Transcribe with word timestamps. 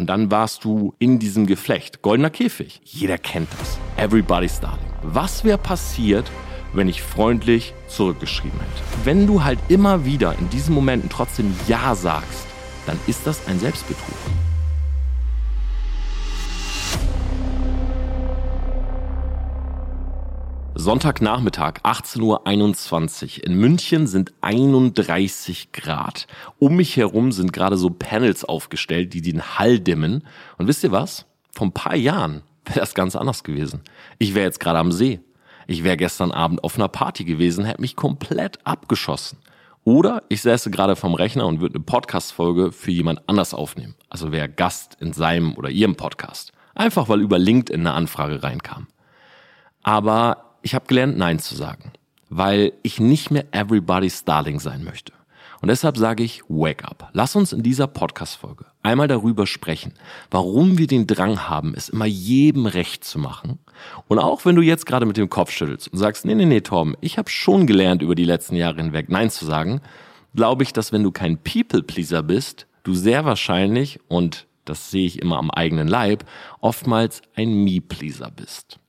Und 0.00 0.06
dann 0.06 0.30
warst 0.30 0.64
du 0.64 0.94
in 0.98 1.18
diesem 1.18 1.44
Geflecht. 1.44 2.00
Goldener 2.00 2.30
Käfig. 2.30 2.80
Jeder 2.84 3.18
kennt 3.18 3.48
das. 3.60 3.78
Everybody's 3.98 4.58
Darling. 4.58 4.78
Was 5.02 5.44
wäre 5.44 5.58
passiert, 5.58 6.24
wenn 6.72 6.88
ich 6.88 7.02
freundlich 7.02 7.74
zurückgeschrieben 7.86 8.58
hätte? 8.58 9.04
Wenn 9.04 9.26
du 9.26 9.44
halt 9.44 9.58
immer 9.68 10.06
wieder 10.06 10.38
in 10.38 10.48
diesen 10.48 10.74
Momenten 10.74 11.10
trotzdem 11.10 11.54
Ja 11.68 11.94
sagst, 11.94 12.46
dann 12.86 12.98
ist 13.08 13.26
das 13.26 13.46
ein 13.46 13.60
Selbstbetrug. 13.60 14.16
Sonntagnachmittag, 20.80 21.80
18.21 21.82 23.40
Uhr. 23.40 23.44
In 23.44 23.54
München 23.54 24.06
sind 24.06 24.32
31 24.40 25.72
Grad. 25.72 26.26
Um 26.58 26.76
mich 26.76 26.96
herum 26.96 27.32
sind 27.32 27.52
gerade 27.52 27.76
so 27.76 27.90
Panels 27.90 28.46
aufgestellt, 28.46 29.12
die 29.12 29.20
den 29.20 29.42
Hall 29.42 29.78
dimmen. 29.78 30.24
Und 30.56 30.68
wisst 30.68 30.82
ihr 30.82 30.90
was? 30.90 31.26
Vor 31.52 31.66
ein 31.66 31.72
paar 31.72 31.96
Jahren 31.96 32.40
wäre 32.64 32.80
das 32.80 32.94
ganz 32.94 33.14
anders 33.14 33.44
gewesen. 33.44 33.82
Ich 34.18 34.34
wäre 34.34 34.46
jetzt 34.46 34.58
gerade 34.58 34.78
am 34.78 34.90
See. 34.90 35.20
Ich 35.66 35.84
wäre 35.84 35.98
gestern 35.98 36.32
Abend 36.32 36.64
auf 36.64 36.76
einer 36.76 36.88
Party 36.88 37.24
gewesen, 37.24 37.66
hätte 37.66 37.82
mich 37.82 37.94
komplett 37.94 38.58
abgeschossen. 38.64 39.36
Oder 39.84 40.22
ich 40.30 40.40
säße 40.40 40.70
gerade 40.70 40.96
vom 40.96 41.12
Rechner 41.12 41.46
und 41.46 41.60
würde 41.60 41.74
eine 41.74 41.84
Podcast-Folge 41.84 42.72
für 42.72 42.90
jemand 42.90 43.28
anders 43.28 43.52
aufnehmen. 43.52 43.96
Also 44.08 44.32
wäre 44.32 44.48
Gast 44.48 44.96
in 44.98 45.12
seinem 45.12 45.56
oder 45.56 45.68
ihrem 45.68 45.96
Podcast. 45.96 46.52
Einfach 46.74 47.10
weil 47.10 47.20
über 47.20 47.38
LinkedIn 47.38 47.80
eine 47.80 47.92
Anfrage 47.92 48.42
reinkam. 48.42 48.86
Aber 49.82 50.49
ich 50.62 50.74
habe 50.74 50.86
gelernt, 50.86 51.16
Nein 51.16 51.38
zu 51.38 51.54
sagen, 51.54 51.92
weil 52.28 52.72
ich 52.82 53.00
nicht 53.00 53.30
mehr 53.30 53.46
everybody's 53.52 54.24
Darling 54.24 54.60
sein 54.60 54.84
möchte. 54.84 55.12
Und 55.60 55.68
deshalb 55.68 55.98
sage 55.98 56.22
ich, 56.22 56.42
wake 56.48 56.84
up. 56.84 57.10
Lass 57.12 57.36
uns 57.36 57.52
in 57.52 57.62
dieser 57.62 57.86
Podcast-Folge 57.86 58.64
einmal 58.82 59.08
darüber 59.08 59.46
sprechen, 59.46 59.92
warum 60.30 60.78
wir 60.78 60.86
den 60.86 61.06
Drang 61.06 61.48
haben, 61.50 61.74
es 61.76 61.90
immer 61.90 62.06
jedem 62.06 62.64
recht 62.64 63.04
zu 63.04 63.18
machen. 63.18 63.58
Und 64.08 64.18
auch 64.18 64.46
wenn 64.46 64.56
du 64.56 64.62
jetzt 64.62 64.86
gerade 64.86 65.04
mit 65.04 65.18
dem 65.18 65.28
Kopf 65.28 65.50
schüttelst 65.50 65.88
und 65.88 65.98
sagst, 65.98 66.24
nee, 66.24 66.34
nee, 66.34 66.46
nee, 66.46 66.62
Torben, 66.62 66.96
ich 67.02 67.18
habe 67.18 67.28
schon 67.28 67.66
gelernt, 67.66 68.00
über 68.00 68.14
die 68.14 68.24
letzten 68.24 68.56
Jahre 68.56 68.76
hinweg 68.76 69.10
Nein 69.10 69.30
zu 69.30 69.44
sagen, 69.44 69.82
glaube 70.34 70.62
ich, 70.62 70.72
dass 70.72 70.92
wenn 70.92 71.02
du 71.02 71.12
kein 71.12 71.36
People-Pleaser 71.38 72.22
bist, 72.22 72.66
du 72.82 72.94
sehr 72.94 73.26
wahrscheinlich, 73.26 74.00
und 74.08 74.46
das 74.64 74.90
sehe 74.90 75.06
ich 75.06 75.20
immer 75.20 75.38
am 75.38 75.50
eigenen 75.50 75.88
Leib, 75.88 76.24
oftmals 76.60 77.20
ein 77.34 77.64
Me-Pleaser 77.64 78.30
bist. 78.30 78.79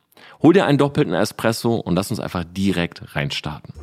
Hol 0.44 0.54
dir 0.54 0.66
einen 0.66 0.80
doppelten 0.80 1.14
Espresso 1.14 1.76
und 1.76 1.96
lass 1.96 2.10
uns 2.10 2.20
einfach 2.20 2.44
direkt 2.44 3.16
reinstarten. 3.16 3.74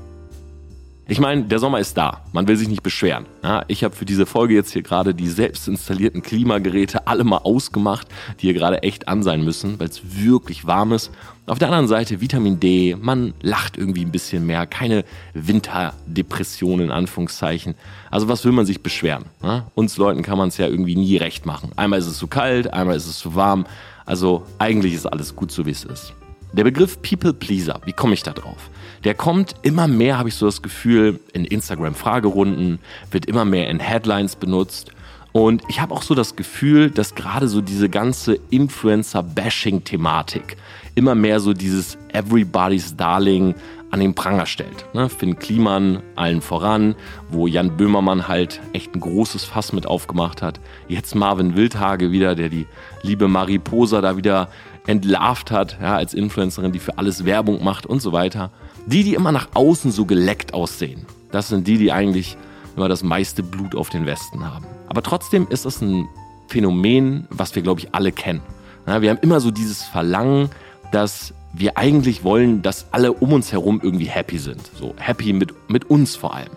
Ich 1.11 1.20
meine, 1.20 1.45
der 1.45 1.59
Sommer 1.59 1.78
ist 1.78 1.97
da. 1.97 2.23
Man 2.33 2.48
will 2.48 2.56
sich 2.56 2.69
nicht 2.69 2.83
beschweren. 2.83 3.25
Ja, 3.42 3.64
ich 3.69 3.83
habe 3.83 3.97
für 3.97 4.05
diese 4.05 4.27
Folge 4.27 4.53
jetzt 4.53 4.73
hier 4.73 4.83
gerade 4.83 5.14
die 5.14 5.29
selbst 5.29 5.67
installierten 5.67 6.20
Klimageräte 6.20 7.06
alle 7.06 7.25
mal 7.25 7.39
ausgemacht, 7.39 8.09
die 8.39 8.47
hier 8.48 8.55
gerade 8.55 8.83
echt 8.83 9.09
an 9.09 9.23
sein 9.23 9.42
müssen, 9.42 9.81
weil 9.81 9.89
es 9.89 10.03
wirklich 10.23 10.67
warm 10.67 10.92
ist. 10.92 11.11
Auf 11.47 11.59
der 11.59 11.69
anderen 11.69 11.89
Seite 11.89 12.20
Vitamin 12.20 12.61
D, 12.61 12.95
man 13.01 13.33
lacht 13.41 13.79
irgendwie 13.79 14.05
ein 14.05 14.12
bisschen 14.12 14.45
mehr, 14.45 14.67
keine 14.67 15.05
Winterdepression 15.33 16.81
in 16.81 16.91
Anführungszeichen. 16.91 17.75
Also 18.11 18.29
was 18.29 18.45
will 18.45 18.53
man 18.53 18.67
sich 18.67 18.83
beschweren? 18.83 19.25
Ja? 19.42 19.69
Uns 19.75 19.97
Leuten 19.97 20.23
kann 20.23 20.36
man 20.36 20.48
es 20.48 20.59
ja 20.59 20.67
irgendwie 20.67 20.97
nie 20.97 21.17
recht 21.17 21.47
machen. 21.47 21.70
Einmal 21.77 22.01
ist 22.01 22.06
es 22.06 22.19
zu 22.19 22.27
kalt, 22.27 22.75
einmal 22.75 22.97
ist 22.97 23.06
es 23.06 23.19
zu 23.19 23.34
warm. 23.34 23.64
Also 24.05 24.45
eigentlich 24.59 24.92
ist 24.92 25.06
alles 25.06 25.34
gut 25.34 25.53
so, 25.53 25.64
wie 25.64 25.70
es 25.70 25.84
ist. 25.84 26.12
Der 26.52 26.64
Begriff 26.64 27.00
People 27.02 27.34
Pleaser, 27.34 27.80
wie 27.84 27.92
komme 27.92 28.14
ich 28.14 28.22
da 28.22 28.32
drauf? 28.32 28.70
Der 29.04 29.14
kommt 29.14 29.54
immer 29.62 29.86
mehr, 29.86 30.18
habe 30.18 30.30
ich 30.30 30.34
so 30.34 30.46
das 30.46 30.62
Gefühl, 30.62 31.20
in 31.34 31.44
Instagram-Fragerunden, 31.44 32.78
wird 33.10 33.27
immer 33.27 33.44
mehr 33.44 33.68
in 33.68 33.80
Headlines 33.80 34.34
benutzt. 34.34 34.92
Und 35.32 35.62
ich 35.68 35.80
habe 35.80 35.94
auch 35.94 36.02
so 36.02 36.14
das 36.14 36.36
Gefühl, 36.36 36.90
dass 36.90 37.14
gerade 37.14 37.48
so 37.48 37.60
diese 37.60 37.90
ganze 37.90 38.38
Influencer-Bashing-Thematik 38.50 40.56
immer 40.94 41.14
mehr 41.14 41.38
so 41.38 41.52
dieses 41.52 41.98
Everybody's 42.12 42.96
Darling 42.96 43.55
an 43.90 44.00
den 44.00 44.14
Pranger 44.14 44.46
stellt. 44.46 44.86
Ne? 44.94 45.08
Finn 45.08 45.39
Kliman 45.39 46.02
allen 46.17 46.40
voran, 46.40 46.94
wo 47.30 47.46
Jan 47.46 47.77
Böhmermann 47.77 48.28
halt 48.28 48.61
echt 48.73 48.94
ein 48.94 49.00
großes 49.00 49.44
Fass 49.44 49.73
mit 49.73 49.86
aufgemacht 49.86 50.42
hat. 50.42 50.61
Jetzt 50.89 51.14
Marvin 51.14 51.56
Wildhage 51.56 52.11
wieder, 52.11 52.34
der 52.34 52.48
die 52.48 52.67
liebe 53.02 53.28
Mariposa 53.28 54.00
da 54.00 54.17
wieder 54.17 54.48
entlarvt 54.88 55.50
hat, 55.50 55.76
ja, 55.80 55.96
als 55.96 56.14
Influencerin, 56.14 56.72
die 56.72 56.78
für 56.78 56.96
alles 56.96 57.26
Werbung 57.26 57.62
macht 57.62 57.84
und 57.84 58.00
so 58.00 58.12
weiter. 58.12 58.50
Die, 58.86 59.04
die 59.04 59.14
immer 59.14 59.32
nach 59.32 59.48
außen 59.52 59.92
so 59.92 60.06
geleckt 60.06 60.54
aussehen, 60.54 61.04
das 61.30 61.48
sind 61.48 61.66
die, 61.66 61.76
die 61.76 61.92
eigentlich 61.92 62.38
immer 62.74 62.88
das 62.88 63.02
meiste 63.02 63.42
Blut 63.42 63.74
auf 63.74 63.90
den 63.90 64.06
Westen 64.06 64.44
haben. 64.50 64.66
Aber 64.88 65.02
trotzdem 65.02 65.46
ist 65.50 65.66
das 65.66 65.82
ein 65.82 66.08
Phänomen, 66.48 67.26
was 67.28 67.54
wir, 67.54 67.60
glaube 67.60 67.80
ich, 67.80 67.94
alle 67.94 68.12
kennen. 68.12 68.40
Ja, 68.86 69.02
wir 69.02 69.10
haben 69.10 69.18
immer 69.20 69.40
so 69.40 69.50
dieses 69.50 69.82
Verlangen, 69.82 70.48
dass 70.90 71.34
wir 71.52 71.76
eigentlich 71.76 72.24
wollen, 72.24 72.62
dass 72.62 72.86
alle 72.92 73.12
um 73.12 73.34
uns 73.34 73.52
herum 73.52 73.80
irgendwie 73.82 74.06
happy 74.06 74.38
sind. 74.38 74.62
So 74.74 74.94
happy 74.96 75.34
mit, 75.34 75.52
mit 75.68 75.90
uns 75.90 76.16
vor 76.16 76.34
allem. 76.34 76.52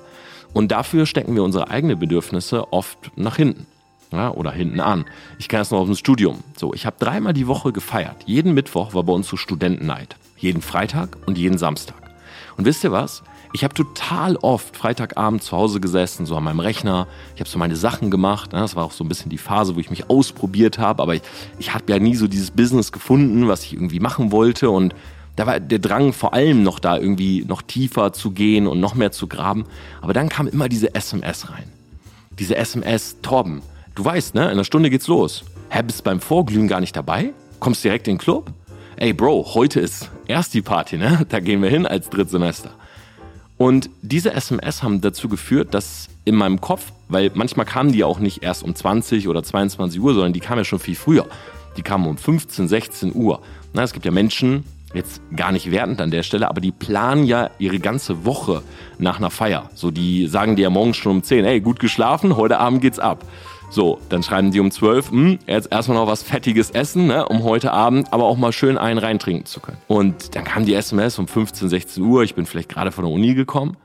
Und 0.54 0.72
dafür 0.72 1.06
stecken 1.06 1.36
wir 1.36 1.44
unsere 1.44 1.70
eigenen 1.70 2.00
Bedürfnisse 2.00 2.72
oft 2.72 3.12
nach 3.18 3.36
hinten 3.36 3.66
ja, 4.12 4.32
oder 4.32 4.52
hinten 4.52 4.80
an. 4.80 5.06
Ich 5.40 5.48
kenne 5.48 5.62
das 5.62 5.72
noch 5.72 5.80
aus 5.80 5.88
dem 5.88 5.96
Studium. 5.96 6.40
So, 6.58 6.74
ich 6.74 6.86
habe 6.86 6.98
dreimal 7.00 7.34
die 7.34 7.48
Woche 7.48 7.72
gefeiert. 7.72 8.18
Jeden 8.26 8.54
Mittwoch 8.54 8.94
war 8.94 9.04
bei 9.04 9.14
uns 9.14 9.28
so 9.28 9.38
Studentennight. 9.38 10.16
Jeden 10.38 10.62
Freitag 10.62 11.18
und 11.26 11.38
jeden 11.38 11.58
Samstag. 11.58 11.96
Und 12.58 12.66
wisst 12.66 12.84
ihr 12.84 12.92
was? 12.92 13.24
Ich 13.54 13.64
habe 13.66 13.74
total 13.74 14.38
oft 14.38 14.78
Freitagabend 14.78 15.44
zu 15.44 15.58
Hause 15.58 15.82
gesessen, 15.82 16.26
so 16.26 16.38
an 16.38 16.44
meinem 16.44 16.62
Rechner. 16.62 17.08
Ich 17.36 17.42
habe 17.42 17.50
so 17.50 17.60
meine 17.60 17.76
Sachen 17.76 18.10
gemacht. 18.10 18.54
Das 18.54 18.76
war 18.76 18.86
auch 18.86 18.94
so 18.94 19.04
ein 19.04 19.10
bisschen 19.10 19.30
die 19.30 19.38
Phase, 19.38 19.76
wo 19.76 19.80
ich 19.80 19.90
mich 19.90 20.10
ausprobiert 20.10 20.80
habe. 20.80 21.04
Aber 21.04 21.16
ich, 21.16 21.22
ich 21.60 21.74
habe 21.74 21.92
ja 21.92 22.00
nie 22.00 22.16
so 22.16 22.28
dieses 22.28 22.52
Business 22.52 22.92
gefunden, 22.94 23.48
was 23.50 23.64
ich 23.64 23.74
irgendwie 23.74 24.00
machen 24.00 24.32
wollte. 24.32 24.70
Und 24.70 24.96
da 25.36 25.48
war 25.48 25.60
der 25.60 25.80
Drang 25.80 26.14
vor 26.14 26.34
allem 26.34 26.64
noch 26.64 26.80
da, 26.80 26.98
irgendwie 26.98 27.44
noch 27.46 27.62
tiefer 27.62 28.14
zu 28.14 28.32
gehen 28.32 28.68
und 28.68 28.80
noch 28.80 28.96
mehr 28.96 29.12
zu 29.12 29.28
graben. 29.28 29.66
Aber 30.02 30.14
dann 30.14 30.30
kam 30.30 30.48
immer 30.48 30.70
diese 30.70 30.96
SMS 30.96 31.50
rein. 31.50 31.66
Diese 32.40 32.56
SMS, 32.56 33.18
Torben, 33.22 33.62
Du 33.94 34.06
weißt, 34.06 34.36
ne? 34.36 34.44
In 34.44 34.52
einer 34.52 34.64
Stunde 34.64 34.90
geht's 34.90 35.08
los. 35.08 35.44
Hä, 35.70 35.82
bist 35.84 36.04
beim 36.04 36.22
Vorglühen 36.22 36.68
gar 36.68 36.80
nicht 36.80 36.96
dabei? 36.96 37.34
Kommst 37.60 37.84
direkt 37.84 38.08
in 38.08 38.16
den 38.16 38.20
Club? 38.20 38.52
Ey, 38.96 39.12
Bro, 39.14 39.54
heute 39.54 39.82
ist 39.82 40.10
erst 40.28 40.54
die 40.54 40.62
Party, 40.62 40.98
ne? 40.98 41.26
Da 41.30 41.40
gehen 41.40 41.62
wir 41.62 41.70
hin 41.70 41.86
als 41.86 42.10
Drittsemester. 42.10 42.72
Und 43.58 43.90
diese 44.02 44.34
SMS 44.34 44.82
haben 44.82 45.02
dazu 45.02 45.28
geführt, 45.28 45.74
dass 45.74 46.08
in 46.24 46.36
meinem 46.36 46.62
Kopf, 46.62 46.94
weil 47.10 47.32
manchmal 47.34 47.66
kamen 47.66 47.92
die 47.92 48.04
auch 48.04 48.20
nicht 48.20 48.44
erst 48.44 48.64
um 48.64 48.74
20 48.74 49.28
oder 49.28 49.44
22 49.44 50.00
Uhr, 50.00 50.14
sondern 50.14 50.34
die 50.34 50.40
kamen 50.40 50.60
ja 50.60 50.66
schon 50.66 50.80
viel 50.80 50.96
früher. 50.96 51.28
Die 51.78 51.82
kamen 51.82 52.08
um 52.08 52.18
15, 52.18 52.68
16 52.68 53.14
Uhr. 53.14 53.42
Na, 53.74 53.84
es 53.84 53.94
gibt 53.94 54.06
ja 54.06 54.12
Menschen, 54.12 54.64
jetzt 54.94 55.22
gar 55.36 55.52
nicht 55.52 55.70
wertend 55.72 56.02
an 56.02 56.12
der 56.12 56.24
Stelle, 56.24 56.50
aber 56.50 56.62
die 56.62 56.72
planen 56.72 57.26
ja 57.26 57.50
ihre 57.60 57.80
ganze 57.80 58.26
Woche 58.26 58.64
nach 59.00 59.18
einer 59.18 59.30
Feier. 59.30 59.70
So, 59.74 59.92
die 59.92 60.28
sagen 60.28 60.56
dir 60.56 60.64
ja 60.64 60.70
morgens 60.70 60.98
schon 60.98 61.12
um 61.14 61.24
10, 61.24 61.46
ey, 61.46 61.60
gut 61.62 61.80
geschlafen, 61.80 62.38
heute 62.38 62.58
Abend 62.58 62.82
geht's 62.82 63.00
ab. 63.00 63.26
So, 63.74 64.02
dann 64.10 64.22
schreiben 64.22 64.52
die 64.52 64.60
um 64.60 64.70
12, 64.70 65.12
hm, 65.12 65.40
jetzt 65.48 65.72
erstmal 65.72 65.98
noch 65.98 66.06
was 66.06 66.24
Fettiges 66.24 66.72
essen, 66.72 67.08
ne, 67.08 67.26
um 67.26 67.44
heute 67.44 67.72
Abend 67.72 68.12
aber 68.12 68.26
auch 68.26 68.36
mal 68.36 68.52
schön 68.52 68.78
einen 68.78 69.00
reintrinken 69.00 69.46
zu 69.46 69.62
können. 69.62 69.78
Und 69.88 70.36
dann 70.36 70.44
kam 70.44 70.66
die 70.66 70.74
SMS 70.74 71.18
um 71.18 71.26
15, 71.26 71.70
16 71.70 72.04
Uhr, 72.04 72.24
ich 72.24 72.36
bin 72.36 72.46
vielleicht 72.46 72.68
gerade 72.68 72.92
von 72.92 73.06
der 73.06 73.14
Uni 73.14 73.34
gekommen. 73.34 73.78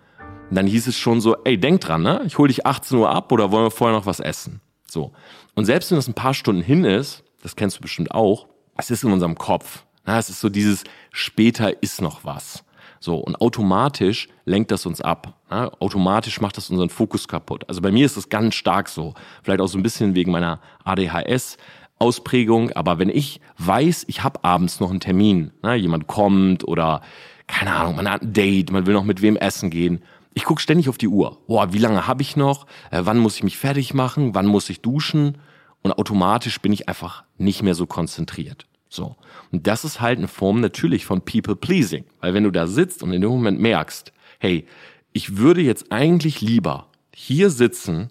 Und 0.51 0.57
dann 0.57 0.67
hieß 0.67 0.89
es 0.89 0.97
schon 0.97 1.21
so, 1.21 1.37
ey, 1.45 1.57
denk 1.57 1.83
dran, 1.83 2.03
ne? 2.03 2.23
Ich 2.27 2.37
hol 2.37 2.49
dich 2.49 2.67
18 2.67 2.99
Uhr 2.99 3.11
ab 3.11 3.31
oder 3.31 3.53
wollen 3.53 3.67
wir 3.67 3.71
vorher 3.71 3.97
noch 3.97 4.07
was 4.07 4.19
essen? 4.19 4.61
So. 4.91 5.13
Und 5.55 5.67
selbst 5.67 5.93
wenn 5.93 5.99
das 5.99 6.09
ein 6.09 6.15
paar 6.15 6.35
Stunden 6.35 6.63
hin 6.63 6.85
ist, 6.85 7.23
das 7.45 7.55
kennst 7.55 7.77
du 7.77 7.81
bestimmt 7.81 8.11
auch, 8.11 8.49
es 8.77 8.91
ist 8.91 9.05
in 9.05 9.13
unserem 9.13 9.37
Kopf. 9.37 9.85
Na, 10.05 10.19
es 10.19 10.31
ist 10.31 10.41
so 10.41 10.49
dieses 10.49 10.83
später 11.13 11.81
ist 11.81 12.03
noch 12.03 12.25
was. 12.25 12.65
So, 13.01 13.17
und 13.17 13.41
automatisch 13.41 14.29
lenkt 14.45 14.71
das 14.71 14.87
uns 14.87 15.01
ab. 15.01 15.35
Ja, 15.51 15.71
automatisch 15.81 16.41
macht 16.41 16.57
das 16.57 16.71
unseren 16.71 16.91
Fokus 16.91 17.29
kaputt. 17.29 17.65
Also 17.69 17.81
bei 17.81 17.93
mir 17.93 18.07
ist 18.07 18.17
das 18.17 18.29
ganz 18.29 18.55
stark 18.55 18.89
so. 18.89 19.15
Vielleicht 19.43 19.61
auch 19.61 19.69
so 19.69 19.79
ein 19.79 19.83
bisschen 19.83 20.15
wegen 20.15 20.33
meiner 20.33 20.61
ADHS. 20.85 21.57
Ausprägung, 21.99 22.73
aber 22.73 22.99
wenn 22.99 23.09
ich 23.09 23.41
weiß, 23.57 24.05
ich 24.09 24.23
habe 24.23 24.45
abends 24.45 24.81
noch 24.81 24.91
einen 24.91 25.01
Termin, 25.01 25.53
ne, 25.63 25.77
jemand 25.77 26.07
kommt 26.07 26.69
oder 26.69 27.01
keine 27.47 27.75
Ahnung, 27.75 27.97
man 27.97 28.11
hat 28.11 28.21
ein 28.21 28.35
Date, 28.35 28.71
man 28.71 28.87
will 28.87 28.93
noch 28.93 29.05
mit 29.05 29.23
wem 29.23 29.37
essen 29.37 29.71
gehen, 29.71 30.03
ich 30.35 30.45
gucke 30.45 30.61
ständig 30.61 30.91
auf 30.91 30.99
die 30.99 31.09
Uhr. 31.09 31.39
Boah, 31.47 31.73
wie 31.73 31.79
lange 31.79 32.07
habe 32.07 32.21
ich 32.21 32.37
noch? 32.37 32.67
Äh, 32.91 33.01
wann 33.05 33.17
muss 33.17 33.37
ich 33.37 33.43
mich 33.43 33.57
fertig 33.57 33.95
machen? 33.95 34.35
Wann 34.35 34.45
muss 34.45 34.69
ich 34.69 34.83
duschen? 34.83 35.39
Und 35.83 35.93
automatisch 35.93 36.61
bin 36.61 36.75
ich 36.75 36.91
einfach 36.91 37.25
nicht 37.39 37.63
mehr 37.63 37.75
so 37.75 37.87
konzentriert. 37.87 38.67
So. 38.89 39.17
Und 39.53 39.67
das 39.67 39.85
ist 39.85 40.01
halt 40.01 40.19
eine 40.19 40.29
Form 40.29 40.61
natürlich 40.61 41.05
von 41.05 41.23
People 41.23 41.57
Pleasing. 41.57 42.05
Weil 42.21 42.35
wenn 42.35 42.45
du 42.45 42.51
da 42.51 42.67
sitzt 42.67 43.03
und 43.03 43.13
in 43.13 43.21
dem 43.21 43.31
Moment 43.31 43.61
merkst, 43.61 44.13
hey, 44.39 44.67
ich 45.13 45.37
würde 45.37 45.61
jetzt 45.61 45.91
eigentlich 45.91 46.41
lieber 46.41 46.89
hier 47.15 47.51
sitzen, 47.51 48.11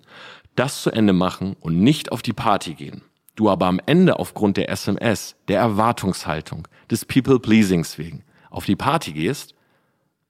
das 0.56 0.82
zu 0.82 0.92
Ende 0.92 1.14
machen 1.14 1.56
und 1.60 1.80
nicht 1.80 2.12
auf 2.12 2.22
die 2.22 2.34
Party 2.34 2.74
gehen. 2.74 3.02
Du 3.36 3.50
aber 3.50 3.68
am 3.68 3.82
Ende 3.86 4.18
aufgrund 4.20 4.58
der 4.58 4.70
SMS, 4.70 5.36
der 5.48 5.60
Erwartungshaltung, 5.60 6.68
des 6.90 7.06
People 7.06 7.40
Pleasings 7.40 7.98
wegen 7.98 8.24
auf 8.50 8.66
die 8.66 8.76
Party 8.76 9.12
gehst, 9.12 9.54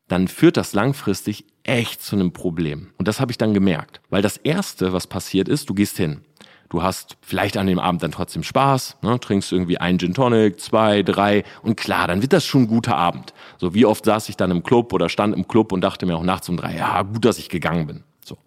dann 0.08 0.28
führt 0.28 0.58
das 0.58 0.74
langfristig 0.74 1.46
echt 1.64 2.02
zu 2.02 2.16
einem 2.16 2.32
Problem. 2.32 2.92
Und 2.98 3.08
das 3.08 3.20
habe 3.20 3.32
ich 3.32 3.38
dann 3.38 3.54
gemerkt. 3.54 4.02
Weil 4.10 4.22
das 4.22 4.38
Erste, 4.38 4.94
was 4.94 5.08
passiert 5.08 5.48
ist, 5.48 5.70
du 5.70 5.74
gehst 5.74 5.98
hin. 5.98 6.25
Du 6.70 6.82
hast 6.82 7.18
vielleicht 7.22 7.58
an 7.58 7.68
dem 7.68 7.80
Abend 7.80 8.02
dann 8.02 8.12
trotzdem 8.12 8.44
Spaß, 8.44 8.98
ne? 9.02 9.20
trinkst 9.20 9.52
irgendwie 9.52 9.78
einen 9.78 10.00
Gin 10.00 10.14
Tonic, 10.14 10.60
zwei, 10.60 11.04
drei 11.04 11.44
und 11.62 11.78
klar, 11.78 12.08
dann 12.08 12.22
wird 12.22 12.34
das 12.34 12.46
schon 12.46 12.64
ein 12.64 12.68
guter 12.68 12.98
Abend. 12.98 13.34
So 13.58 13.74
wie 13.74 13.86
oft 13.86 14.06
saß 14.06 14.30
ich 14.30 14.38
dann 14.38 14.52
im 14.52 14.64
Club 14.64 14.92
oder 14.92 15.08
stand 15.10 15.36
im 15.36 15.48
Club 15.48 15.72
und 15.72 15.82
dachte 15.82 16.06
mir 16.06 16.16
auch 16.16 16.24
nachts 16.24 16.50
um 16.50 16.58
drei, 16.58 16.76
ja 16.76 17.04
gut, 17.04 17.24
dass 17.24 17.38
ich 17.38 17.50
gegangen 17.50 17.86
bin. 17.86 18.04
So. 18.24 18.38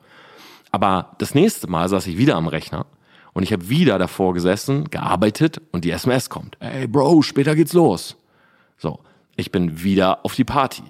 Aber 0.73 1.15
das 1.19 1.35
nächste 1.35 1.69
Mal 1.69 1.88
saß 1.88 2.06
ich 2.09 2.19
wieder 2.19 2.35
am 2.35 2.49
Rechner 2.49 2.87
und 3.35 3.44
ich 3.44 3.53
habe 3.53 3.69
wieder 3.69 3.99
davor 3.99 4.35
gesessen, 4.35 4.91
gearbeitet 4.91 5.61
und 5.71 5.85
die 5.85 5.93
SMS 5.93 6.29
kommt. 6.29 6.56
Ey 6.61 6.88
Bro, 6.88 7.23
später 7.23 7.55
geht's 7.55 7.73
los. 7.73 8.17
So, 8.79 8.99
ich 9.37 9.53
bin 9.53 9.82
wieder 9.82 10.25
auf 10.25 10.35
die 10.35 10.44
Party. 10.44 10.82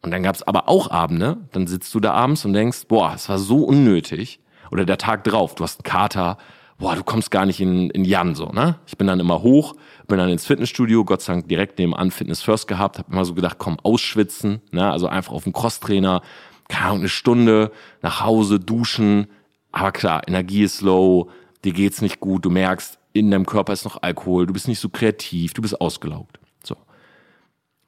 Und 0.00 0.12
dann 0.12 0.22
gab's 0.22 0.44
aber 0.44 0.68
auch 0.68 0.90
Abende, 0.92 1.38
dann 1.50 1.66
sitzt 1.66 1.92
du 1.92 1.98
da 1.98 2.12
abends 2.12 2.44
und 2.44 2.52
denkst, 2.52 2.86
boah, 2.86 3.14
es 3.14 3.28
war 3.28 3.38
so 3.38 3.64
unnötig. 3.64 4.38
Oder 4.70 4.84
der 4.84 4.98
Tag 4.98 5.24
drauf, 5.24 5.54
du 5.56 5.64
hast 5.64 5.80
einen 5.80 5.90
Kater, 5.90 6.38
boah, 6.78 6.94
du 6.94 7.02
kommst 7.02 7.30
gar 7.30 7.44
nicht 7.44 7.60
in, 7.60 7.90
in 7.90 8.04
Jan 8.04 8.34
so, 8.34 8.46
ne? 8.46 8.78
Ich 8.86 8.96
bin 8.96 9.06
dann 9.06 9.20
immer 9.20 9.42
hoch, 9.42 9.74
bin 10.06 10.18
dann 10.18 10.30
ins 10.30 10.46
Fitnessstudio, 10.46 11.04
Gott 11.04 11.20
sei 11.20 11.34
Dank 11.34 11.48
direkt 11.48 11.78
nebenan 11.78 12.10
Fitness 12.10 12.40
First 12.40 12.68
gehabt, 12.68 12.98
habe 12.98 13.12
immer 13.12 13.24
so 13.24 13.34
gedacht, 13.34 13.56
komm, 13.58 13.78
ausschwitzen, 13.82 14.62
ne? 14.70 14.90
Also 14.90 15.08
einfach 15.08 15.32
auf 15.32 15.44
dem 15.44 15.52
Crosstrainer, 15.52 16.22
keine 16.68 16.86
Ahnung, 16.86 16.98
eine 17.00 17.08
Stunde, 17.08 17.72
nach 18.00 18.20
Hause, 18.20 18.60
duschen. 18.60 19.26
Aber 19.72 19.92
klar, 19.92 20.26
Energie 20.26 20.62
ist 20.62 20.80
low, 20.80 21.30
dir 21.64 21.72
geht's 21.72 22.00
nicht 22.00 22.20
gut, 22.20 22.44
du 22.44 22.50
merkst, 22.50 22.98
in 23.12 23.30
deinem 23.30 23.46
Körper 23.46 23.72
ist 23.72 23.84
noch 23.84 24.02
Alkohol, 24.02 24.46
du 24.46 24.52
bist 24.52 24.68
nicht 24.68 24.78
so 24.78 24.88
kreativ, 24.88 25.54
du 25.54 25.62
bist 25.62 25.80
ausgelaugt. 25.80 26.38
So. 26.62 26.76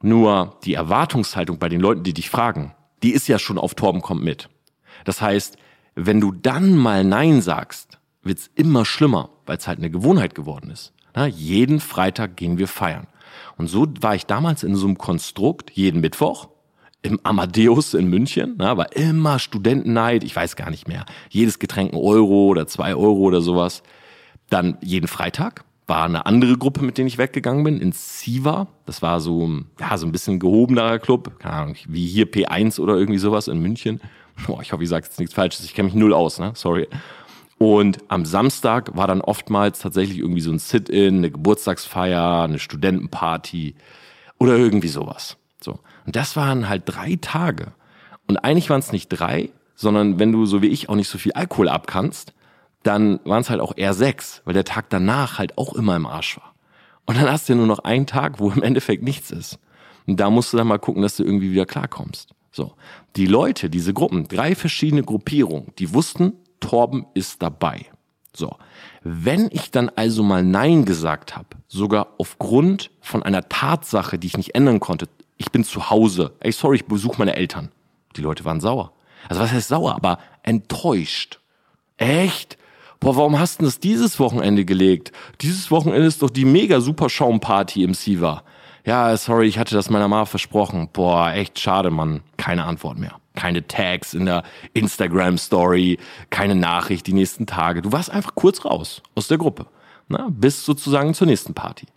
Nur 0.01 0.57
die 0.65 0.73
Erwartungshaltung 0.73 1.59
bei 1.59 1.69
den 1.69 1.79
Leuten, 1.79 2.03
die 2.03 2.13
dich 2.13 2.29
fragen, 2.29 2.73
die 3.03 3.11
ist 3.11 3.27
ja 3.27 3.39
schon 3.39 3.57
auf 3.57 3.75
Torben 3.75 4.01
kommt 4.01 4.23
mit. 4.23 4.49
Das 5.05 5.21
heißt, 5.21 5.57
wenn 5.95 6.19
du 6.19 6.31
dann 6.31 6.75
mal 6.75 7.03
Nein 7.03 7.41
sagst, 7.41 8.00
wird's 8.23 8.49
immer 8.55 8.85
schlimmer, 8.85 9.29
weil 9.45 9.57
es 9.57 9.67
halt 9.67 9.79
eine 9.79 9.89
Gewohnheit 9.89 10.35
geworden 10.35 10.69
ist. 10.69 10.93
Na, 11.15 11.27
jeden 11.27 11.79
Freitag 11.79 12.37
gehen 12.37 12.57
wir 12.57 12.67
feiern. 12.67 13.07
Und 13.57 13.67
so 13.67 13.87
war 14.01 14.15
ich 14.15 14.25
damals 14.25 14.63
in 14.63 14.75
so 14.75 14.87
einem 14.87 14.97
Konstrukt, 14.97 15.71
jeden 15.71 16.01
Mittwoch, 16.01 16.49
im 17.03 17.19
Amadeus 17.23 17.93
in 17.93 18.07
München, 18.07 18.55
na, 18.57 18.77
war 18.77 18.95
immer 18.95 19.39
Studentenneid, 19.39 20.23
ich 20.23 20.35
weiß 20.35 20.55
gar 20.55 20.69
nicht 20.69 20.87
mehr. 20.87 21.05
Jedes 21.29 21.59
Getränk 21.59 21.93
ein 21.93 21.99
Euro 21.99 22.47
oder 22.47 22.67
zwei 22.67 22.95
Euro 22.95 23.19
oder 23.19 23.41
sowas. 23.41 23.81
Dann 24.49 24.77
jeden 24.81 25.07
Freitag 25.07 25.63
war 25.87 26.05
eine 26.05 26.25
andere 26.25 26.57
Gruppe, 26.57 26.83
mit 26.83 26.97
denen 26.97 27.07
ich 27.07 27.17
weggegangen 27.17 27.63
bin, 27.63 27.81
in 27.81 27.91
Siva. 27.91 28.67
Das 28.85 29.01
war 29.01 29.19
so, 29.19 29.61
ja, 29.79 29.97
so 29.97 30.05
ein 30.05 30.11
bisschen 30.11 30.39
gehobenerer 30.39 30.99
Club, 30.99 31.39
keine 31.39 31.55
Ahnung, 31.55 31.75
wie 31.87 32.07
hier 32.07 32.31
P1 32.31 32.79
oder 32.79 32.95
irgendwie 32.95 33.19
sowas 33.19 33.47
in 33.47 33.59
München. 33.59 33.99
Boah, 34.47 34.61
ich 34.61 34.71
hoffe, 34.71 34.83
ich 34.83 34.89
sage 34.89 35.05
jetzt 35.05 35.19
nichts 35.19 35.33
Falsches, 35.33 35.65
ich 35.65 35.73
kenne 35.73 35.87
mich 35.87 35.95
null 35.95 36.13
aus, 36.13 36.39
ne? 36.39 36.51
Sorry. 36.55 36.87
Und 37.61 37.99
am 38.07 38.25
Samstag 38.25 38.97
war 38.97 39.05
dann 39.05 39.21
oftmals 39.21 39.77
tatsächlich 39.77 40.17
irgendwie 40.17 40.41
so 40.41 40.49
ein 40.49 40.57
Sit-in, 40.57 41.17
eine 41.17 41.29
Geburtstagsfeier, 41.29 42.41
eine 42.41 42.57
Studentenparty 42.57 43.75
oder 44.39 44.57
irgendwie 44.57 44.87
sowas. 44.87 45.37
So. 45.59 45.77
Und 46.07 46.15
das 46.15 46.35
waren 46.35 46.67
halt 46.67 46.85
drei 46.87 47.19
Tage. 47.21 47.73
Und 48.27 48.37
eigentlich 48.37 48.71
waren 48.71 48.79
es 48.79 48.91
nicht 48.91 49.09
drei, 49.09 49.51
sondern 49.75 50.17
wenn 50.17 50.31
du 50.31 50.47
so 50.47 50.63
wie 50.63 50.69
ich 50.69 50.89
auch 50.89 50.95
nicht 50.95 51.07
so 51.07 51.19
viel 51.19 51.33
Alkohol 51.33 51.69
abkannst, 51.69 52.33
dann 52.81 53.19
waren 53.25 53.41
es 53.41 53.51
halt 53.51 53.61
auch 53.61 53.77
eher 53.77 53.93
sechs, 53.93 54.41
weil 54.45 54.55
der 54.55 54.65
Tag 54.65 54.89
danach 54.89 55.37
halt 55.37 55.59
auch 55.59 55.75
immer 55.75 55.95
im 55.95 56.07
Arsch 56.07 56.37
war. 56.37 56.55
Und 57.05 57.21
dann 57.21 57.29
hast 57.29 57.47
du 57.47 57.53
ja 57.53 57.57
nur 57.57 57.67
noch 57.67 57.83
einen 57.83 58.07
Tag, 58.07 58.39
wo 58.39 58.49
im 58.55 58.63
Endeffekt 58.63 59.03
nichts 59.03 59.29
ist. 59.29 59.59
Und 60.07 60.19
da 60.19 60.31
musst 60.31 60.51
du 60.51 60.57
dann 60.57 60.65
mal 60.65 60.79
gucken, 60.79 61.03
dass 61.03 61.15
du 61.15 61.23
irgendwie 61.23 61.51
wieder 61.51 61.67
klarkommst. 61.67 62.31
So. 62.51 62.73
Die 63.17 63.27
Leute, 63.27 63.69
diese 63.69 63.93
Gruppen, 63.93 64.27
drei 64.27 64.55
verschiedene 64.55 65.03
Gruppierungen, 65.03 65.73
die 65.77 65.93
wussten, 65.93 66.33
Torben 66.61 67.05
ist 67.13 67.41
dabei. 67.41 67.87
So. 68.33 68.55
Wenn 69.03 69.49
ich 69.51 69.71
dann 69.71 69.89
also 69.89 70.23
mal 70.23 70.43
Nein 70.43 70.85
gesagt 70.85 71.35
habe, 71.35 71.49
sogar 71.67 72.07
aufgrund 72.17 72.91
von 73.01 73.23
einer 73.23 73.49
Tatsache, 73.49 74.17
die 74.17 74.27
ich 74.27 74.37
nicht 74.37 74.55
ändern 74.55 74.79
konnte, 74.79 75.09
ich 75.37 75.51
bin 75.51 75.65
zu 75.65 75.89
Hause, 75.89 76.33
ey, 76.39 76.51
sorry, 76.51 76.77
ich 76.77 76.85
besuche 76.85 77.17
meine 77.17 77.35
Eltern. 77.35 77.71
Die 78.15 78.21
Leute 78.21 78.45
waren 78.45 78.61
sauer. 78.61 78.93
Also 79.27 79.41
was 79.41 79.51
heißt 79.51 79.67
sauer, 79.67 79.95
aber 79.95 80.19
enttäuscht. 80.43 81.39
Echt? 81.97 82.57
Boah, 82.99 83.15
warum 83.15 83.39
hast 83.39 83.59
du 83.59 83.65
das 83.65 83.79
dieses 83.79 84.19
Wochenende 84.19 84.63
gelegt? 84.63 85.11
Dieses 85.41 85.71
Wochenende 85.71 86.05
ist 86.05 86.21
doch 86.21 86.29
die 86.29 86.45
mega 86.45 86.79
super 86.79 87.09
Schaumparty 87.09 87.83
im 87.83 87.95
Siva. 87.95 88.43
Ja, 88.85 89.15
sorry, 89.17 89.47
ich 89.47 89.59
hatte 89.59 89.75
das 89.75 89.89
meiner 89.89 90.07
Mama 90.07 90.25
versprochen. 90.25 90.89
Boah, 90.91 91.31
echt 91.31 91.59
schade, 91.59 91.91
Mann. 91.91 92.21
Keine 92.37 92.65
Antwort 92.65 92.97
mehr 92.97 93.21
keine 93.35 93.65
Tags 93.67 94.13
in 94.13 94.25
der 94.25 94.43
Instagram 94.73 95.37
Story, 95.37 95.97
keine 96.29 96.55
Nachricht 96.55 97.07
die 97.07 97.13
nächsten 97.13 97.45
Tage. 97.45 97.81
Du 97.81 97.91
warst 97.91 98.09
einfach 98.09 98.35
kurz 98.35 98.65
raus 98.65 99.01
aus 99.15 99.27
der 99.27 99.37
Gruppe, 99.37 99.67
na, 100.07 100.27
bis 100.29 100.65
sozusagen 100.65 101.13
zur 101.13 101.27
nächsten 101.27 101.53
Party. 101.53 101.87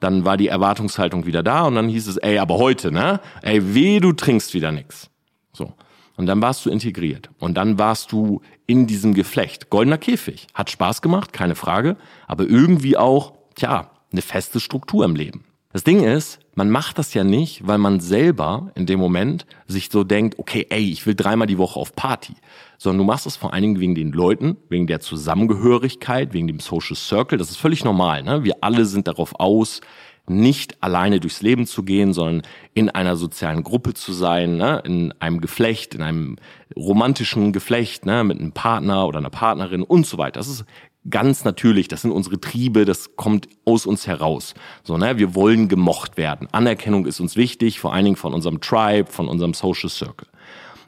Dann 0.00 0.24
war 0.24 0.36
die 0.36 0.48
Erwartungshaltung 0.48 1.26
wieder 1.26 1.42
da 1.42 1.62
und 1.62 1.76
dann 1.76 1.88
hieß 1.88 2.08
es, 2.08 2.16
ey, 2.16 2.38
aber 2.38 2.58
heute, 2.58 2.90
ne? 2.90 3.20
Ey, 3.40 3.74
weh, 3.74 4.00
du 4.00 4.12
trinkst 4.12 4.52
wieder 4.52 4.72
nix. 4.72 5.08
So. 5.52 5.72
Und 6.16 6.26
dann 6.26 6.42
warst 6.42 6.66
du 6.66 6.70
integriert. 6.70 7.30
Und 7.38 7.54
dann 7.54 7.78
warst 7.78 8.10
du 8.10 8.42
in 8.66 8.86
diesem 8.86 9.14
Geflecht. 9.14 9.70
Goldener 9.70 9.98
Käfig. 9.98 10.48
Hat 10.54 10.70
Spaß 10.70 11.02
gemacht, 11.02 11.32
keine 11.32 11.54
Frage. 11.54 11.96
Aber 12.26 12.44
irgendwie 12.44 12.96
auch, 12.96 13.32
tja, 13.54 13.90
eine 14.10 14.22
feste 14.22 14.58
Struktur 14.58 15.04
im 15.04 15.14
Leben. 15.14 15.44
Das 15.72 15.84
Ding 15.84 16.04
ist, 16.04 16.38
man 16.54 16.68
macht 16.68 16.98
das 16.98 17.14
ja 17.14 17.24
nicht, 17.24 17.66
weil 17.66 17.78
man 17.78 18.00
selber 18.00 18.70
in 18.74 18.84
dem 18.84 19.00
Moment 19.00 19.46
sich 19.66 19.88
so 19.90 20.04
denkt, 20.04 20.38
okay, 20.38 20.66
ey, 20.68 20.90
ich 20.90 21.06
will 21.06 21.14
dreimal 21.14 21.46
die 21.46 21.56
Woche 21.56 21.80
auf 21.80 21.96
Party. 21.96 22.34
Sondern 22.76 22.98
du 22.98 23.04
machst 23.04 23.26
es 23.26 23.36
vor 23.36 23.54
allen 23.54 23.62
Dingen 23.62 23.80
wegen 23.80 23.94
den 23.94 24.12
Leuten, 24.12 24.58
wegen 24.68 24.86
der 24.86 25.00
Zusammengehörigkeit, 25.00 26.34
wegen 26.34 26.46
dem 26.46 26.60
Social 26.60 26.96
Circle. 26.96 27.38
Das 27.38 27.50
ist 27.50 27.56
völlig 27.56 27.84
normal. 27.84 28.22
Ne? 28.22 28.44
Wir 28.44 28.56
alle 28.60 28.84
sind 28.84 29.08
darauf 29.08 29.40
aus, 29.40 29.80
nicht 30.28 30.82
alleine 30.82 31.20
durchs 31.20 31.42
Leben 31.42 31.66
zu 31.66 31.82
gehen, 31.82 32.12
sondern 32.12 32.42
in 32.74 32.90
einer 32.90 33.16
sozialen 33.16 33.62
Gruppe 33.62 33.94
zu 33.94 34.12
sein, 34.12 34.56
ne? 34.56 34.82
in 34.84 35.12
einem 35.20 35.40
Geflecht, 35.40 35.94
in 35.94 36.02
einem 36.02 36.36
romantischen 36.76 37.52
Geflecht, 37.52 38.04
ne? 38.04 38.24
mit 38.24 38.38
einem 38.38 38.52
Partner 38.52 39.06
oder 39.06 39.18
einer 39.18 39.30
Partnerin 39.30 39.82
und 39.82 40.06
so 40.06 40.18
weiter. 40.18 40.38
Das 40.38 40.48
ist 40.48 40.64
ganz 41.08 41.44
natürlich, 41.44 41.88
das 41.88 42.02
sind 42.02 42.12
unsere 42.12 42.40
Triebe, 42.40 42.84
das 42.84 43.16
kommt 43.16 43.48
aus 43.64 43.86
uns 43.86 44.06
heraus. 44.06 44.54
So, 44.84 44.96
ne, 44.96 45.18
wir 45.18 45.34
wollen 45.34 45.68
gemocht 45.68 46.16
werden. 46.16 46.48
Anerkennung 46.52 47.06
ist 47.06 47.20
uns 47.20 47.36
wichtig, 47.36 47.80
vor 47.80 47.92
allen 47.92 48.04
Dingen 48.04 48.16
von 48.16 48.34
unserem 48.34 48.60
Tribe, 48.60 49.10
von 49.10 49.28
unserem 49.28 49.54
Social 49.54 49.90
Circle. 49.90 50.28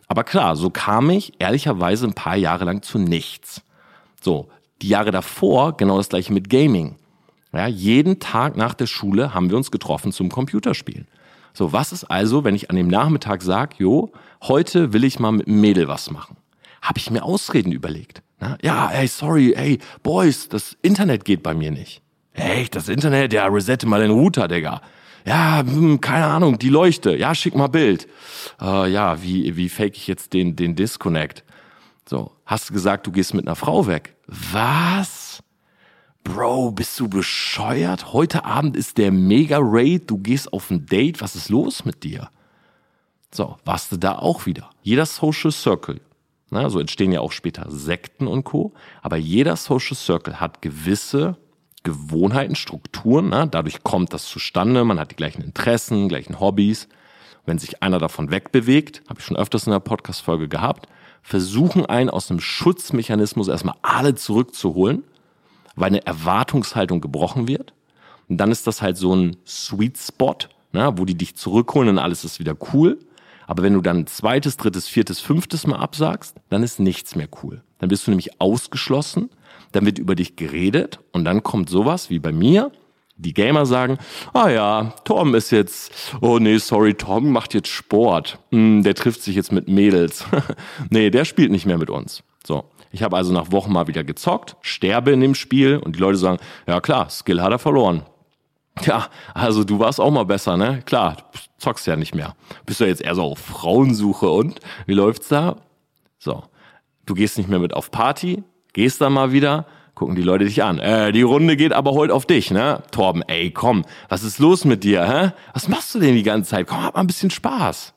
Aber 0.06 0.25
klar, 0.25 0.56
so 0.56 0.70
kam 0.70 1.11
ich 1.11 1.32
ehrlicherweise 1.38 2.06
ein 2.06 2.14
paar 2.14 2.37
Jahre 2.37 2.64
lang 2.64 2.82
zu 2.82 2.99
nichts. 2.99 3.62
So, 4.22 4.49
die 4.82 4.88
Jahre 4.88 5.11
davor 5.11 5.76
genau 5.76 5.96
das 5.96 6.08
gleiche 6.08 6.32
mit 6.32 6.49
Gaming. 6.49 6.96
Ja, 7.52 7.67
jeden 7.67 8.19
Tag 8.19 8.56
nach 8.56 8.75
der 8.75 8.87
Schule 8.87 9.32
haben 9.32 9.48
wir 9.48 9.56
uns 9.56 9.70
getroffen 9.70 10.12
zum 10.12 10.29
Computerspielen. 10.29 11.06
So, 11.53 11.72
was 11.72 11.93
ist 11.93 12.05
also, 12.05 12.43
wenn 12.43 12.56
ich 12.56 12.69
an 12.69 12.77
dem 12.77 12.88
Nachmittag 12.88 13.43
sage, 13.43 13.77
jo, 13.79 14.12
heute 14.43 14.93
will 14.93 15.05
ich 15.05 15.20
mal 15.20 15.31
mit 15.31 15.46
einem 15.46 15.60
Mädel 15.60 15.86
was 15.86 16.10
machen? 16.10 16.36
Habe 16.82 16.98
ich 16.98 17.10
mir 17.10 17.22
Ausreden 17.22 17.70
überlegt. 17.70 18.22
Ja, 18.63 18.91
ey, 18.91 19.08
sorry, 19.08 19.55
ey, 19.55 19.79
Boys, 20.03 20.48
das 20.48 20.77
Internet 20.82 21.24
geht 21.24 21.43
bei 21.43 21.55
mir 21.55 21.70
nicht. 21.70 22.03
Echt, 22.32 22.74
das 22.74 22.89
Internet? 22.89 23.32
Ja, 23.32 23.46
resette 23.46 23.86
mal 23.86 24.01
den 24.01 24.10
Router, 24.10 24.48
Digga. 24.48 24.81
Ja, 25.27 25.63
hm, 25.65 26.01
keine 26.01 26.27
Ahnung, 26.27 26.58
die 26.58 26.69
Leuchte. 26.69 27.17
Ja, 27.17 27.34
schick 27.34 27.55
mal 27.55 27.69
Bild. 27.69 28.06
Äh, 28.60 28.91
ja, 28.91 29.22
wie, 29.22 29.56
wie 29.56 29.69
fake 29.69 29.96
ich 29.96 30.06
jetzt 30.06 30.32
den, 30.32 30.56
den 30.56 30.74
Disconnect? 30.74 31.44
So, 32.06 32.32
hast 32.44 32.69
du 32.69 32.74
gesagt, 32.74 33.06
du 33.06 33.13
gehst 33.13 33.32
mit 33.32 33.46
einer 33.46 33.56
Frau 33.56 33.86
weg? 33.86 34.15
Was? 34.27 35.43
Bro, 36.24 36.72
bist 36.72 36.98
du 37.01 37.08
bescheuert? 37.08 38.13
Heute 38.13 38.44
Abend 38.44 38.77
ist 38.77 38.98
der 38.98 39.13
Mega-Raid, 39.13 40.10
du 40.10 40.19
gehst 40.19 40.53
auf 40.53 40.70
ein 40.70 40.86
Date, 40.86 41.20
was 41.20 41.36
ist 41.36 41.48
los 41.48 41.84
mit 41.84 42.03
dir? 42.03 42.29
So, 43.31 43.56
warst 43.65 43.93
du 43.93 43.96
da 43.96 44.17
auch 44.17 44.46
wieder. 44.46 44.70
Jeder 44.82 45.06
Social 45.06 45.53
Circle 45.53 46.01
Ne? 46.55 46.70
So 46.70 46.81
entstehen 46.81 47.13
ja 47.13 47.20
auch 47.20 47.32
später 47.32 47.67
Sekten 47.69 48.27
und 48.27 48.44
Co. 48.44 48.73
Aber 49.03 49.17
jeder 49.17 49.56
Social 49.56 49.96
Circle 49.96 50.41
hat 50.41 50.63
gewisse 50.63 51.37
Gewohnheiten, 51.82 52.56
Strukturen. 52.56 53.29
Ne? 53.29 53.46
Dadurch 53.51 53.82
kommt 53.82 54.15
das 54.15 54.25
zustande. 54.25 54.84
Man 54.84 54.99
hat 54.99 55.11
die 55.11 55.17
gleichen 55.17 55.43
Interessen, 55.43 56.08
gleichen 56.08 56.41
Hobbys. 56.41 56.89
Wenn 57.44 57.58
sich 57.58 57.82
einer 57.82 57.99
davon 57.99 58.31
wegbewegt, 58.31 59.03
habe 59.08 59.20
ich 59.20 59.27
schon 59.27 59.37
öfters 59.37 59.67
in 59.67 59.73
der 59.73 59.81
Podcast-Folge 59.81 60.49
gehabt, 60.49 60.89
versuchen 61.23 61.84
einen 61.84 62.08
aus 62.08 62.31
einem 62.31 62.41
Schutzmechanismus 62.41 63.49
erstmal 63.49 63.77
alle 63.82 64.15
zurückzuholen, 64.15 65.05
weil 65.77 65.89
eine 65.89 66.06
Erwartungshaltung 66.06 67.03
gebrochen 67.03 67.46
wird. 67.46 67.75
Und 68.29 68.39
dann 68.39 68.51
ist 68.51 68.67
das 68.67 68.81
halt 68.81 68.96
so 68.96 69.15
ein 69.15 69.37
Sweet 69.46 69.99
Spot, 69.99 70.37
ne, 70.73 70.94
wo 70.96 71.05
die 71.05 71.17
dich 71.17 71.37
zurückholen 71.37 71.91
und 71.91 71.99
alles 71.99 72.25
ist 72.25 72.39
wieder 72.39 72.56
cool. 72.73 72.99
Aber 73.46 73.63
wenn 73.63 73.74
du 73.74 73.81
dann 73.81 74.06
zweites, 74.06 74.56
drittes, 74.56 74.89
viertes, 74.89 75.20
fünftes 75.20 75.67
Mal 75.67 75.77
absagst, 75.77 76.36
dann 76.48 76.63
ist 76.63 76.81
nichts 76.81 77.17
mehr 77.17 77.29
cool. 77.43 77.63
Dann 77.79 77.89
bist 77.89 78.06
du 78.06 78.10
nämlich 78.10 78.41
ausgeschlossen, 78.41 79.31
dann 79.72 79.86
wird 79.86 79.98
über 79.98 80.15
dich 80.15 80.36
geredet 80.36 81.01
und 81.13 81.24
dann 81.24 81.43
kommt 81.43 81.69
sowas 81.69 82.10
wie 82.10 82.19
bei 82.19 82.32
mir. 82.32 82.70
Die 83.17 83.34
Gamer 83.34 83.65
sagen, 83.65 83.98
ah 84.32 84.48
ja, 84.48 84.94
Tom 85.05 85.34
ist 85.34 85.53
jetzt, 85.53 85.93
oh 86.20 86.39
nee, 86.41 86.58
sorry, 86.58 86.94
Tom 86.94 87.31
macht 87.31 87.55
jetzt 87.55 87.69
Sport. 87.69 88.39
Hm, 88.51 88.82
der 88.82 88.94
trifft 88.94 89.22
sich 89.22 89.36
jetzt 89.36 89.53
mit 89.53 89.69
Mädels. 89.69 90.24
nee, 90.91 91.10
der 91.10 91.24
spielt 91.24 91.53
nicht 91.53 91.67
mehr 91.67 91.79
mit 91.79 91.91
uns. 91.91 92.24
So. 92.44 92.65
Ich 92.91 93.03
habe 93.03 93.17
also 93.17 93.32
nach 93.32 93.51
Wochen 93.51 93.72
mal 93.72 93.89
wieder 93.89 94.05
gezockt, 94.05 94.56
sterbe 94.60 95.10
in 95.10 95.20
dem 95.20 95.34
Spiel 95.34 95.79
und 95.79 95.96
die 95.96 96.01
Leute 96.01 96.17
sagen, 96.17 96.39
ja 96.69 96.81
klar, 96.81 97.10
Skill 97.10 97.43
hat 97.43 97.51
er 97.51 97.58
verloren. 97.58 98.03
Ja, 98.82 99.08
also 99.34 99.64
du 99.64 99.78
warst 99.78 100.00
auch 100.00 100.10
mal 100.10 100.24
besser, 100.24 100.56
ne? 100.56 100.82
Klar, 100.84 101.16
du 101.32 101.38
zockst 101.58 101.86
ja 101.86 101.96
nicht 101.96 102.14
mehr. 102.14 102.34
Bist 102.66 102.81
du 102.81 102.86
jetzt 102.86 103.02
eher 103.02 103.14
so 103.14 103.22
auf 103.22 103.38
Frauensuche 103.38 104.28
und 104.28 104.60
wie 104.86 104.94
läuft's 104.94 105.28
da? 105.28 105.56
So, 106.19 106.43
du 107.06 107.14
gehst 107.14 107.38
nicht 107.38 107.48
mehr 107.48 107.60
mit 107.60 107.72
auf 107.72 107.90
Party, 107.90 108.43
gehst 108.72 109.00
da 109.00 109.10
mal 109.10 109.32
wieder, 109.32 109.66
gucken 109.94 110.16
die 110.16 110.22
Leute 110.22 110.44
dich 110.44 110.62
an. 110.62 110.78
Äh, 110.81 111.12
die 111.12 111.22
Runde 111.22 111.56
geht 111.56 111.72
aber 111.72 111.93
heute 111.93 112.12
auf 112.14 112.26
dich, 112.26 112.50
ne? 112.50 112.82
Torben, 112.90 113.22
ey, 113.22 113.52
komm, 113.52 113.84
was 114.08 114.24
ist 114.24 114.38
los 114.38 114.64
mit 114.64 114.82
dir, 114.82 115.06
hä? 115.06 115.32
Was 115.52 115.69
machst 115.69 115.94
du 115.94 116.00
denn 116.00 116.14
die 116.16 116.22
ganze 116.24 116.50
Zeit? 116.50 116.66
Komm, 116.66 116.82
hab 116.82 116.94
mal 116.94 117.00
ein 117.00 117.06
bisschen 117.06 117.31
Spaß. 117.31 117.94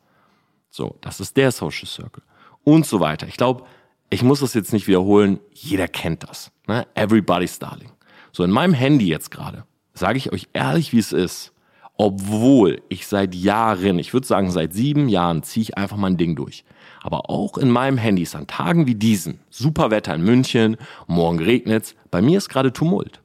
So, 0.69 0.97
das 1.01 1.19
ist 1.19 1.35
der 1.37 1.51
Social 1.51 1.87
Circle. 1.87 2.23
Und 2.63 2.85
so 2.85 2.99
weiter. 2.99 3.27
Ich 3.27 3.37
glaube, 3.37 3.63
ich 4.09 4.23
muss 4.23 4.41
das 4.41 4.53
jetzt 4.53 4.73
nicht 4.73 4.87
wiederholen. 4.87 5.39
Jeder 5.51 5.87
kennt 5.87 6.23
das. 6.23 6.51
Ne? 6.67 6.85
Everybody's 6.95 7.59
Darling. 7.59 7.91
So, 8.31 8.43
in 8.43 8.51
meinem 8.51 8.73
Handy 8.73 9.07
jetzt 9.07 9.31
gerade, 9.31 9.65
sage 9.97 10.17
ich 10.17 10.31
euch 10.31 10.47
ehrlich, 10.53 10.93
wie 10.93 10.99
es 10.99 11.11
ist. 11.11 11.53
Obwohl 11.97 12.81
ich 12.89 13.07
seit 13.07 13.33
Jahren, 13.33 13.97
ich 13.97 14.13
würde 14.13 14.27
sagen 14.27 14.51
seit 14.51 14.73
sieben 14.73 15.09
Jahren, 15.09 15.41
ziehe 15.41 15.63
ich 15.63 15.77
einfach 15.77 15.97
mein 15.97 16.17
Ding 16.17 16.35
durch. 16.35 16.63
Aber 17.01 17.29
auch 17.29 17.57
in 17.57 17.71
meinem 17.71 17.97
Handy 17.97 18.21
ist 18.21 18.35
an 18.35 18.45
Tagen 18.45 18.85
wie 18.85 18.95
diesen, 18.95 19.39
super 19.49 19.89
Wetter 19.89 20.13
in 20.13 20.23
München, 20.23 20.77
morgen 21.07 21.39
regnet's, 21.39 21.95
bei 22.11 22.21
mir 22.21 22.37
ist 22.37 22.49
gerade 22.49 22.71
Tumult. 22.71 23.21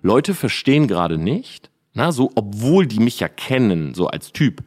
Leute 0.00 0.34
verstehen 0.34 0.86
gerade 0.86 1.18
nicht, 1.18 1.70
na, 1.92 2.12
so, 2.12 2.30
obwohl 2.34 2.86
die 2.86 3.00
mich 3.00 3.20
ja 3.20 3.28
kennen, 3.28 3.94
so 3.94 4.06
als 4.06 4.32
Typ, 4.32 4.62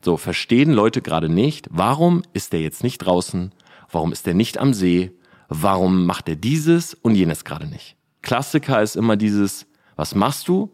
so 0.00 0.16
verstehen 0.16 0.72
Leute 0.72 1.02
gerade 1.02 1.28
nicht, 1.28 1.68
warum 1.70 2.22
ist 2.32 2.52
der 2.52 2.60
jetzt 2.60 2.82
nicht 2.82 2.98
draußen, 2.98 3.52
warum 3.90 4.12
ist 4.12 4.26
der 4.26 4.34
nicht 4.34 4.58
am 4.58 4.74
See, 4.74 5.12
warum 5.48 6.06
macht 6.06 6.28
er 6.28 6.36
dieses 6.36 6.94
und 6.94 7.14
jenes 7.14 7.44
gerade 7.44 7.66
nicht. 7.66 7.96
Klassiker 8.22 8.82
ist 8.82 8.96
immer 8.96 9.16
dieses, 9.16 9.66
was 9.96 10.14
machst 10.14 10.48
du? 10.48 10.70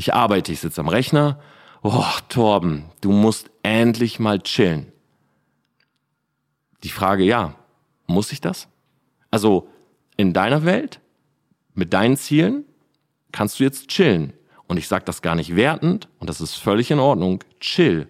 Ich 0.00 0.14
arbeite, 0.14 0.50
ich 0.50 0.60
sitze 0.60 0.80
am 0.80 0.88
Rechner. 0.88 1.38
Oh, 1.82 2.06
Torben, 2.30 2.86
du 3.02 3.12
musst 3.12 3.50
endlich 3.62 4.18
mal 4.18 4.40
chillen. 4.40 4.90
Die 6.82 6.88
Frage, 6.88 7.22
ja, 7.22 7.54
muss 8.06 8.32
ich 8.32 8.40
das? 8.40 8.66
Also 9.30 9.68
in 10.16 10.32
deiner 10.32 10.64
Welt, 10.64 11.02
mit 11.74 11.92
deinen 11.92 12.16
Zielen, 12.16 12.64
kannst 13.30 13.60
du 13.60 13.64
jetzt 13.64 13.88
chillen. 13.88 14.32
Und 14.68 14.78
ich 14.78 14.88
sage 14.88 15.04
das 15.04 15.20
gar 15.20 15.34
nicht 15.34 15.54
wertend 15.54 16.08
und 16.18 16.30
das 16.30 16.40
ist 16.40 16.54
völlig 16.54 16.90
in 16.90 16.98
Ordnung. 16.98 17.44
Chill. 17.60 18.08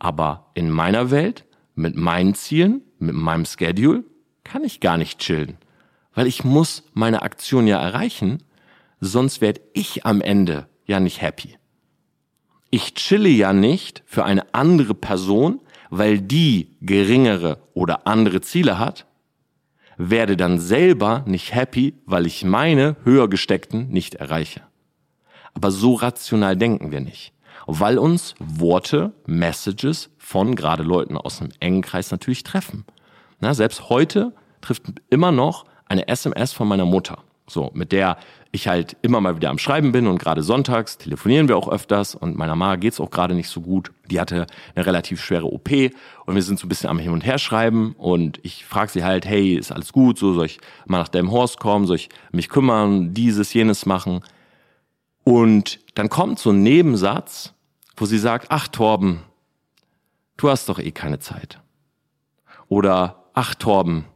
Aber 0.00 0.50
in 0.54 0.68
meiner 0.68 1.12
Welt, 1.12 1.44
mit 1.76 1.94
meinen 1.94 2.34
Zielen, 2.34 2.82
mit 2.98 3.14
meinem 3.14 3.44
Schedule, 3.44 4.02
kann 4.42 4.64
ich 4.64 4.80
gar 4.80 4.96
nicht 4.96 5.20
chillen. 5.20 5.58
Weil 6.12 6.26
ich 6.26 6.42
muss 6.42 6.82
meine 6.92 7.22
Aktion 7.22 7.68
ja 7.68 7.80
erreichen, 7.80 8.42
sonst 8.98 9.40
werde 9.40 9.60
ich 9.74 10.04
am 10.04 10.20
Ende 10.20 10.66
ja 10.88 10.98
nicht 10.98 11.22
happy. 11.22 11.56
Ich 12.70 12.94
chille 12.94 13.28
ja 13.28 13.52
nicht 13.52 14.02
für 14.06 14.24
eine 14.24 14.52
andere 14.52 14.94
Person, 14.94 15.60
weil 15.90 16.20
die 16.20 16.76
geringere 16.80 17.58
oder 17.72 18.06
andere 18.06 18.40
Ziele 18.40 18.78
hat, 18.78 19.06
werde 19.96 20.36
dann 20.36 20.58
selber 20.58 21.24
nicht 21.26 21.54
happy, 21.54 21.94
weil 22.04 22.26
ich 22.26 22.44
meine 22.44 22.96
höher 23.04 23.28
gesteckten 23.28 23.88
nicht 23.88 24.16
erreiche. 24.16 24.62
Aber 25.54 25.70
so 25.70 25.94
rational 25.94 26.56
denken 26.56 26.90
wir 26.90 27.00
nicht, 27.00 27.32
weil 27.66 27.98
uns 27.98 28.34
Worte, 28.38 29.12
Messages 29.26 30.10
von 30.18 30.54
gerade 30.54 30.82
Leuten 30.82 31.16
aus 31.16 31.40
einem 31.40 31.52
engen 31.58 31.82
Kreis 31.82 32.10
natürlich 32.10 32.44
treffen. 32.44 32.84
Na, 33.40 33.54
selbst 33.54 33.88
heute 33.88 34.34
trifft 34.60 34.84
immer 35.10 35.32
noch 35.32 35.64
eine 35.86 36.06
SMS 36.06 36.52
von 36.52 36.68
meiner 36.68 36.84
Mutter, 36.84 37.24
so 37.48 37.70
mit 37.74 37.92
der 37.92 38.18
ich 38.50 38.66
halt 38.66 38.96
immer 39.02 39.20
mal 39.20 39.36
wieder 39.36 39.50
am 39.50 39.58
Schreiben 39.58 39.92
bin 39.92 40.06
und 40.06 40.18
gerade 40.18 40.42
sonntags 40.42 40.96
telefonieren 40.96 41.48
wir 41.48 41.56
auch 41.56 41.68
öfters 41.68 42.14
und 42.14 42.36
meiner 42.36 42.56
Mama 42.56 42.76
geht's 42.76 43.00
auch 43.00 43.10
gerade 43.10 43.34
nicht 43.34 43.48
so 43.48 43.60
gut. 43.60 43.92
Die 44.10 44.20
hatte 44.20 44.46
eine 44.74 44.86
relativ 44.86 45.22
schwere 45.22 45.44
OP 45.44 45.70
und 46.24 46.34
wir 46.34 46.42
sind 46.42 46.58
so 46.58 46.66
ein 46.66 46.68
bisschen 46.68 46.88
am 46.88 46.98
Hin 46.98 47.12
und 47.12 47.26
Her 47.26 47.38
schreiben 47.38 47.94
und 47.98 48.40
ich 48.42 48.64
frage 48.64 48.90
sie 48.90 49.04
halt, 49.04 49.26
hey, 49.26 49.54
ist 49.54 49.70
alles 49.70 49.92
gut? 49.92 50.18
So 50.18 50.32
soll 50.32 50.46
ich 50.46 50.60
mal 50.86 50.98
nach 50.98 51.08
deinem 51.08 51.30
Horst 51.30 51.60
kommen? 51.60 51.86
Soll 51.86 51.96
ich 51.96 52.08
mich 52.32 52.48
kümmern? 52.48 53.12
Dieses, 53.12 53.52
jenes 53.52 53.84
machen? 53.84 54.22
Und 55.24 55.78
dann 55.94 56.08
kommt 56.08 56.38
so 56.38 56.50
ein 56.50 56.62
Nebensatz, 56.62 57.52
wo 57.96 58.06
sie 58.06 58.18
sagt, 58.18 58.46
ach 58.48 58.68
Torben, 58.68 59.20
du 60.38 60.48
hast 60.48 60.70
doch 60.70 60.78
eh 60.78 60.90
keine 60.90 61.18
Zeit. 61.18 61.60
Oder, 62.68 63.24
ach 63.34 63.54
Torben, 63.54 64.06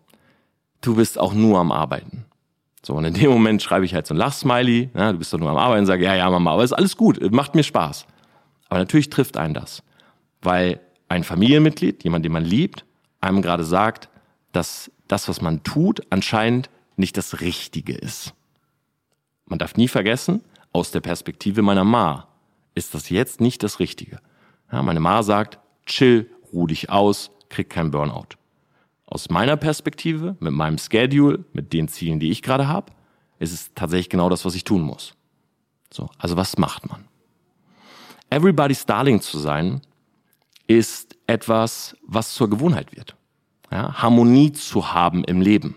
du 0.80 0.96
bist 0.96 1.18
auch 1.18 1.34
nur 1.34 1.58
am 1.58 1.70
Arbeiten. 1.70 2.24
So, 2.84 2.94
und 2.94 3.04
in 3.04 3.14
dem 3.14 3.30
Moment 3.30 3.62
schreibe 3.62 3.84
ich 3.84 3.94
halt 3.94 4.06
so 4.06 4.14
ein 4.14 4.16
Lachsmiley, 4.16 4.90
ja, 4.94 5.12
du 5.12 5.18
bist 5.18 5.32
doch 5.32 5.38
nur 5.38 5.50
am 5.50 5.56
Arbeiten, 5.56 5.86
sage, 5.86 6.04
ja, 6.04 6.16
ja, 6.16 6.28
Mama, 6.28 6.52
aber 6.52 6.64
ist 6.64 6.72
alles 6.72 6.96
gut, 6.96 7.20
macht 7.32 7.54
mir 7.54 7.62
Spaß. 7.62 8.06
Aber 8.68 8.80
natürlich 8.80 9.08
trifft 9.08 9.36
einen 9.36 9.54
das, 9.54 9.82
weil 10.40 10.80
ein 11.08 11.22
Familienmitglied, 11.22 12.02
jemand, 12.02 12.24
den 12.24 12.32
man 12.32 12.44
liebt, 12.44 12.84
einem 13.20 13.40
gerade 13.40 13.64
sagt, 13.64 14.08
dass 14.50 14.90
das, 15.06 15.28
was 15.28 15.40
man 15.40 15.62
tut, 15.62 16.02
anscheinend 16.10 16.70
nicht 16.96 17.16
das 17.16 17.40
Richtige 17.40 17.94
ist. 17.94 18.34
Man 19.46 19.58
darf 19.58 19.76
nie 19.76 19.88
vergessen, 19.88 20.42
aus 20.72 20.90
der 20.90 21.00
Perspektive 21.00 21.62
meiner 21.62 21.84
Ma 21.84 22.28
ist 22.74 22.94
das 22.94 23.10
jetzt 23.10 23.40
nicht 23.40 23.62
das 23.62 23.78
Richtige. 23.78 24.18
Ja, 24.72 24.82
meine 24.82 25.00
Ma 25.00 25.22
sagt, 25.22 25.58
chill, 25.86 26.30
ruh 26.52 26.66
dich 26.66 26.90
aus, 26.90 27.30
krieg 27.48 27.70
kein 27.70 27.90
Burnout 27.90 28.41
aus 29.12 29.28
meiner 29.28 29.56
Perspektive, 29.56 30.36
mit 30.40 30.52
meinem 30.52 30.78
Schedule, 30.78 31.44
mit 31.52 31.72
den 31.72 31.88
Zielen, 31.88 32.18
die 32.18 32.30
ich 32.30 32.42
gerade 32.42 32.66
habe, 32.66 32.92
ist 33.38 33.52
es 33.52 33.74
tatsächlich 33.74 34.08
genau 34.08 34.28
das, 34.30 34.44
was 34.44 34.54
ich 34.54 34.64
tun 34.64 34.80
muss. 34.80 35.14
So, 35.92 36.08
also 36.16 36.36
was 36.36 36.56
macht 36.56 36.88
man? 36.88 37.04
Everybody's 38.30 38.86
Darling 38.86 39.20
zu 39.20 39.38
sein, 39.38 39.82
ist 40.66 41.16
etwas, 41.26 41.94
was 42.06 42.32
zur 42.32 42.48
Gewohnheit 42.48 42.96
wird. 42.96 43.14
Ja, 43.70 44.02
Harmonie 44.02 44.52
zu 44.52 44.94
haben 44.94 45.24
im 45.24 45.42
Leben 45.42 45.76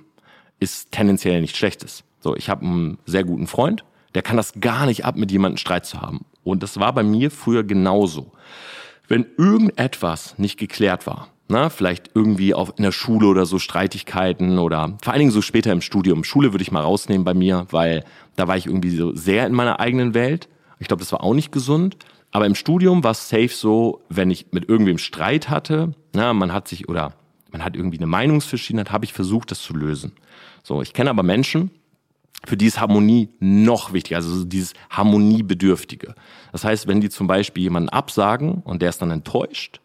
ist 0.60 0.92
tendenziell 0.92 1.42
nichts 1.42 1.58
Schlechtes. 1.58 2.06
So, 2.22 2.36
ich 2.36 2.50
habe 2.50 2.66
einen 2.66 2.98
sehr 3.06 3.26
guten 3.26 3.48
Freund, 3.48 3.84
der 4.14 4.22
kann 4.22 4.38
das 4.38 4.54
gar 4.62 4.86
nicht 4.86 5.04
ab, 5.04 5.18
mit 5.18 5.32
jemandem 5.32 5.58
Streit 5.58 5.86
zu 5.86 6.00
haben. 6.02 6.26
Und 6.44 6.64
das 6.64 6.80
war 6.80 6.94
bei 6.94 7.04
mir 7.04 7.30
früher 7.30 7.66
genauso. 7.66 8.32
Wenn 9.10 9.26
irgendetwas 9.38 10.38
nicht 10.38 10.58
geklärt 10.58 11.06
war, 11.06 11.28
na, 11.48 11.70
vielleicht 11.70 12.12
irgendwie 12.16 12.54
auf, 12.54 12.74
in 12.78 12.84
der 12.84 12.92
Schule 12.92 13.28
oder 13.28 13.46
so 13.46 13.60
Streitigkeiten 13.60 14.58
oder 14.58 14.98
vor 15.04 15.14
allen 15.14 15.20
Dingen 15.20 15.32
so 15.32 15.42
später 15.42 15.72
im 15.72 15.82
Studium. 15.82 16.24
Schule 16.24 16.54
würde 16.54 16.64
ich 16.64 16.72
mal 16.72 16.82
rausnehmen 16.82 17.24
bei 17.24 17.34
mir, 17.34 17.68
weil 17.70 18.04
da 18.36 18.48
war 18.48 18.58
ich 18.58 18.66
irgendwie 18.66 18.96
so 18.96 19.16
sehr 19.16 19.46
in 19.46 19.54
meiner 19.54 19.80
eigenen 19.80 20.14
Welt. 20.14 20.50
Ich 20.80 20.88
glaube, 20.88 21.02
das 21.02 21.12
war 21.12 21.24
auch 21.24 21.34
nicht 21.34 21.52
gesund. 21.52 21.98
Aber 22.32 22.46
im 22.48 22.56
Studium 22.56 23.04
war 23.04 23.12
es 23.12 23.30
safe 23.30 23.48
so, 23.50 24.02
wenn 24.10 24.30
ich 24.30 24.48
mit 24.52 24.68
irgendwem 24.68 24.98
Streit 24.98 25.50
hatte, 25.50 25.94
na, 26.14 26.34
man 26.34 26.52
hat 26.52 26.68
sich 26.68 26.90
oder 26.90 27.14
man 27.52 27.64
hat 27.64 27.78
irgendwie 27.78 27.98
eine 27.98 28.08
Meinungsverschiedenheit, 28.08 28.92
habe 28.92 29.06
ich 29.06 29.14
versucht, 29.14 29.52
das 29.52 29.62
zu 29.62 29.74
lösen. 29.74 30.12
So, 30.64 30.82
ich 30.82 30.92
kenne 30.92 31.10
aber 31.10 31.24
Menschen, 31.24 31.72
für 32.46 32.58
die 32.58 32.66
ist 32.66 32.82
Harmonie 32.82 33.30
noch 33.40 33.94
wichtiger, 33.94 34.18
also 34.18 34.44
dieses 34.44 34.74
Harmoniebedürftige. 34.90 36.16
Das 36.52 36.64
heißt, 36.66 36.88
wenn 36.88 37.02
die 37.02 37.10
zum 37.10 37.28
Beispiel 37.28 37.64
jemanden 37.64 37.90
absagen 37.90 38.62
und 38.64 38.82
der 38.82 38.90
ist 38.90 39.02
dann 39.02 39.12
enttäuscht, 39.12 39.80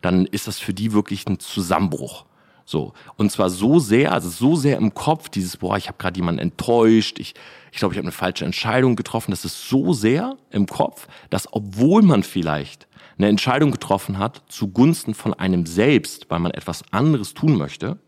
dann 0.00 0.26
ist 0.26 0.46
das 0.46 0.58
für 0.58 0.74
die 0.74 0.92
wirklich 0.92 1.26
ein 1.26 1.38
Zusammenbruch. 1.38 2.26
So. 2.64 2.92
Und 3.16 3.30
zwar 3.30 3.48
so 3.50 3.78
sehr, 3.78 4.12
also 4.12 4.28
so 4.28 4.56
sehr 4.56 4.76
im 4.76 4.92
Kopf, 4.92 5.28
dieses, 5.28 5.56
boah, 5.56 5.76
ich 5.76 5.88
habe 5.88 5.98
gerade 5.98 6.18
jemanden 6.18 6.40
enttäuscht, 6.40 7.18
ich 7.18 7.34
ich, 7.76 7.80
glaube, 7.80 7.92
ich 7.92 7.98
habe 7.98 8.06
eine 8.06 8.12
falsche 8.12 8.46
Entscheidung 8.46 8.96
getroffen. 8.96 9.32
Das 9.32 9.44
ist 9.44 9.68
so 9.68 9.92
sehr 9.92 10.38
im 10.50 10.64
Kopf, 10.64 11.08
dass 11.28 11.52
obwohl 11.52 12.00
man 12.00 12.22
vielleicht 12.22 12.88
eine 13.18 13.28
Entscheidung 13.28 13.70
getroffen 13.70 14.18
hat 14.18 14.44
zugunsten 14.48 15.12
von 15.12 15.34
einem 15.34 15.66
selbst, 15.66 16.24
weil 16.30 16.38
man 16.38 16.52
etwas 16.52 16.84
anderes 16.90 17.34
tun 17.34 17.54
möchte, 17.54 17.98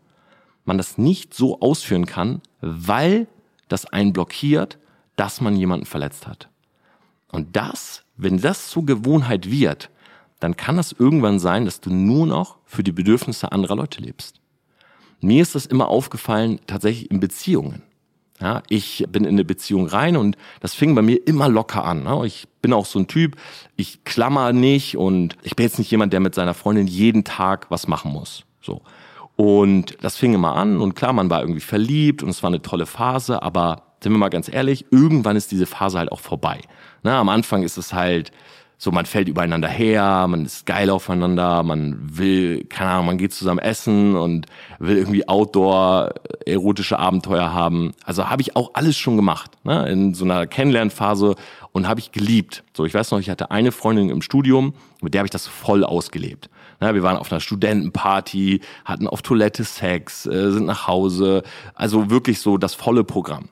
man 0.65 0.79
das 0.79 0.97
nicht 0.97 1.35
so 1.35 1.59
ausführen 1.59 2.07
kann, 2.07 2.41
weil 2.61 3.27
das 3.67 3.85
einen 3.85 4.11
blockiert, 4.11 4.79
dass 5.15 5.39
man 5.39 5.55
jemanden 5.55 5.85
verletzt 5.85 6.25
hat. 6.25 6.49
Und 7.31 7.55
das, 7.55 8.03
wenn 8.17 8.41
das 8.41 8.69
zur 8.69 8.87
Gewohnheit 8.87 9.51
wird, 9.51 9.91
dann 10.39 10.55
kann 10.55 10.79
es 10.79 10.95
irgendwann 10.97 11.39
sein, 11.39 11.65
dass 11.65 11.81
du 11.81 11.89
nur 11.89 12.25
noch 12.25 12.57
für 12.65 12.83
die 12.83 12.91
Bedürfnisse 12.91 13.51
anderer 13.51 13.75
Leute 13.75 14.01
lebst. 14.01 14.39
Mir 15.21 15.41
ist 15.41 15.55
das 15.55 15.65
immer 15.65 15.89
aufgefallen, 15.89 16.59
tatsächlich 16.65 17.11
in 17.11 17.19
Beziehungen. 17.19 17.83
Ja, 18.41 18.63
ich 18.69 19.05
bin 19.09 19.25
in 19.25 19.31
eine 19.31 19.43
Beziehung 19.43 19.87
rein 19.87 20.15
und 20.15 20.37
das 20.61 20.73
fing 20.73 20.95
bei 20.95 21.01
mir 21.01 21.27
immer 21.27 21.49
locker 21.49 21.83
an. 21.83 22.03
Ne? 22.03 22.21
Ich 22.25 22.47
bin 22.61 22.71
auch 22.71 22.85
so 22.85 22.97
ein 22.97 23.07
Typ, 23.07 23.35
ich 23.75 24.05
klammer 24.05 24.53
nicht 24.53 24.95
und 24.95 25.35
ich 25.43 25.57
bin 25.57 25.65
jetzt 25.65 25.77
nicht 25.77 25.91
jemand, 25.91 26.13
der 26.13 26.21
mit 26.21 26.35
seiner 26.35 26.53
Freundin 26.53 26.87
jeden 26.87 27.25
Tag 27.25 27.69
was 27.69 27.89
machen 27.89 28.13
muss. 28.13 28.45
So. 28.61 28.81
Und 29.35 29.97
das 30.01 30.15
fing 30.15 30.33
immer 30.33 30.55
an 30.55 30.79
und 30.79 30.95
klar, 30.95 31.11
man 31.11 31.29
war 31.29 31.41
irgendwie 31.41 31.59
verliebt 31.59 32.23
und 32.23 32.29
es 32.29 32.41
war 32.41 32.49
eine 32.49 32.61
tolle 32.61 32.85
Phase, 32.85 33.43
aber 33.43 33.83
sind 34.01 34.13
wir 34.13 34.19
mal 34.19 34.29
ganz 34.29 34.49
ehrlich, 34.49 34.85
irgendwann 34.89 35.35
ist 35.35 35.51
diese 35.51 35.65
Phase 35.65 35.97
halt 35.97 36.11
auch 36.11 36.21
vorbei. 36.21 36.61
Na, 37.03 37.19
am 37.19 37.27
Anfang 37.27 37.63
ist 37.63 37.77
es 37.77 37.93
halt 37.93 38.31
So, 38.81 38.91
man 38.91 39.05
fällt 39.05 39.27
übereinander 39.27 39.67
her, 39.67 40.25
man 40.29 40.45
ist 40.45 40.65
geil 40.65 40.89
aufeinander, 40.89 41.63
man 41.63 41.99
will, 42.17 42.63
keine 42.63 42.91
Ahnung, 42.91 43.07
man 43.07 43.17
geht 43.17 43.33
zusammen 43.33 43.59
essen 43.59 44.15
und 44.15 44.45
will 44.79 44.95
irgendwie 44.95 45.27
Outdoor 45.27 46.11
erotische 46.45 46.97
Abenteuer 46.97 47.51
haben. 47.51 47.91
Also 48.05 48.29
habe 48.29 48.41
ich 48.41 48.55
auch 48.55 48.71
alles 48.75 48.97
schon 48.97 49.17
gemacht, 49.17 49.51
ne? 49.65 49.85
in 49.89 50.13
so 50.13 50.23
einer 50.23 50.47
Kennenlernphase 50.47 51.35
und 51.73 51.89
habe 51.89 51.99
ich 51.99 52.13
geliebt. 52.13 52.63
So, 52.73 52.85
ich 52.85 52.93
weiß 52.93 53.11
noch, 53.11 53.19
ich 53.19 53.29
hatte 53.29 53.51
eine 53.51 53.73
Freundin 53.73 54.09
im 54.09 54.21
Studium, 54.21 54.73
mit 55.01 55.13
der 55.13 55.19
habe 55.19 55.27
ich 55.27 55.31
das 55.31 55.45
voll 55.45 55.83
ausgelebt. 55.83 56.49
Ja, 56.79 56.95
wir 56.95 57.03
waren 57.03 57.17
auf 57.17 57.29
einer 57.33 57.41
Studentenparty, 57.41 58.61
hatten 58.85 59.07
auf 59.07 59.21
Toilette 59.21 59.65
Sex, 59.65 60.25
äh, 60.25 60.51
sind 60.51 60.65
nach 60.65 60.87
Hause. 60.87 61.43
Also 61.73 62.09
wirklich 62.09 62.39
so 62.39 62.57
das 62.57 62.75
volle 62.75 63.03
Programm. 63.03 63.49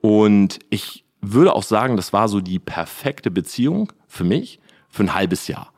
Und 0.00 0.58
ich 0.70 1.04
würde 1.20 1.54
auch 1.54 1.62
sagen, 1.62 1.96
das 1.96 2.12
war 2.12 2.28
so 2.28 2.40
die 2.40 2.58
perfekte 2.58 3.30
Beziehung 3.30 3.92
für 4.14 4.24
mich 4.24 4.60
für 4.88 5.02
ein 5.02 5.14
halbes 5.14 5.48
Jahr. 5.48 5.70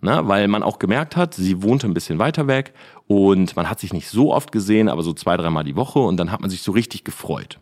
Ne, 0.00 0.20
weil 0.28 0.46
man 0.46 0.62
auch 0.62 0.78
gemerkt 0.78 1.16
hat, 1.16 1.34
sie 1.34 1.60
wohnte 1.60 1.88
ein 1.88 1.94
bisschen 1.94 2.20
weiter 2.20 2.46
weg 2.46 2.72
und 3.08 3.56
man 3.56 3.68
hat 3.68 3.80
sich 3.80 3.92
nicht 3.92 4.08
so 4.08 4.32
oft 4.32 4.52
gesehen, 4.52 4.88
aber 4.88 5.02
so 5.02 5.12
zwei, 5.12 5.36
dreimal 5.36 5.64
die 5.64 5.74
Woche 5.74 5.98
und 5.98 6.18
dann 6.18 6.30
hat 6.30 6.40
man 6.40 6.50
sich 6.50 6.62
so 6.62 6.70
richtig 6.70 7.02
gefreut. 7.02 7.58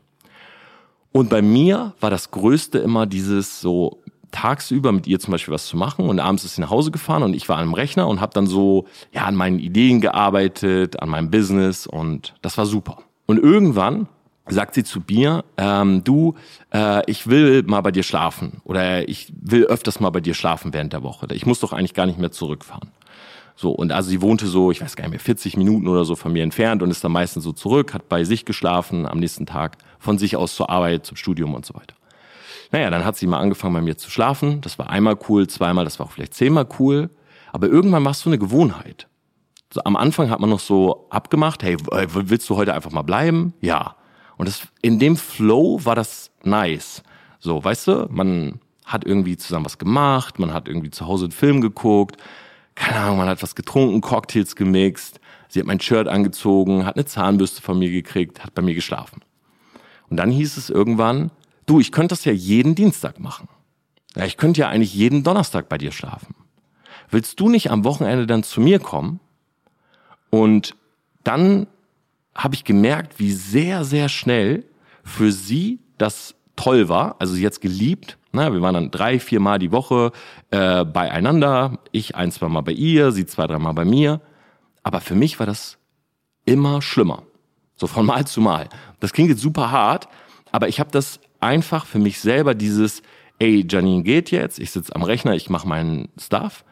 Und 1.13 1.31
bei 1.31 1.41
mir 1.41 1.95
war 1.99 2.11
das 2.11 2.31
Größte 2.31 2.79
immer 2.79 3.07
dieses 3.07 3.63
so 3.63 4.03
tagsüber 4.33 4.93
mit 4.93 5.07
ihr 5.07 5.19
zum 5.19 5.33
Beispiel 5.33 5.55
was 5.55 5.67
zu 5.67 5.79
machen 5.79 6.11
und 6.11 6.21
abends 6.21 6.45
ist 6.45 6.57
sie 6.57 6.61
nach 6.61 6.69
Hause 6.69 6.91
gefahren 6.91 7.23
und 7.23 7.33
ich 7.33 7.49
war 7.49 7.57
am 7.57 7.73
Rechner 7.73 8.07
und 8.07 8.21
habe 8.21 8.35
dann 8.35 8.47
so 8.47 8.85
ja 9.13 9.25
an 9.25 9.35
meinen 9.35 9.59
Ideen 9.59 10.03
gearbeitet, 10.03 11.01
an 11.01 11.09
meinem 11.09 11.31
Business 11.31 11.87
und 11.87 12.35
das 12.43 12.59
war 12.59 12.67
super. 12.67 12.99
Und 13.25 13.39
irgendwann 13.39 14.09
sagt 14.49 14.75
sie 14.75 14.85
zu 14.85 15.01
mir, 15.09 15.45
ähm, 15.57 16.05
du, 16.05 16.35
äh, 16.73 17.03
ich 17.11 17.27
will 17.27 17.63
mal 17.65 17.81
bei 17.81 17.91
dir 17.91 18.03
schlafen 18.03 18.61
oder 18.65 19.09
ich 19.09 19.33
will 19.41 19.65
öfters 19.65 20.01
mal 20.01 20.11
bei 20.11 20.21
dir 20.21 20.35
schlafen 20.35 20.73
während 20.73 20.93
der 20.93 21.03
Woche. 21.03 21.27
Ich 21.33 21.47
muss 21.47 21.61
doch 21.61 21.73
eigentlich 21.73 21.95
gar 21.95 22.07
nicht 22.07 22.19
mehr 22.19 22.31
zurückfahren. 22.31 22.91
So, 23.57 23.71
und 23.71 23.91
also 23.91 24.11
sie 24.11 24.21
wohnte 24.21 24.47
so, 24.47 24.71
ich 24.71 24.83
weiß 24.83 24.97
gar 24.97 25.05
nicht 25.05 25.13
mehr, 25.13 25.21
40 25.21 25.57
Minuten 25.57 25.89
oder 25.89 26.05
so 26.05 26.15
von 26.15 26.33
mir 26.33 26.43
entfernt 26.43 26.83
und 26.83 26.91
ist 26.91 27.03
dann 27.03 27.13
meistens 27.13 27.43
so 27.43 27.53
zurück, 27.53 27.95
hat 27.95 28.09
bei 28.09 28.23
sich 28.23 28.45
geschlafen, 28.45 29.07
am 29.07 29.19
nächsten 29.19 29.47
Tag 29.47 29.79
von 29.99 30.19
sich 30.19 30.37
aus 30.37 30.55
zur 30.55 30.69
Arbeit, 30.69 31.07
zum 31.07 31.17
Studium 31.17 31.55
und 31.55 31.65
so 31.65 31.75
weiter. 31.75 31.95
Naja, 32.71 32.91
dann 32.91 33.05
hat 33.05 33.17
sie 33.17 33.27
mal 33.27 33.39
angefangen 33.39 33.75
bei 33.75 33.81
mir 33.81 33.97
zu 33.97 34.11
schlafen. 34.11 34.61
Das 34.61 34.79
war 34.79 34.91
einmal 34.91 35.17
cool, 35.29 35.47
zweimal, 35.47 35.85
das 35.85 35.99
war 35.99 36.07
auch 36.07 36.11
vielleicht 36.11 36.35
zehnmal 36.35 36.67
cool. 36.79 37.11
Aber 37.53 37.69
irgendwann 37.69 38.05
es 38.07 38.21
so 38.21 38.29
eine 38.29 38.39
Gewohnheit. 38.39 39.09
So, 39.73 39.81
am 39.85 39.97
Anfang 39.97 40.31
hat 40.31 40.41
man 40.41 40.51
noch 40.51 40.61
so 40.61 41.07
abgemacht, 41.11 41.63
hey, 41.63 41.77
willst 41.81 42.49
du 42.51 42.57
heute 42.57 42.75
einfach 42.75 42.91
mal 42.93 43.03
bleiben? 43.03 43.55
Ja. 43.61 43.97
Und 44.37 44.49
das, 44.49 44.63
in 44.83 44.99
dem 44.99 45.17
Flow 45.17 45.81
war 45.85 45.95
das 45.95 46.31
nice. 46.43 47.03
So, 47.39 47.63
weißt 47.63 47.87
du, 47.89 48.07
man 48.11 48.61
hat 48.85 49.05
irgendwie 49.05 49.37
zusammen 49.37 49.65
was 49.65 49.79
gemacht, 49.79 50.39
man 50.39 50.53
hat 50.53 50.69
irgendwie 50.69 50.91
zu 50.91 51.07
Hause 51.07 51.27
einen 51.27 51.33
Film 51.33 51.61
geguckt, 51.61 52.17
keine 52.75 53.01
Ahnung, 53.01 53.19
man 53.19 53.29
hat 53.29 53.43
was 53.43 53.55
getrunken, 53.55 54.01
Cocktails 54.01 54.55
gemixt, 54.55 55.21
sie 55.49 55.61
hat 55.61 55.67
mein 55.67 55.81
Shirt 55.81 56.09
angezogen, 56.09 56.85
hat 56.85 56.97
eine 56.97 57.07
Zahnbürste 57.07 57.63
von 57.63 57.79
mir 57.79 57.91
gekriegt, 57.91 58.45
hat 58.45 58.55
bei 58.55 58.63
mir 58.63 58.75
geschlafen. 58.75 59.23
Und 60.09 60.19
dann 60.19 60.31
hieß 60.31 60.57
es 60.57 60.71
irgendwann, 60.71 61.31
du, 61.67 61.81
ich 61.81 61.91
könnte 61.91 62.13
das 62.13 62.25
ja 62.25 62.33
jeden 62.33 62.75
Dienstag 62.75 63.19
machen. 63.19 63.49
Ja, 64.15 64.25
ich 64.25 64.37
könnte 64.37 64.61
ja 64.61 64.69
eigentlich 64.69 64.95
jeden 64.95 65.25
Donnerstag 65.25 65.69
bei 65.69 65.79
dir 65.79 65.93
schlafen. 65.93 66.35
Willst 67.11 67.41
du 67.41 67.49
nicht 67.49 67.71
am 67.71 67.85
Wochenende 67.85 68.27
dann 68.27 68.43
zu 68.43 68.61
mir 68.61 68.79
kommen? 68.79 69.21
Und 70.31 70.75
dann 71.25 71.67
habe 72.37 72.55
ich 72.55 72.65
gemerkt, 72.65 73.19
wie 73.19 73.33
sehr, 73.33 73.85
sehr 73.85 74.09
schnell 74.09 74.65
für 75.03 75.33
sie 75.33 75.81
das 75.99 76.35
toll 76.57 76.89
war. 76.89 77.17
Also 77.19 77.35
sie 77.35 77.43
jetzt 77.43 77.61
geliebt. 77.61 78.19
Na, 78.33 78.53
wir 78.53 78.61
waren 78.61 78.75
dann 78.75 78.91
drei, 78.91 79.19
vier 79.19 79.41
Mal 79.41 79.59
die 79.59 79.73
Woche 79.73 80.13
äh, 80.51 80.85
beieinander. 80.85 81.79
Ich 81.93 82.15
ein, 82.17 82.31
zwei 82.33 82.49
Mal 82.49 82.61
bei 82.61 82.73
ihr, 82.73 83.13
sie 83.13 83.27
zwei, 83.27 83.47
drei 83.47 83.59
Mal 83.59 83.73
bei 83.73 83.85
mir. 83.85 84.21
Aber 84.83 85.01
für 85.01 85.15
mich 85.15 85.39
war 85.39 85.47
das 85.47 85.79
immer 86.45 86.83
schlimmer. 86.83 87.23
So 87.77 87.87
von 87.87 88.07
Mal 88.07 88.27
zu 88.27 88.41
Mal. 88.41 88.69
Das 89.01 89.13
klingt 89.13 89.31
jetzt 89.31 89.43
super 89.43 89.71
hart, 89.71 90.09
aber 90.53 90.69
ich 90.69 90.81
habe 90.81 90.91
das 90.91 91.21
einfach 91.41 91.87
für 91.87 91.99
mich 91.99 92.21
selber 92.21 92.55
dieses, 92.55 93.03
ey, 93.39 93.67
Janine 93.69 94.03
geht 94.03 94.31
jetzt, 94.31 94.59
ich 94.59 94.71
sitze 94.71 94.95
am 94.95 95.03
Rechner, 95.03 95.35
ich 95.35 95.51
mache 95.51 95.69
meinen 95.69 96.09
Stuff. 96.19 96.65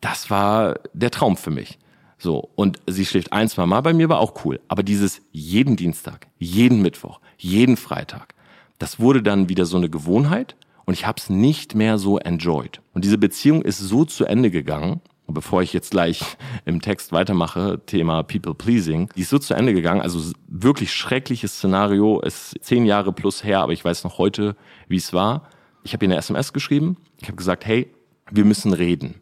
Das 0.00 0.30
war 0.30 0.76
der 0.94 1.10
Traum 1.10 1.36
für 1.36 1.50
mich. 1.50 1.78
So, 2.18 2.50
und 2.54 2.78
sie 2.86 3.04
schläft 3.04 3.32
ein, 3.32 3.48
zwei 3.48 3.66
Mal 3.66 3.82
bei 3.82 3.92
mir, 3.92 4.08
war 4.08 4.20
auch 4.20 4.44
cool. 4.44 4.60
Aber 4.68 4.82
dieses 4.82 5.20
jeden 5.32 5.76
Dienstag, 5.76 6.28
jeden 6.38 6.80
Mittwoch, 6.80 7.20
jeden 7.36 7.76
Freitag, 7.76 8.34
das 8.78 8.98
wurde 9.00 9.22
dann 9.22 9.48
wieder 9.48 9.66
so 9.66 9.76
eine 9.76 9.90
Gewohnheit 9.90 10.56
und 10.86 10.94
ich 10.94 11.06
habe 11.06 11.18
es 11.18 11.28
nicht 11.28 11.74
mehr 11.74 11.98
so 11.98 12.18
enjoyed. 12.18 12.80
Und 12.94 13.04
diese 13.04 13.18
Beziehung 13.18 13.62
ist 13.62 13.78
so 13.78 14.04
zu 14.04 14.24
Ende 14.24 14.50
gegangen, 14.50 15.00
bevor 15.26 15.62
ich 15.62 15.72
jetzt 15.72 15.90
gleich 15.90 16.22
im 16.64 16.80
Text 16.80 17.12
weitermache, 17.12 17.80
Thema 17.84 18.22
People 18.22 18.54
Pleasing, 18.54 19.10
die 19.16 19.22
ist 19.22 19.30
so 19.30 19.38
zu 19.38 19.54
Ende 19.54 19.74
gegangen. 19.74 20.00
Also 20.00 20.32
wirklich 20.48 20.92
schreckliches 20.92 21.56
Szenario, 21.56 22.20
ist 22.20 22.56
zehn 22.60 22.86
Jahre 22.86 23.12
plus 23.12 23.44
her, 23.44 23.60
aber 23.60 23.72
ich 23.72 23.84
weiß 23.84 24.04
noch 24.04 24.18
heute, 24.18 24.56
wie 24.88 24.96
es 24.96 25.12
war. 25.12 25.48
Ich 25.82 25.92
habe 25.92 26.04
ihr 26.04 26.10
eine 26.10 26.18
SMS 26.18 26.52
geschrieben. 26.52 26.96
Ich 27.20 27.28
habe 27.28 27.36
gesagt, 27.36 27.66
hey, 27.66 27.90
wir 28.30 28.44
müssen 28.44 28.72
reden. 28.72 29.20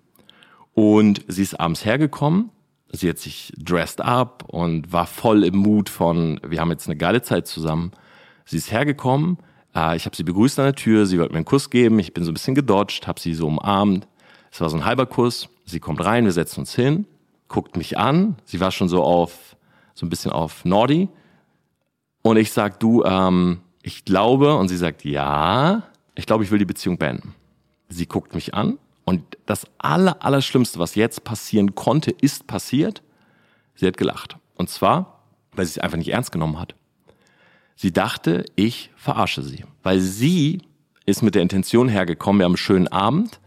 Und 0.74 1.24
sie 1.28 1.42
ist 1.42 1.58
abends 1.60 1.84
hergekommen. 1.84 2.50
Sie 2.96 3.08
hat 3.08 3.18
sich 3.18 3.52
dressed 3.58 4.00
up 4.00 4.44
und 4.46 4.92
war 4.92 5.06
voll 5.06 5.44
im 5.44 5.56
Mut 5.56 5.88
von, 5.88 6.40
wir 6.46 6.60
haben 6.60 6.70
jetzt 6.70 6.86
eine 6.86 6.96
geile 6.96 7.22
Zeit 7.22 7.46
zusammen. 7.46 7.92
Sie 8.44 8.56
ist 8.56 8.70
hergekommen. 8.70 9.38
Äh, 9.74 9.96
ich 9.96 10.06
habe 10.06 10.14
sie 10.14 10.22
begrüßt 10.22 10.58
an 10.60 10.66
der 10.66 10.74
Tür. 10.74 11.06
Sie 11.06 11.18
wollte 11.18 11.32
mir 11.32 11.38
einen 11.38 11.44
Kuss 11.44 11.70
geben. 11.70 11.98
Ich 11.98 12.14
bin 12.14 12.24
so 12.24 12.30
ein 12.30 12.34
bisschen 12.34 12.54
gedodged, 12.54 13.06
habe 13.06 13.20
sie 13.20 13.34
so 13.34 13.48
umarmt. 13.48 14.06
Es 14.52 14.60
war 14.60 14.70
so 14.70 14.76
ein 14.76 14.84
halber 14.84 15.06
Kuss. 15.06 15.48
Sie 15.64 15.80
kommt 15.80 16.04
rein, 16.04 16.24
wir 16.24 16.32
setzen 16.32 16.60
uns 16.60 16.74
hin, 16.74 17.06
guckt 17.48 17.76
mich 17.76 17.98
an. 17.98 18.36
Sie 18.44 18.60
war 18.60 18.70
schon 18.70 18.88
so 18.88 19.02
auf, 19.02 19.56
so 19.94 20.06
ein 20.06 20.10
bisschen 20.10 20.30
auf 20.30 20.64
Nordi. 20.64 21.08
Und 22.22 22.36
ich 22.36 22.52
sag, 22.52 22.78
du, 22.80 23.02
ähm, 23.02 23.60
ich 23.82 24.04
glaube, 24.04 24.56
und 24.56 24.68
sie 24.68 24.76
sagt, 24.76 25.04
ja, 25.04 25.82
ich 26.14 26.26
glaube, 26.26 26.44
ich 26.44 26.50
will 26.50 26.58
die 26.58 26.64
Beziehung 26.64 26.98
beenden. 26.98 27.34
Sie 27.88 28.06
guckt 28.06 28.34
mich 28.34 28.54
an 28.54 28.78
und 29.04 29.22
das 29.46 29.66
aller, 29.78 30.22
Allerschlimmste, 30.24 30.78
was 30.78 30.94
jetzt 30.94 31.24
passieren 31.24 31.74
konnte, 31.74 32.10
ist 32.10 32.46
passiert. 32.46 33.02
Sie 33.74 33.86
hat 33.86 33.96
gelacht. 33.96 34.36
Und 34.54 34.70
zwar, 34.70 35.24
weil 35.52 35.66
sie 35.66 35.72
es 35.72 35.78
einfach 35.78 35.98
nicht 35.98 36.12
ernst 36.12 36.32
genommen 36.32 36.58
hat. 36.58 36.74
Sie 37.76 37.92
dachte, 37.92 38.44
ich 38.56 38.90
verarsche 38.96 39.42
sie. 39.42 39.64
Weil 39.82 40.00
sie 40.00 40.62
ist 41.06 41.22
mit 41.22 41.34
der 41.34 41.42
Intention 41.42 41.88
hergekommen, 41.88 42.40
wir 42.40 42.44
haben 42.44 42.52
einen 42.52 42.56
schönen 42.56 42.88
Abend 42.88 43.40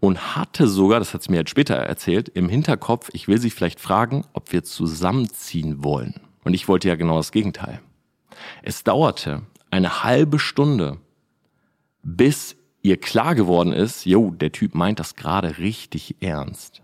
und 0.00 0.36
hatte 0.36 0.68
sogar, 0.68 0.98
das 0.98 1.14
hat 1.14 1.22
sie 1.22 1.30
mir 1.30 1.38
jetzt 1.38 1.50
später 1.50 1.74
erzählt, 1.74 2.28
im 2.28 2.48
Hinterkopf, 2.48 3.08
ich 3.12 3.28
will 3.28 3.38
sie 3.38 3.50
vielleicht 3.50 3.80
fragen, 3.80 4.24
ob 4.32 4.52
wir 4.52 4.62
zusammenziehen 4.62 5.82
wollen. 5.82 6.20
Und 6.44 6.54
ich 6.54 6.68
wollte 6.68 6.88
ja 6.88 6.96
genau 6.96 7.16
das 7.16 7.32
Gegenteil. 7.32 7.80
Es 8.62 8.84
dauerte 8.84 9.42
eine 9.70 10.02
halbe 10.04 10.38
Stunde, 10.38 10.98
bis 12.02 12.56
ihr 12.88 12.96
klar 12.96 13.34
geworden 13.34 13.72
ist, 13.72 14.06
jo, 14.06 14.30
der 14.30 14.52
Typ 14.52 14.74
meint 14.74 14.98
das 14.98 15.14
gerade 15.14 15.58
richtig 15.58 16.16
ernst. 16.20 16.82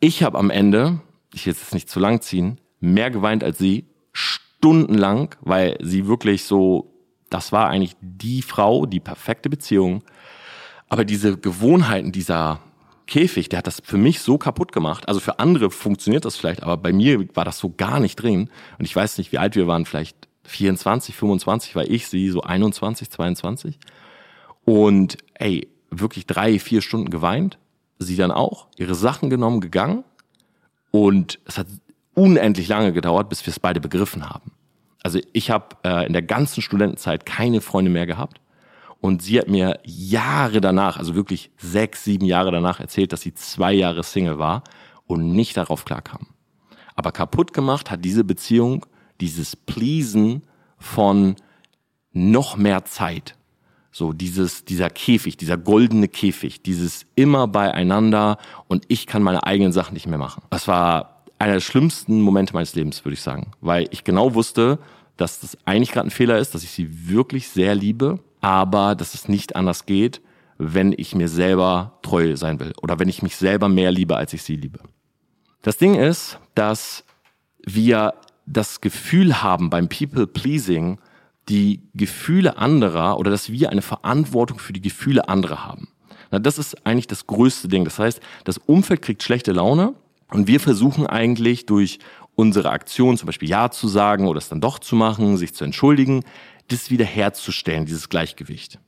Ich 0.00 0.22
habe 0.22 0.38
am 0.38 0.50
Ende, 0.50 1.00
ich 1.32 1.46
will 1.46 1.52
es 1.52 1.72
nicht 1.72 1.88
zu 1.88 2.00
lang 2.00 2.20
ziehen, 2.20 2.58
mehr 2.80 3.10
geweint 3.10 3.42
als 3.42 3.58
sie, 3.58 3.86
stundenlang, 4.12 5.34
weil 5.40 5.76
sie 5.80 6.06
wirklich 6.06 6.44
so, 6.44 6.92
das 7.30 7.52
war 7.52 7.68
eigentlich 7.68 7.96
die 8.00 8.42
Frau, 8.42 8.86
die 8.86 9.00
perfekte 9.00 9.50
Beziehung, 9.50 10.02
aber 10.88 11.04
diese 11.04 11.36
Gewohnheiten, 11.36 12.12
dieser 12.12 12.60
Käfig, 13.06 13.48
der 13.48 13.58
hat 13.58 13.66
das 13.66 13.80
für 13.82 13.96
mich 13.96 14.20
so 14.20 14.38
kaputt 14.38 14.72
gemacht. 14.72 15.08
Also 15.08 15.20
für 15.20 15.38
andere 15.38 15.70
funktioniert 15.70 16.24
das 16.24 16.36
vielleicht, 16.36 16.62
aber 16.62 16.76
bei 16.76 16.92
mir 16.92 17.26
war 17.34 17.44
das 17.44 17.58
so 17.58 17.72
gar 17.74 18.00
nicht 18.00 18.16
drin. 18.16 18.50
Und 18.78 18.84
ich 18.84 18.94
weiß 18.94 19.18
nicht, 19.18 19.32
wie 19.32 19.38
alt 19.38 19.56
wir 19.56 19.66
waren, 19.66 19.86
vielleicht 19.86 20.28
24, 20.44 21.14
25 21.14 21.74
war 21.74 21.84
ich, 21.84 22.06
sie 22.06 22.28
so 22.28 22.42
21, 22.42 23.10
22. 23.10 23.78
Und 24.68 25.16
ey, 25.32 25.66
wirklich 25.90 26.26
drei, 26.26 26.58
vier 26.58 26.82
Stunden 26.82 27.08
geweint. 27.08 27.56
Sie 27.98 28.16
dann 28.16 28.30
auch, 28.30 28.66
ihre 28.76 28.94
Sachen 28.94 29.30
genommen, 29.30 29.62
gegangen. 29.62 30.04
Und 30.90 31.38
es 31.46 31.56
hat 31.56 31.68
unendlich 32.12 32.68
lange 32.68 32.92
gedauert, 32.92 33.30
bis 33.30 33.46
wir 33.46 33.50
es 33.50 33.60
beide 33.60 33.80
begriffen 33.80 34.28
haben. 34.28 34.52
Also 35.02 35.20
ich 35.32 35.50
habe 35.50 35.74
äh, 35.84 36.06
in 36.06 36.12
der 36.12 36.20
ganzen 36.20 36.60
Studentenzeit 36.60 37.24
keine 37.24 37.62
Freunde 37.62 37.90
mehr 37.90 38.04
gehabt. 38.04 38.42
Und 39.00 39.22
sie 39.22 39.38
hat 39.38 39.48
mir 39.48 39.80
Jahre 39.84 40.60
danach, 40.60 40.98
also 40.98 41.14
wirklich 41.14 41.50
sechs, 41.56 42.04
sieben 42.04 42.26
Jahre 42.26 42.50
danach 42.50 42.78
erzählt, 42.78 43.14
dass 43.14 43.22
sie 43.22 43.32
zwei 43.32 43.72
Jahre 43.72 44.02
Single 44.02 44.38
war 44.38 44.64
und 45.06 45.32
nicht 45.32 45.56
darauf 45.56 45.86
klarkam. 45.86 46.26
Aber 46.94 47.12
kaputt 47.12 47.54
gemacht 47.54 47.90
hat 47.90 48.04
diese 48.04 48.22
Beziehung 48.22 48.84
dieses 49.18 49.56
Pleasen 49.56 50.42
von 50.76 51.36
noch 52.12 52.58
mehr 52.58 52.84
Zeit. 52.84 53.37
So 53.90 54.12
dieses, 54.12 54.64
dieser 54.64 54.90
Käfig, 54.90 55.36
dieser 55.36 55.56
goldene 55.56 56.08
Käfig, 56.08 56.62
dieses 56.62 57.06
immer 57.14 57.48
beieinander 57.48 58.38
und 58.66 58.84
ich 58.88 59.06
kann 59.06 59.22
meine 59.22 59.44
eigenen 59.44 59.72
Sachen 59.72 59.94
nicht 59.94 60.06
mehr 60.06 60.18
machen. 60.18 60.42
Das 60.50 60.68
war 60.68 61.24
einer 61.38 61.54
der 61.54 61.60
schlimmsten 61.60 62.20
Momente 62.20 62.52
meines 62.52 62.74
Lebens, 62.74 63.04
würde 63.04 63.14
ich 63.14 63.22
sagen, 63.22 63.52
weil 63.60 63.88
ich 63.90 64.04
genau 64.04 64.34
wusste, 64.34 64.78
dass 65.16 65.40
das 65.40 65.56
eigentlich 65.64 65.92
gerade 65.92 66.08
ein 66.08 66.12
Fehler 66.12 66.38
ist, 66.38 66.54
dass 66.54 66.62
ich 66.62 66.70
sie 66.70 67.08
wirklich 67.08 67.48
sehr 67.48 67.74
liebe 67.74 68.20
aber 68.40 68.94
dass 68.94 69.14
es 69.14 69.28
nicht 69.28 69.56
anders 69.56 69.86
geht, 69.86 70.20
wenn 70.58 70.94
ich 70.96 71.14
mir 71.14 71.28
selber 71.28 71.98
treu 72.02 72.36
sein 72.36 72.58
will 72.60 72.72
oder 72.82 72.98
wenn 72.98 73.08
ich 73.08 73.22
mich 73.22 73.36
selber 73.36 73.68
mehr 73.68 73.90
liebe, 73.90 74.16
als 74.16 74.32
ich 74.32 74.42
sie 74.42 74.56
liebe. 74.56 74.80
Das 75.62 75.76
Ding 75.76 75.94
ist, 75.94 76.38
dass 76.54 77.04
wir 77.64 78.14
das 78.46 78.80
Gefühl 78.80 79.42
haben 79.42 79.70
beim 79.70 79.88
People 79.88 80.26
Pleasing, 80.26 80.98
die 81.48 81.82
Gefühle 81.94 82.58
anderer 82.58 83.18
oder 83.18 83.30
dass 83.30 83.50
wir 83.50 83.70
eine 83.70 83.82
Verantwortung 83.82 84.58
für 84.58 84.72
die 84.72 84.80
Gefühle 84.80 85.28
anderer 85.28 85.64
haben. 85.64 85.88
Na, 86.30 86.38
das 86.38 86.58
ist 86.58 86.86
eigentlich 86.86 87.06
das 87.06 87.26
größte 87.26 87.68
Ding. 87.68 87.84
Das 87.84 87.98
heißt, 87.98 88.20
das 88.44 88.58
Umfeld 88.58 89.02
kriegt 89.02 89.22
schlechte 89.22 89.52
Laune 89.52 89.94
und 90.30 90.46
wir 90.46 90.60
versuchen 90.60 91.06
eigentlich 91.06 91.66
durch 91.66 91.98
unsere 92.34 92.70
Aktion, 92.70 93.16
zum 93.16 93.26
Beispiel 93.26 93.48
Ja 93.48 93.70
zu 93.70 93.88
sagen 93.88 94.28
oder 94.28 94.38
es 94.38 94.48
dann 94.48 94.60
doch 94.60 94.78
zu 94.78 94.94
machen, 94.94 95.36
sich 95.36 95.54
zu 95.54 95.64
entschuldigen, 95.64 96.22
das 96.68 96.90
wiederherzustellen, 96.90 97.86
dieses 97.86 98.08
Gleichgewicht. 98.08 98.78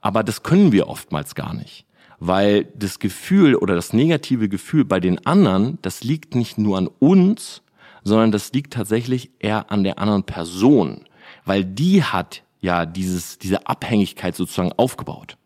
Aber 0.00 0.22
das 0.22 0.42
können 0.42 0.70
wir 0.70 0.88
oftmals 0.88 1.34
gar 1.34 1.54
nicht, 1.54 1.86
weil 2.18 2.66
das 2.76 2.98
Gefühl 2.98 3.56
oder 3.56 3.74
das 3.74 3.92
negative 3.92 4.48
Gefühl 4.48 4.84
bei 4.84 5.00
den 5.00 5.26
anderen, 5.26 5.78
das 5.82 6.04
liegt 6.04 6.34
nicht 6.34 6.58
nur 6.58 6.76
an 6.76 6.88
uns, 6.98 7.62
sondern 8.04 8.32
das 8.32 8.52
liegt 8.52 8.72
tatsächlich 8.72 9.30
eher 9.38 9.70
an 9.70 9.82
der 9.82 9.98
anderen 9.98 10.24
Person, 10.24 11.04
weil 11.44 11.64
die 11.64 12.02
hat 12.02 12.42
ja 12.60 12.86
dieses, 12.86 13.38
diese 13.38 13.66
Abhängigkeit 13.66 14.36
sozusagen 14.36 14.72
aufgebaut. 14.72 15.36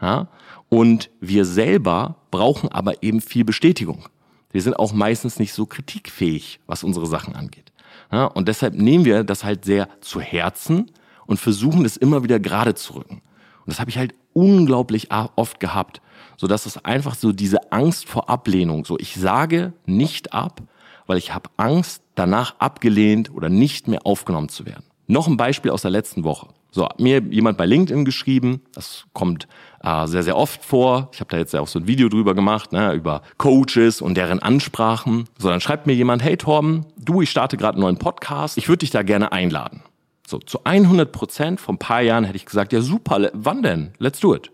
Ja? 0.00 0.28
Und 0.68 1.10
wir 1.20 1.44
selber 1.44 2.16
brauchen 2.30 2.70
aber 2.70 3.02
eben 3.02 3.20
viel 3.20 3.44
Bestätigung. 3.44 4.08
Wir 4.50 4.62
sind 4.62 4.78
auch 4.78 4.92
meistens 4.92 5.38
nicht 5.38 5.52
so 5.52 5.66
kritikfähig, 5.66 6.60
was 6.66 6.84
unsere 6.84 7.06
Sachen 7.06 7.34
angeht. 7.34 7.72
Ja? 8.10 8.24
Und 8.24 8.48
deshalb 8.48 8.74
nehmen 8.74 9.04
wir 9.04 9.24
das 9.24 9.44
halt 9.44 9.64
sehr 9.64 9.88
zu 10.00 10.20
Herzen 10.20 10.90
und 11.26 11.38
versuchen 11.38 11.84
es 11.84 11.96
immer 11.96 12.22
wieder 12.22 12.40
gerade 12.40 12.74
zu 12.74 12.94
rücken. 12.94 13.22
Und 13.64 13.68
das 13.68 13.80
habe 13.80 13.90
ich 13.90 13.98
halt 13.98 14.14
unglaublich 14.32 15.08
oft 15.36 15.60
gehabt, 15.60 16.00
so 16.36 16.46
dass 16.46 16.66
es 16.66 16.84
einfach 16.84 17.14
so 17.14 17.32
diese 17.32 17.70
Angst 17.70 18.08
vor 18.08 18.28
Ablehnung, 18.28 18.84
so 18.84 18.98
ich 18.98 19.14
sage 19.14 19.72
nicht 19.86 20.32
ab, 20.32 20.62
weil 21.06 21.18
ich 21.18 21.34
habe 21.34 21.50
Angst, 21.56 22.02
danach 22.14 22.58
abgelehnt 22.58 23.32
oder 23.32 23.48
nicht 23.48 23.88
mehr 23.88 24.06
aufgenommen 24.06 24.48
zu 24.48 24.66
werden. 24.66 24.84
Noch 25.12 25.28
ein 25.28 25.36
Beispiel 25.36 25.70
aus 25.70 25.82
der 25.82 25.90
letzten 25.90 26.24
Woche. 26.24 26.46
So, 26.70 26.86
hat 26.86 26.98
mir 26.98 27.20
jemand 27.28 27.58
bei 27.58 27.66
LinkedIn 27.66 28.06
geschrieben, 28.06 28.62
das 28.74 29.04
kommt 29.12 29.46
äh, 29.82 30.06
sehr, 30.06 30.22
sehr 30.22 30.38
oft 30.38 30.64
vor. 30.64 31.10
Ich 31.12 31.20
habe 31.20 31.28
da 31.28 31.36
jetzt 31.36 31.52
ja 31.52 31.60
auch 31.60 31.68
so 31.68 31.78
ein 31.78 31.86
Video 31.86 32.08
drüber 32.08 32.34
gemacht, 32.34 32.72
ne, 32.72 32.94
über 32.94 33.20
Coaches 33.36 34.00
und 34.00 34.16
deren 34.16 34.38
Ansprachen. 34.38 35.28
So, 35.38 35.50
dann 35.50 35.60
schreibt 35.60 35.86
mir 35.86 35.92
jemand, 35.92 36.22
hey 36.22 36.38
Torben, 36.38 36.86
du, 36.96 37.20
ich 37.20 37.28
starte 37.28 37.58
gerade 37.58 37.74
einen 37.74 37.82
neuen 37.82 37.98
Podcast, 37.98 38.56
ich 38.56 38.70
würde 38.70 38.78
dich 38.78 38.90
da 38.90 39.02
gerne 39.02 39.32
einladen. 39.32 39.82
So, 40.26 40.38
zu 40.38 40.64
100 40.64 41.12
Prozent, 41.12 41.60
vor 41.60 41.74
ein 41.74 41.78
paar 41.78 42.00
Jahren 42.00 42.24
hätte 42.24 42.36
ich 42.36 42.46
gesagt, 42.46 42.72
ja 42.72 42.80
super, 42.80 43.28
wann 43.34 43.62
denn? 43.62 43.92
Let's 43.98 44.18
do 44.18 44.34
it. 44.34 44.50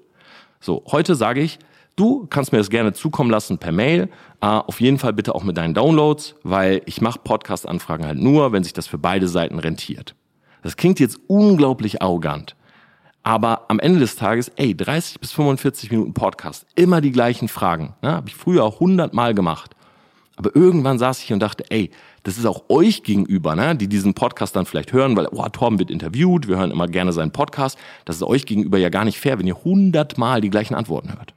So, 0.58 0.82
heute 0.90 1.14
sage 1.14 1.40
ich, 1.40 1.60
du 1.94 2.26
kannst 2.26 2.50
mir 2.50 2.58
das 2.58 2.68
gerne 2.68 2.92
zukommen 2.94 3.30
lassen 3.30 3.58
per 3.58 3.70
Mail. 3.70 4.08
Uh, 4.42 4.62
auf 4.66 4.80
jeden 4.80 4.98
Fall 4.98 5.12
bitte 5.12 5.36
auch 5.36 5.44
mit 5.44 5.56
deinen 5.56 5.74
Downloads, 5.74 6.34
weil 6.42 6.82
ich 6.86 7.00
mache 7.00 7.20
Podcast-Anfragen 7.22 8.04
halt 8.04 8.18
nur, 8.18 8.50
wenn 8.50 8.64
sich 8.64 8.72
das 8.72 8.88
für 8.88 8.98
beide 8.98 9.28
Seiten 9.28 9.60
rentiert. 9.60 10.16
Das 10.62 10.76
klingt 10.76 11.00
jetzt 11.00 11.18
unglaublich 11.26 12.02
arrogant. 12.02 12.56
Aber 13.22 13.66
am 13.68 13.78
Ende 13.78 14.00
des 14.00 14.16
Tages, 14.16 14.50
ey, 14.56 14.74
30 14.74 15.20
bis 15.20 15.32
45 15.32 15.90
Minuten 15.90 16.14
Podcast, 16.14 16.66
immer 16.74 17.00
die 17.00 17.12
gleichen 17.12 17.48
Fragen. 17.48 17.94
Ne? 18.00 18.12
Habe 18.12 18.28
ich 18.28 18.34
früher 18.34 18.64
auch 18.64 18.74
100 18.74 19.12
Mal 19.12 19.34
gemacht. 19.34 19.74
Aber 20.36 20.54
irgendwann 20.54 20.98
saß 20.98 21.22
ich 21.22 21.32
und 21.32 21.40
dachte, 21.40 21.64
ey, 21.68 21.90
das 22.22 22.38
ist 22.38 22.46
auch 22.46 22.64
euch 22.68 23.02
gegenüber, 23.02 23.56
ne, 23.56 23.74
die 23.74 23.88
diesen 23.88 24.14
Podcast 24.14 24.54
dann 24.54 24.66
vielleicht 24.66 24.92
hören, 24.92 25.16
weil, 25.16 25.26
oh, 25.32 25.48
Torben 25.48 25.80
wird 25.80 25.90
interviewt, 25.90 26.46
wir 26.46 26.58
hören 26.58 26.70
immer 26.70 26.86
gerne 26.86 27.12
seinen 27.12 27.32
Podcast. 27.32 27.76
Das 28.04 28.16
ist 28.16 28.22
euch 28.22 28.46
gegenüber 28.46 28.78
ja 28.78 28.88
gar 28.88 29.04
nicht 29.04 29.18
fair, 29.18 29.38
wenn 29.38 29.48
ihr 29.48 29.64
hundertmal 29.64 30.40
die 30.40 30.50
gleichen 30.50 30.74
Antworten 30.74 31.12
hört. 31.12 31.34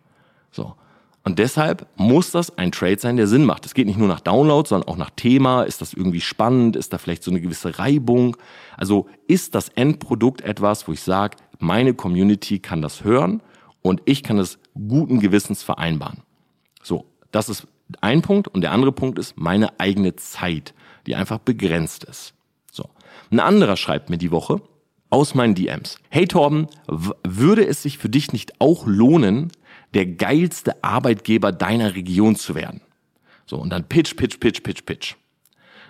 So. 0.52 0.76
Und 1.24 1.38
deshalb 1.38 1.88
muss 1.98 2.32
das 2.32 2.58
ein 2.58 2.72
Trade 2.72 3.00
sein, 3.00 3.16
der 3.16 3.28
Sinn 3.28 3.46
macht. 3.46 3.66
Es 3.66 3.76
geht 3.76 3.86
nicht 3.86 4.00
nur 4.00 4.08
nach 4.08 4.22
Download, 4.22 4.68
sondern 4.68 4.90
auch 4.90 4.98
nach 4.98 5.12
Thema. 5.12 5.64
Ist 5.64 5.82
das 5.82 5.94
irgendwie 5.94 6.22
spannend? 6.22 6.76
Ist 6.76 6.94
da 6.94 6.98
vielleicht 6.98 7.24
so 7.24 7.30
eine 7.30 7.42
gewisse 7.42 7.78
Reibung? 7.78 8.38
Also 8.76 9.08
ist 9.28 9.54
das 9.54 9.70
Endprodukt 9.70 10.42
etwas, 10.42 10.88
wo 10.88 10.94
ich 10.94 11.02
sage, 11.04 11.38
meine 11.60 11.94
Community 11.94 12.58
kann 12.58 12.82
das 12.82 13.04
hören 13.04 13.42
und 13.84 14.02
ich 14.06 14.24
kann 14.24 14.40
es 14.40 14.58
guten 14.74 15.20
Gewissens 15.20 15.62
vereinbaren. 15.62 16.24
So, 16.82 17.06
das 17.32 17.50
ist 17.50 17.68
ein 18.00 18.24
Punkt 18.24 18.48
und 18.48 18.62
der 18.62 18.72
andere 18.72 18.92
Punkt 18.92 19.20
ist 19.20 19.38
meine 19.38 19.80
eigene 19.80 20.16
Zeit, 20.16 20.74
die 21.06 21.16
einfach 21.16 21.38
begrenzt 21.38 22.04
ist. 22.04 22.34
So. 22.72 22.90
Ein 23.32 23.40
anderer 23.40 23.78
schreibt 23.78 24.10
mir 24.10 24.18
die 24.18 24.32
Woche 24.32 24.62
aus 25.12 25.36
meinen 25.36 25.54
DMs. 25.56 26.00
Hey 26.10 26.26
Torben, 26.26 26.68
würde 26.88 27.68
es 27.68 27.84
sich 27.84 27.98
für 27.98 28.10
dich 28.10 28.34
nicht 28.34 28.60
auch 28.60 28.88
lohnen, 28.88 29.52
der 29.94 30.06
geilste 30.06 30.84
Arbeitgeber 30.84 31.52
deiner 31.52 31.96
Region 31.96 32.36
zu 32.36 32.56
werden? 32.56 32.82
So, 33.46 33.58
und 33.58 33.70
dann 33.70 33.84
Pitch, 33.84 34.16
Pitch, 34.16 34.40
Pitch, 34.40 34.64
Pitch, 34.64 34.86
Pitch. 34.86 35.16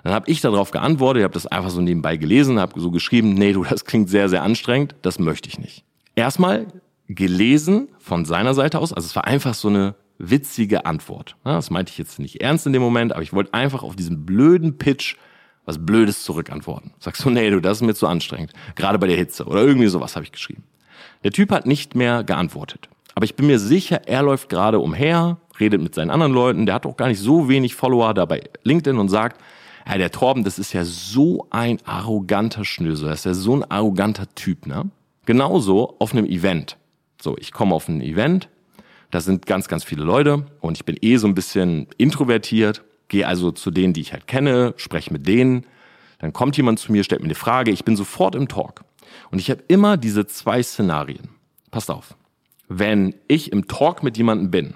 Dann 0.04 0.14
habe 0.14 0.30
ich 0.30 0.42
darauf 0.42 0.72
geantwortet, 0.72 1.22
ich 1.22 1.24
habe 1.24 1.34
das 1.34 1.46
einfach 1.46 1.70
so 1.70 1.82
nebenbei 1.82 2.18
gelesen, 2.18 2.60
habe 2.60 2.80
so 2.80 2.90
geschrieben, 2.92 3.34
nee, 3.34 3.54
du, 3.54 3.64
das 3.70 3.86
klingt 3.86 4.10
sehr, 4.10 4.30
sehr 4.30 4.44
anstrengend, 4.44 4.96
das 5.02 5.20
möchte 5.20 5.48
ich 5.48 5.60
nicht. 5.60 5.84
Erstmal 6.16 6.68
gelesen 7.08 7.90
von 8.00 8.26
seiner 8.26 8.54
Seite 8.54 8.80
aus, 8.80 8.94
also 8.94 9.06
es 9.06 9.16
war 9.16 9.26
einfach 9.26 9.54
so 9.54 9.68
eine 9.68 9.96
witzige 10.18 10.86
Antwort. 10.86 11.36
Das 11.44 11.70
meinte 11.70 11.92
ich 11.92 11.98
jetzt 11.98 12.20
nicht 12.20 12.42
ernst 12.42 12.68
in 12.68 12.74
dem 12.74 12.82
Moment, 12.82 13.14
aber 13.14 13.24
ich 13.24 13.34
wollte 13.34 13.54
einfach 13.54 13.84
auf 13.84 13.96
diesen 13.96 14.26
blöden 14.26 14.78
Pitch 14.78 15.16
was 15.66 15.86
Blödes 15.86 16.24
zurückantworten. 16.24 16.92
Sagst 17.00 17.24
du, 17.24 17.30
nee, 17.30 17.50
du, 17.50 17.60
das 17.60 17.78
ist 17.78 17.84
mir 17.84 17.94
zu 17.94 18.08
anstrengend. 18.08 18.52
Gerade 18.76 18.98
bei 18.98 19.08
der 19.08 19.16
Hitze 19.16 19.46
oder 19.46 19.62
irgendwie 19.62 19.88
sowas 19.88 20.16
habe 20.16 20.26
ich 20.26 20.32
geschrieben. 20.32 20.64
Der 21.24 21.32
Typ 21.32 21.52
hat 21.52 21.66
nicht 21.66 21.96
mehr 21.96 22.24
geantwortet. 22.24 22.90
Aber 23.16 23.26
ich 23.26 23.36
bin 23.36 23.48
mir 23.48 23.60
sicher, 23.60 24.02
er 24.08 24.24
läuft 24.24 24.50
gerade 24.50 24.80
umher, 24.80 25.38
redet 25.60 25.82
mit 25.82 25.96
seinen 25.96 26.10
anderen 26.10 26.34
Leuten, 26.34 26.66
der 26.66 26.76
hat 26.76 26.86
auch 26.86 26.98
gar 26.98 27.08
nicht 27.08 27.20
so 27.20 27.50
wenig 27.50 27.76
Follower 27.76 28.14
da 28.14 28.26
bei 28.26 28.42
LinkedIn 28.64 28.98
und 28.98 29.10
sagt, 29.10 29.42
ja, 29.88 29.98
der 29.98 30.12
Torben, 30.12 30.44
das 30.44 30.60
ist 30.60 30.74
ja 30.74 30.86
so 30.86 31.48
ein 31.50 31.80
arroganter 31.86 32.66
Schnösel, 32.66 33.10
das 33.10 33.20
ist 33.20 33.26
ja 33.26 33.34
so 33.34 33.56
ein 33.56 33.70
arroganter 33.70 34.28
Typ, 34.36 34.68
ne? 34.68 34.90
Genauso 35.26 35.96
auf 36.00 36.14
einem 36.14 36.26
Event. 36.26 36.78
So, 37.22 37.36
ich 37.38 37.52
komme 37.52 37.76
auf 37.76 37.88
ein 37.88 38.02
Event, 38.02 38.50
da 39.12 39.20
sind 39.20 39.46
ganz, 39.46 39.68
ganz 39.68 39.84
viele 39.84 40.04
Leute 40.04 40.46
und 40.62 40.78
ich 40.78 40.86
bin 40.86 40.98
eh 41.02 41.18
so 41.18 41.28
ein 41.28 41.36
bisschen 41.36 41.88
introvertiert, 41.98 42.84
gehe 43.08 43.28
also 43.28 43.52
zu 43.52 43.70
denen, 43.70 43.94
die 43.94 44.02
ich 44.02 44.14
halt 44.14 44.26
kenne, 44.26 44.74
spreche 44.78 45.12
mit 45.12 45.28
denen. 45.28 45.66
Dann 46.20 46.34
kommt 46.34 46.56
jemand 46.58 46.80
zu 46.80 46.92
mir, 46.92 47.04
stellt 47.04 47.22
mir 47.22 47.26
eine 47.26 47.36
Frage, 47.36 47.72
ich 47.72 47.84
bin 47.84 47.96
sofort 47.96 48.36
im 48.36 48.48
Talk. 48.48 48.84
Und 49.32 49.40
ich 49.40 49.52
habe 49.52 49.64
immer 49.68 49.98
diese 49.98 50.26
zwei 50.28 50.64
Szenarien. 50.64 51.30
Passt 51.72 51.92
auf. 51.92 52.16
Wenn 52.74 53.16
ich 53.28 53.52
im 53.52 53.68
Talk 53.68 54.02
mit 54.02 54.16
jemandem 54.16 54.50
bin, 54.50 54.76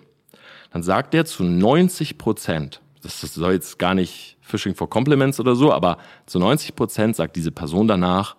dann 0.72 0.84
sagt 0.84 1.14
der 1.14 1.24
zu 1.24 1.46
90 1.46 2.18
Prozent, 2.18 2.82
das 3.02 3.22
soll 3.22 3.54
jetzt 3.54 3.80
gar 3.80 3.94
nicht 3.94 4.36
Fishing 4.42 4.76
for 4.76 4.90
Compliments 4.90 5.40
oder 5.40 5.56
so, 5.56 5.72
aber 5.72 5.98
zu 6.26 6.38
90 6.38 6.76
Prozent 6.76 7.16
sagt 7.16 7.38
diese 7.38 7.54
Person 7.54 7.88
danach, 7.88 8.36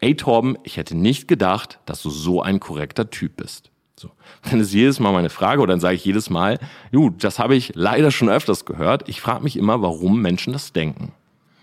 ey 0.00 0.16
Torben, 0.16 0.58
ich 0.64 0.76
hätte 0.76 0.94
nicht 0.94 1.28
gedacht, 1.28 1.78
dass 1.86 2.02
du 2.02 2.10
so 2.10 2.42
ein 2.42 2.60
korrekter 2.60 3.08
Typ 3.08 3.38
bist. 3.38 3.70
So. 3.96 4.10
Dann 4.50 4.60
ist 4.60 4.74
jedes 4.74 5.00
Mal 5.00 5.12
meine 5.12 5.30
Frage 5.30 5.62
oder 5.62 5.72
dann 5.72 5.80
sage 5.80 5.94
ich 5.94 6.04
jedes 6.04 6.28
Mal, 6.28 6.58
du, 6.92 7.08
das 7.08 7.38
habe 7.38 7.56
ich 7.56 7.72
leider 7.74 8.10
schon 8.10 8.28
öfters 8.28 8.66
gehört. 8.66 9.08
Ich 9.08 9.22
frage 9.22 9.42
mich 9.42 9.56
immer, 9.56 9.80
warum 9.80 10.20
Menschen 10.20 10.52
das 10.52 10.74
denken. 10.74 11.12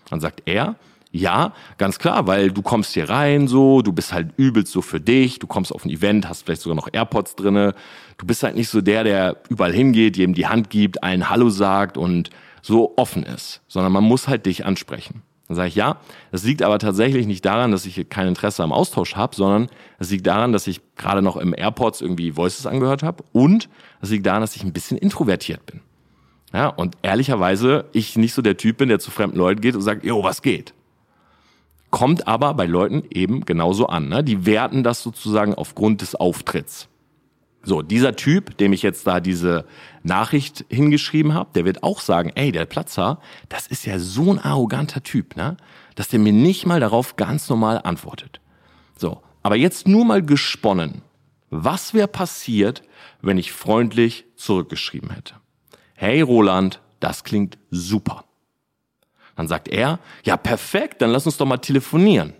Dann 0.09 0.21
sagt 0.21 0.41
er, 0.45 0.75
ja, 1.11 1.53
ganz 1.77 1.99
klar, 1.99 2.27
weil 2.27 2.51
du 2.51 2.61
kommst 2.61 2.93
hier 2.93 3.09
rein 3.09 3.47
so, 3.47 3.81
du 3.81 3.93
bist 3.93 4.13
halt 4.13 4.29
übelst 4.37 4.71
so 4.71 4.81
für 4.81 4.99
dich, 4.99 5.39
du 5.39 5.47
kommst 5.47 5.73
auf 5.73 5.85
ein 5.85 5.89
Event, 5.89 6.27
hast 6.27 6.43
vielleicht 6.43 6.61
sogar 6.61 6.75
noch 6.75 6.89
AirPods 6.91 7.35
drinne. 7.35 7.73
Du 8.17 8.25
bist 8.25 8.43
halt 8.43 8.55
nicht 8.55 8.69
so 8.69 8.81
der, 8.81 9.03
der 9.03 9.37
überall 9.49 9.73
hingeht, 9.73 10.17
jedem 10.17 10.33
die 10.33 10.47
Hand 10.47 10.69
gibt, 10.69 11.03
allen 11.03 11.29
Hallo 11.29 11.49
sagt 11.49 11.97
und 11.97 12.29
so 12.61 12.93
offen 12.97 13.23
ist, 13.23 13.61
sondern 13.67 13.91
man 13.93 14.03
muss 14.03 14.27
halt 14.27 14.45
dich 14.45 14.65
ansprechen. 14.65 15.21
Dann 15.47 15.55
sage 15.55 15.69
ich, 15.69 15.75
ja, 15.75 15.97
das 16.31 16.43
liegt 16.43 16.61
aber 16.61 16.77
tatsächlich 16.77 17.25
nicht 17.25 17.45
daran, 17.45 17.71
dass 17.71 17.85
ich 17.85 18.09
kein 18.09 18.27
Interesse 18.27 18.63
am 18.63 18.73
Austausch 18.73 19.15
habe, 19.15 19.33
sondern 19.33 19.69
es 19.97 20.11
liegt 20.11 20.27
daran, 20.27 20.51
dass 20.51 20.67
ich 20.67 20.81
gerade 20.97 21.21
noch 21.21 21.37
im 21.37 21.53
AirPods 21.57 22.01
irgendwie 22.01 22.35
Voices 22.35 22.65
angehört 22.65 23.03
habe 23.03 23.23
und 23.31 23.69
es 24.01 24.09
liegt 24.09 24.25
daran, 24.25 24.41
dass 24.41 24.57
ich 24.57 24.63
ein 24.63 24.73
bisschen 24.73 24.97
introvertiert 24.97 25.65
bin. 25.65 25.79
Ja, 26.53 26.67
und 26.67 26.97
ehrlicherweise 27.01 27.85
ich 27.93 28.17
nicht 28.17 28.33
so 28.33 28.41
der 28.41 28.57
Typ 28.57 28.77
bin, 28.77 28.89
der 28.89 28.99
zu 28.99 29.11
fremden 29.11 29.37
Leuten 29.37 29.61
geht 29.61 29.75
und 29.75 29.81
sagt, 29.81 30.03
jo, 30.03 30.23
was 30.23 30.41
geht? 30.41 30.73
Kommt 31.89 32.27
aber 32.27 32.53
bei 32.53 32.65
Leuten 32.65 33.03
eben 33.09 33.45
genauso 33.45 33.87
an. 33.87 34.09
Ne? 34.09 34.23
Die 34.23 34.45
werten 34.45 34.83
das 34.83 35.01
sozusagen 35.01 35.53
aufgrund 35.53 36.01
des 36.01 36.15
Auftritts. 36.15 36.89
So, 37.63 37.81
dieser 37.81 38.15
Typ, 38.15 38.57
dem 38.57 38.71
ich 38.71 38.81
jetzt 38.81 39.07
da 39.07 39.19
diese 39.19 39.65
Nachricht 40.03 40.65
hingeschrieben 40.69 41.33
habe, 41.33 41.49
der 41.53 41.65
wird 41.65 41.83
auch 41.83 41.99
sagen, 41.99 42.31
ey, 42.35 42.51
der 42.51 42.65
Platzer, 42.65 43.19
das 43.49 43.67
ist 43.67 43.85
ja 43.85 43.99
so 43.99 44.31
ein 44.31 44.39
arroganter 44.39 45.03
Typ, 45.03 45.35
ne? 45.35 45.57
dass 45.95 46.07
der 46.07 46.19
mir 46.19 46.31
nicht 46.31 46.65
mal 46.65 46.79
darauf 46.79 47.17
ganz 47.17 47.49
normal 47.49 47.81
antwortet. 47.83 48.39
So, 48.97 49.21
aber 49.43 49.55
jetzt 49.55 49.87
nur 49.87 50.05
mal 50.05 50.23
gesponnen. 50.23 51.01
Was 51.49 51.93
wäre 51.93 52.07
passiert, 52.07 52.83
wenn 53.21 53.37
ich 53.37 53.51
freundlich 53.51 54.25
zurückgeschrieben 54.35 55.09
hätte? 55.09 55.35
Hey 55.93 56.21
Roland, 56.21 56.81
das 56.99 57.23
klingt 57.23 57.57
super. 57.69 58.26
Dann 59.37 59.47
sagt 59.47 59.69
er, 59.69 59.99
ja 60.23 60.35
perfekt, 60.35 61.01
dann 61.01 61.11
lass 61.11 61.25
uns 61.25 61.37
doch 61.37 61.45
mal 61.45 61.57
telefonieren. 61.57 62.33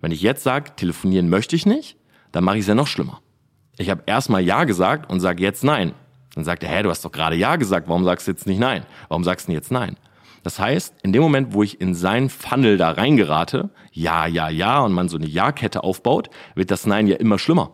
Wenn 0.00 0.12
ich 0.12 0.20
jetzt 0.20 0.44
sage, 0.44 0.76
telefonieren 0.76 1.28
möchte 1.28 1.56
ich 1.56 1.66
nicht, 1.66 1.96
dann 2.30 2.44
mache 2.44 2.56
ich 2.56 2.62
es 2.62 2.68
ja 2.68 2.74
noch 2.74 2.86
schlimmer. 2.86 3.20
Ich 3.78 3.90
habe 3.90 4.02
erstmal 4.06 4.42
Ja 4.42 4.64
gesagt 4.64 5.10
und 5.10 5.20
sage 5.20 5.42
jetzt 5.42 5.64
Nein. 5.64 5.94
Dann 6.34 6.44
sagt 6.44 6.62
er, 6.62 6.70
hä, 6.70 6.82
du 6.82 6.90
hast 6.90 7.04
doch 7.04 7.12
gerade 7.12 7.36
Ja 7.36 7.56
gesagt, 7.56 7.88
warum 7.88 8.04
sagst 8.04 8.26
du 8.26 8.30
jetzt 8.30 8.46
nicht 8.46 8.60
Nein? 8.60 8.84
Warum 9.08 9.24
sagst 9.24 9.48
du 9.48 9.52
jetzt 9.52 9.72
Nein? 9.72 9.96
Das 10.42 10.58
heißt, 10.58 10.94
in 11.02 11.12
dem 11.12 11.22
Moment, 11.22 11.54
wo 11.54 11.62
ich 11.62 11.80
in 11.80 11.94
seinen 11.94 12.28
Funnel 12.28 12.76
da 12.76 12.90
reingerate, 12.90 13.70
ja, 13.92 14.26
ja, 14.26 14.48
ja, 14.48 14.80
und 14.80 14.92
man 14.92 15.08
so 15.08 15.16
eine 15.16 15.26
Ja-Kette 15.26 15.84
aufbaut, 15.84 16.30
wird 16.54 16.70
das 16.70 16.84
Nein 16.84 17.06
ja 17.06 17.16
immer 17.16 17.38
schlimmer. 17.38 17.70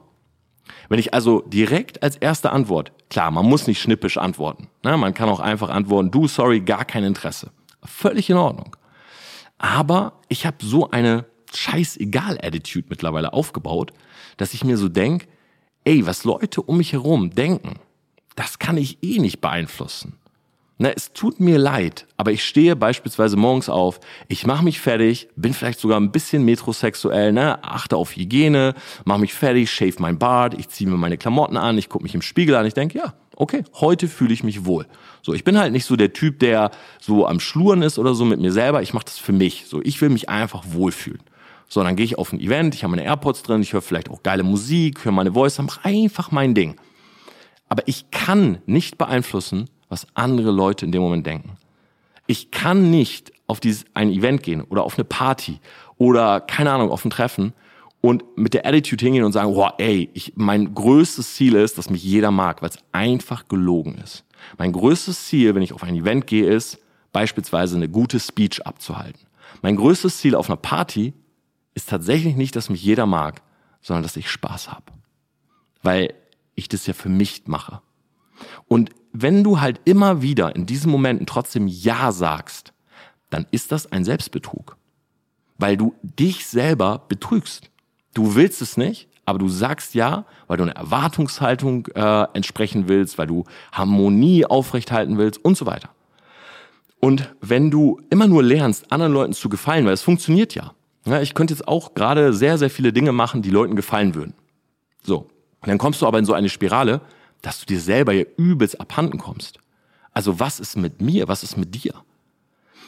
Wenn 0.89 0.99
ich 0.99 1.15
also 1.15 1.41
direkt 1.43 2.03
als 2.03 2.17
erste 2.17 2.53
Antwort, 2.53 2.93
klar, 3.11 3.31
man 3.31 3.47
muss 3.47 3.67
nicht 3.67 3.81
schnippisch 3.81 4.19
antworten. 4.19 4.69
Ne? 4.85 4.97
Man 4.97 5.15
kann 5.15 5.29
auch 5.29 5.41
einfach 5.41 5.71
antworten, 5.71 6.11
du, 6.11 6.29
sorry, 6.29 6.61
gar 6.61 6.85
kein 6.85 7.05
Interesse. 7.05 7.51
Völlig 7.89 8.31
in 8.31 8.37
Ordnung. 8.37 8.77
Aber 9.59 10.21
ich 10.29 10.47
habe 10.47 10.59
so 10.61 10.91
eine 10.91 11.25
scheißegal-Attitude 11.53 12.87
mittlerweile 12.91 13.33
aufgebaut, 13.33 13.93
dass 14.37 14.55
ich 14.55 14.65
mir 14.65 14.77
so 14.77 14.89
denk, 14.89 15.27
ey, 15.85 16.07
was 16.07 16.25
Leute 16.25 16.63
um 16.63 16.77
mich 16.77 16.93
herum 16.93 17.31
denken, 17.31 17.81
das 18.37 18.59
kann 18.59 18.77
ich 18.77 19.03
eh 19.03 19.19
nicht 19.19 19.41
beeinflussen. 19.41 20.19
Na, 20.81 20.91
es 20.91 21.13
tut 21.13 21.41
mir 21.41 21.59
leid, 21.59 22.07
aber 22.17 22.31
ich 22.31 22.45
stehe 22.45 22.77
beispielsweise 22.77 23.37
morgens 23.37 23.69
auf, 23.69 23.99
ich 24.29 24.47
mache 24.47 24.63
mich 24.63 24.79
fertig, 24.79 25.29
bin 25.35 25.53
vielleicht 25.53 25.81
sogar 25.81 25.99
ein 25.99 26.13
bisschen 26.13 26.45
metrosexuell, 26.45 27.33
ne, 27.33 27.65
achte 27.65 27.97
auf 27.97 28.15
Hygiene, 28.15 28.75
mache 29.05 29.19
mich 29.19 29.35
fertig, 29.35 29.73
shave 29.73 29.97
mein 29.99 30.21
Bart, 30.21 30.55
ich 30.55 30.69
ziehe 30.69 30.89
mir 30.89 30.97
meine 30.97 31.19
Klamotten 31.19 31.57
an, 31.57 31.79
ich 31.79 31.89
gucke 31.89 32.05
mich 32.05 32.15
im 32.15 32.23
Spiegel 32.23 32.55
an, 32.55 32.65
ich 32.65 32.75
denke, 32.75 32.97
ja, 32.97 33.15
okay, 33.35 33.65
heute 33.75 34.07
fühle 34.07 34.33
ich 34.33 34.45
mich 34.45 34.67
wohl. 34.67 34.87
So, 35.23 35.35
ich 35.35 35.43
bin 35.43 35.59
halt 35.59 35.73
nicht 35.73 35.85
so 35.85 35.97
der 35.97 36.13
Typ, 36.13 36.39
der 36.39 36.71
so 37.01 37.27
am 37.27 37.41
Schluren 37.41 37.83
ist 37.83 37.99
oder 37.99 38.15
so 38.15 38.25
mit 38.25 38.39
mir 38.39 38.53
selber, 38.53 38.81
ich 38.81 38.95
mache 38.95 39.07
das 39.07 39.19
für 39.19 39.33
mich. 39.33 39.65
So, 39.67 39.81
ich 39.83 40.01
will 40.01 40.11
mich 40.11 40.29
einfach 40.29 40.63
wohlfühlen. 40.69 41.23
So, 41.69 41.83
dann 41.83 41.97
gehe 41.97 42.05
ich 42.05 42.19
auf 42.19 42.33
ein 42.33 42.41
Event, 42.41 42.77
ich 42.77 42.85
habe 42.85 42.93
meine 42.93 43.05
AirPods 43.05 43.43
drin, 43.43 43.63
ich 43.63 43.73
höre 43.73 43.83
vielleicht 43.83 44.11
auch 44.11 44.23
geile 44.23 44.45
Musik, 44.45 45.05
höre 45.05 45.11
meine 45.11 45.33
Voice, 45.33 45.59
mache 45.59 45.85
einfach 45.85 46.31
mein 46.31 46.55
Ding. 46.55 46.77
Aber 47.69 47.83
ich 47.87 48.13
kann 48.13 48.59
nicht 48.67 48.97
beeinflussen, 48.97 49.69
was 49.89 50.07
andere 50.15 50.51
Leute 50.51 50.85
in 50.85 50.93
dem 50.93 51.03
Moment 51.03 51.27
denken. 51.27 51.57
Ich 52.27 52.51
kann 52.51 52.91
nicht 52.91 53.33
auf 53.47 53.61
dieses, 53.61 53.85
ein 53.95 54.11
Event 54.11 54.43
gehen 54.43 54.63
oder 54.63 54.85
auf 54.85 54.99
eine 54.99 55.05
Party 55.05 55.61
oder 55.97 56.41
keine 56.41 56.73
Ahnung, 56.73 56.91
auf 56.91 57.05
ein 57.05 57.11
Treffen 57.11 57.55
und 58.01 58.25
mit 58.37 58.55
der 58.55 58.67
Attitude 58.67 59.05
hingehen 59.05 59.25
und 59.25 59.33
sagen, 59.33 59.55
wow, 59.55 59.73
ey, 59.79 60.11
ich, 60.15 60.35
mein 60.37 60.75
größtes 60.75 61.35
Ziel 61.35 61.55
ist, 61.55 61.79
dass 61.79 61.91
mich 61.91 62.05
jeder 62.05 62.31
mag, 62.31 62.63
weil 62.63 62.71
es 62.71 62.79
einfach 62.93 63.49
gelogen 63.49 63.99
ist. 63.99 64.25
Mein 64.57 64.73
größtes 64.73 65.27
Ziel, 65.27 65.55
wenn 65.55 65.63
ich 65.63 65.73
auf 65.73 65.83
ein 65.83 65.97
Event 65.97 66.27
gehe, 66.27 66.47
ist, 66.47 66.79
beispielsweise 67.13 67.77
eine 67.77 67.89
gute 67.89 68.21
Speech 68.21 68.67
abzuhalten. 68.67 69.27
Mein 69.63 69.77
größtes 69.77 70.19
Ziel 70.19 70.35
auf 70.35 70.49
einer 70.49 70.57
Party 70.57 71.15
ist 71.75 71.89
tatsächlich 71.89 72.37
nicht, 72.37 72.55
dass 72.55 72.71
mich 72.71 72.83
jeder 72.83 73.07
mag, 73.07 73.43
sondern 73.81 74.03
dass 74.03 74.17
ich 74.17 74.31
Spaß 74.31 74.71
habe. 74.71 74.93
Weil 75.83 76.15
ich 76.55 76.69
das 76.69 76.87
ja 76.87 76.95
für 76.95 77.09
mich 77.09 77.43
mache. 77.47 77.81
Und 78.67 78.91
wenn 79.23 79.43
du 79.43 79.61
halt 79.61 79.81
immer 79.85 80.23
wieder 80.23 80.55
in 80.55 80.67
diesen 80.67 80.93
Momenten 80.93 81.27
trotzdem 81.27 81.67
Ja 81.67 82.13
sagst, 82.13 82.73
dann 83.31 83.47
ist 83.51 83.73
das 83.73 83.91
ein 83.91 84.05
Selbstbetrug. 84.05 84.77
Weil 85.59 85.77
du 85.77 85.95
dich 86.03 86.47
selber 86.47 87.05
betrügst. 87.09 87.71
Du 88.15 88.37
willst 88.37 88.63
es 88.63 88.77
nicht, 88.77 89.09
aber 89.25 89.39
du 89.39 89.49
sagst 89.49 89.95
ja, 89.95 90.25
weil 90.47 90.57
du 90.57 90.63
eine 90.63 90.77
Erwartungshaltung 90.77 91.87
äh, 91.89 92.27
entsprechen 92.33 92.89
willst, 92.89 93.19
weil 93.19 93.27
du 93.27 93.45
Harmonie 93.73 94.47
aufrechthalten 94.47 95.19
willst 95.19 95.45
und 95.45 95.57
so 95.57 95.67
weiter. 95.67 95.91
Und 97.01 97.35
wenn 97.41 97.71
du 97.71 98.01
immer 98.11 98.29
nur 98.29 98.43
lernst, 98.43 98.91
anderen 98.93 99.13
Leuten 99.13 99.33
zu 99.33 99.49
gefallen, 99.49 99.85
weil 99.85 99.93
es 99.95 100.03
funktioniert 100.03 100.55
ja. 100.55 100.73
ja 101.05 101.21
ich 101.21 101.35
könnte 101.35 101.55
jetzt 101.55 101.67
auch 101.67 101.95
gerade 101.95 102.33
sehr, 102.33 102.57
sehr 102.57 102.71
viele 102.71 102.93
Dinge 102.93 103.13
machen, 103.13 103.43
die 103.43 103.51
Leuten 103.51 103.77
gefallen 103.77 104.15
würden. 104.15 104.35
So. 105.03 105.29
Und 105.61 105.69
dann 105.69 105.79
kommst 105.79 106.03
du 106.03 106.07
aber 106.07 106.19
in 106.19 106.25
so 106.25 106.35
eine 106.35 106.49
Spirale, 106.49 107.01
dass 107.43 107.61
du 107.61 107.67
dir 107.67 107.81
selber 107.81 108.13
ja 108.13 108.25
übelst 108.37 108.81
abhanden 108.81 109.19
kommst. 109.19 109.59
Also 110.13 110.41
was 110.41 110.61
ist 110.61 110.77
mit 110.77 111.01
mir? 111.01 111.29
Was 111.29 111.43
ist 111.43 111.57
mit 111.57 111.75
dir? 111.75 111.95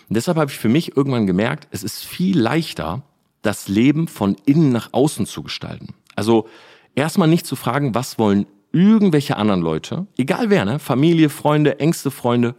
Und 0.09 0.17
deshalb 0.17 0.39
habe 0.39 0.51
ich 0.51 0.59
für 0.59 0.69
mich 0.69 0.97
irgendwann 0.97 1.27
gemerkt, 1.27 1.69
es 1.71 1.85
ist 1.85 2.05
viel 2.05 2.39
leichter, 2.39 3.03
das 3.43 3.69
Leben 3.69 4.09
von 4.09 4.37
innen 4.45 4.73
nach 4.73 4.93
außen 4.93 5.27
zu 5.27 5.43
gestalten. 5.43 5.95
Also 6.17 6.49
erstmal 6.95 7.29
nicht 7.29 7.47
zu 7.47 7.57
fragen, 7.57 7.95
was 7.95 8.19
wollen 8.19 8.47
irgendwelche 8.73 9.37
anderen 9.37 9.63
Leute, 9.63 10.07
egal 10.17 10.51
wer, 10.51 10.65
ne? 10.65 10.79
Familie, 10.79 11.29
Freunde, 11.29 11.81
engste 11.81 12.11
Freunde. 12.11 12.55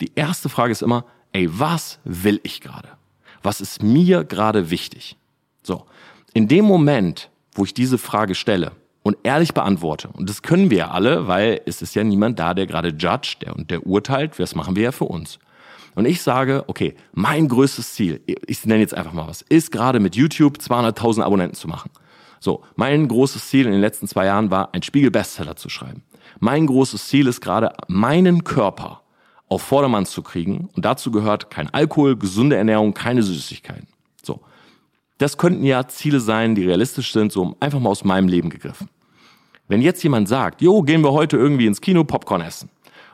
Die 0.00 0.12
erste 0.14 0.48
Frage 0.48 0.72
ist 0.72 0.82
immer, 0.82 1.04
ey, 1.32 1.48
was 1.50 1.98
will 2.04 2.40
ich 2.42 2.60
gerade? 2.60 2.88
Was 3.42 3.60
ist 3.60 3.82
mir 3.82 4.24
gerade 4.24 4.70
wichtig? 4.70 5.16
So. 5.62 5.86
In 6.34 6.48
dem 6.48 6.64
Moment, 6.64 7.30
wo 7.54 7.64
ich 7.64 7.74
diese 7.74 7.98
Frage 7.98 8.34
stelle, 8.34 8.72
und 9.02 9.16
ehrlich 9.22 9.54
beantworte. 9.54 10.08
Und 10.08 10.28
das 10.28 10.42
können 10.42 10.70
wir 10.70 10.78
ja 10.78 10.90
alle, 10.90 11.26
weil 11.26 11.60
es 11.66 11.82
ist 11.82 11.94
ja 11.94 12.04
niemand 12.04 12.38
da, 12.38 12.54
der 12.54 12.66
gerade 12.66 12.88
judgt 12.90 13.42
der, 13.42 13.56
und 13.56 13.70
der 13.70 13.86
urteilt. 13.86 14.38
Das 14.38 14.54
machen 14.54 14.76
wir 14.76 14.84
ja 14.84 14.92
für 14.92 15.04
uns. 15.04 15.38
Und 15.94 16.06
ich 16.06 16.22
sage, 16.22 16.64
okay, 16.68 16.94
mein 17.12 17.48
größtes 17.48 17.94
Ziel, 17.94 18.20
ich 18.26 18.64
nenne 18.64 18.80
jetzt 18.80 18.94
einfach 18.94 19.12
mal 19.12 19.28
was, 19.28 19.42
ist 19.42 19.72
gerade 19.72 20.00
mit 20.00 20.16
YouTube 20.16 20.56
200.000 20.58 21.22
Abonnenten 21.22 21.56
zu 21.56 21.68
machen. 21.68 21.90
So, 22.40 22.62
mein 22.76 23.06
großes 23.06 23.48
Ziel 23.48 23.66
in 23.66 23.72
den 23.72 23.80
letzten 23.80 24.08
zwei 24.08 24.26
Jahren 24.26 24.50
war, 24.50 24.74
ein 24.74 24.82
Spiegel-Bestseller 24.82 25.56
zu 25.56 25.68
schreiben. 25.68 26.02
Mein 26.40 26.66
großes 26.66 27.06
Ziel 27.08 27.26
ist 27.26 27.40
gerade, 27.40 27.72
meinen 27.88 28.42
Körper 28.42 29.02
auf 29.48 29.62
Vordermann 29.62 30.06
zu 30.06 30.22
kriegen. 30.22 30.68
Und 30.74 30.84
dazu 30.84 31.10
gehört 31.10 31.50
kein 31.50 31.72
Alkohol, 31.72 32.16
gesunde 32.16 32.56
Ernährung, 32.56 32.94
keine 32.94 33.22
Süßigkeiten. 33.22 33.86
So. 34.22 34.40
Das 35.18 35.36
könnten 35.36 35.62
ja 35.62 35.86
Ziele 35.86 36.20
sein, 36.20 36.54
die 36.54 36.64
realistisch 36.64 37.12
sind, 37.12 37.30
so 37.30 37.54
einfach 37.60 37.78
mal 37.78 37.90
aus 37.90 38.02
meinem 38.02 38.28
Leben 38.28 38.50
gegriffen. 38.50 38.88
Wenn 39.72 39.80
jetzt 39.80 40.02
jemand 40.02 40.28
sagt, 40.28 40.60
jo, 40.60 40.82
gehen 40.82 41.00
wir 41.00 41.12
heute 41.12 41.38
irgendwie 41.38 41.64
ins 41.64 41.80
Kino 41.80 42.04
Popcorn 42.04 42.42
essen, 42.42 42.68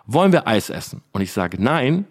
wollen 0.07 0.33
wir 0.33 0.49
Eis 0.49 0.71
essen? 0.71 1.03
Und 1.13 1.21
ich 1.21 1.31
sage 1.31 1.57
nein, 1.63 2.05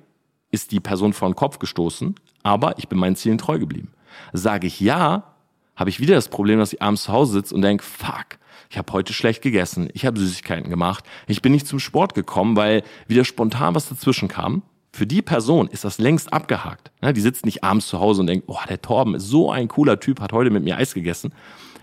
ist 0.52 0.72
die 0.72 0.80
Person 0.80 1.12
vor 1.12 1.28
den 1.28 1.36
Kopf 1.36 1.60
gestoßen, 1.60 2.16
aber 2.44 2.78
ich 2.78 2.88
bin 2.88 2.98
meinen 2.98 3.18
Zielen 3.18 3.38
treu 3.38 3.60
geblieben. 3.60 3.92
Sage 4.32 4.68
ich 4.68 4.80
ja, 4.80 5.34
habe 5.76 5.90
ich 5.90 6.00
wieder 6.00 6.16
das 6.16 6.30
Problem, 6.30 6.60
dass 6.60 6.72
ich 6.72 6.82
abends 6.82 7.04
zu 7.04 7.12
Hause 7.12 7.34
sitze 7.34 7.56
und 7.56 7.62
denke, 7.62 7.84
fuck, 7.84 8.40
ich 8.70 8.78
habe 8.78 8.94
heute 8.94 9.12
schlecht 9.12 9.42
gegessen, 9.42 9.90
ich 9.92 10.06
habe 10.06 10.18
Süßigkeiten 10.18 10.70
gemacht, 10.70 11.04
ich 11.28 11.42
bin 11.42 11.52
nicht 11.52 11.68
zum 11.68 11.80
Sport 11.80 12.16
gekommen, 12.16 12.56
weil 12.56 12.84
wieder 13.06 13.26
spontan 13.26 13.76
was 13.76 13.90
dazwischen 13.90 14.30
kam 14.30 14.62
für 14.94 15.06
die 15.06 15.22
Person 15.22 15.68
ist 15.68 15.84
das 15.84 15.98
längst 15.98 16.32
abgehakt. 16.32 16.90
die 17.04 17.20
sitzt 17.20 17.46
nicht 17.46 17.66
abends 17.66 17.88
zu 17.88 18.00
Hause 18.00 18.22
und 18.22 18.28
denkt, 18.28 18.46
oh, 18.48 18.60
der 18.70 18.82
Torben 18.82 19.16
ist 19.16 19.28
so 19.28 19.52
ein 19.52 19.68
cooler 19.68 20.00
Typ, 20.00 20.22
hat 20.22 20.32
heute 20.32 20.52
mit 20.52 20.64
mir 20.64 20.78
Eis 20.78 20.94
gegessen, 20.94 21.34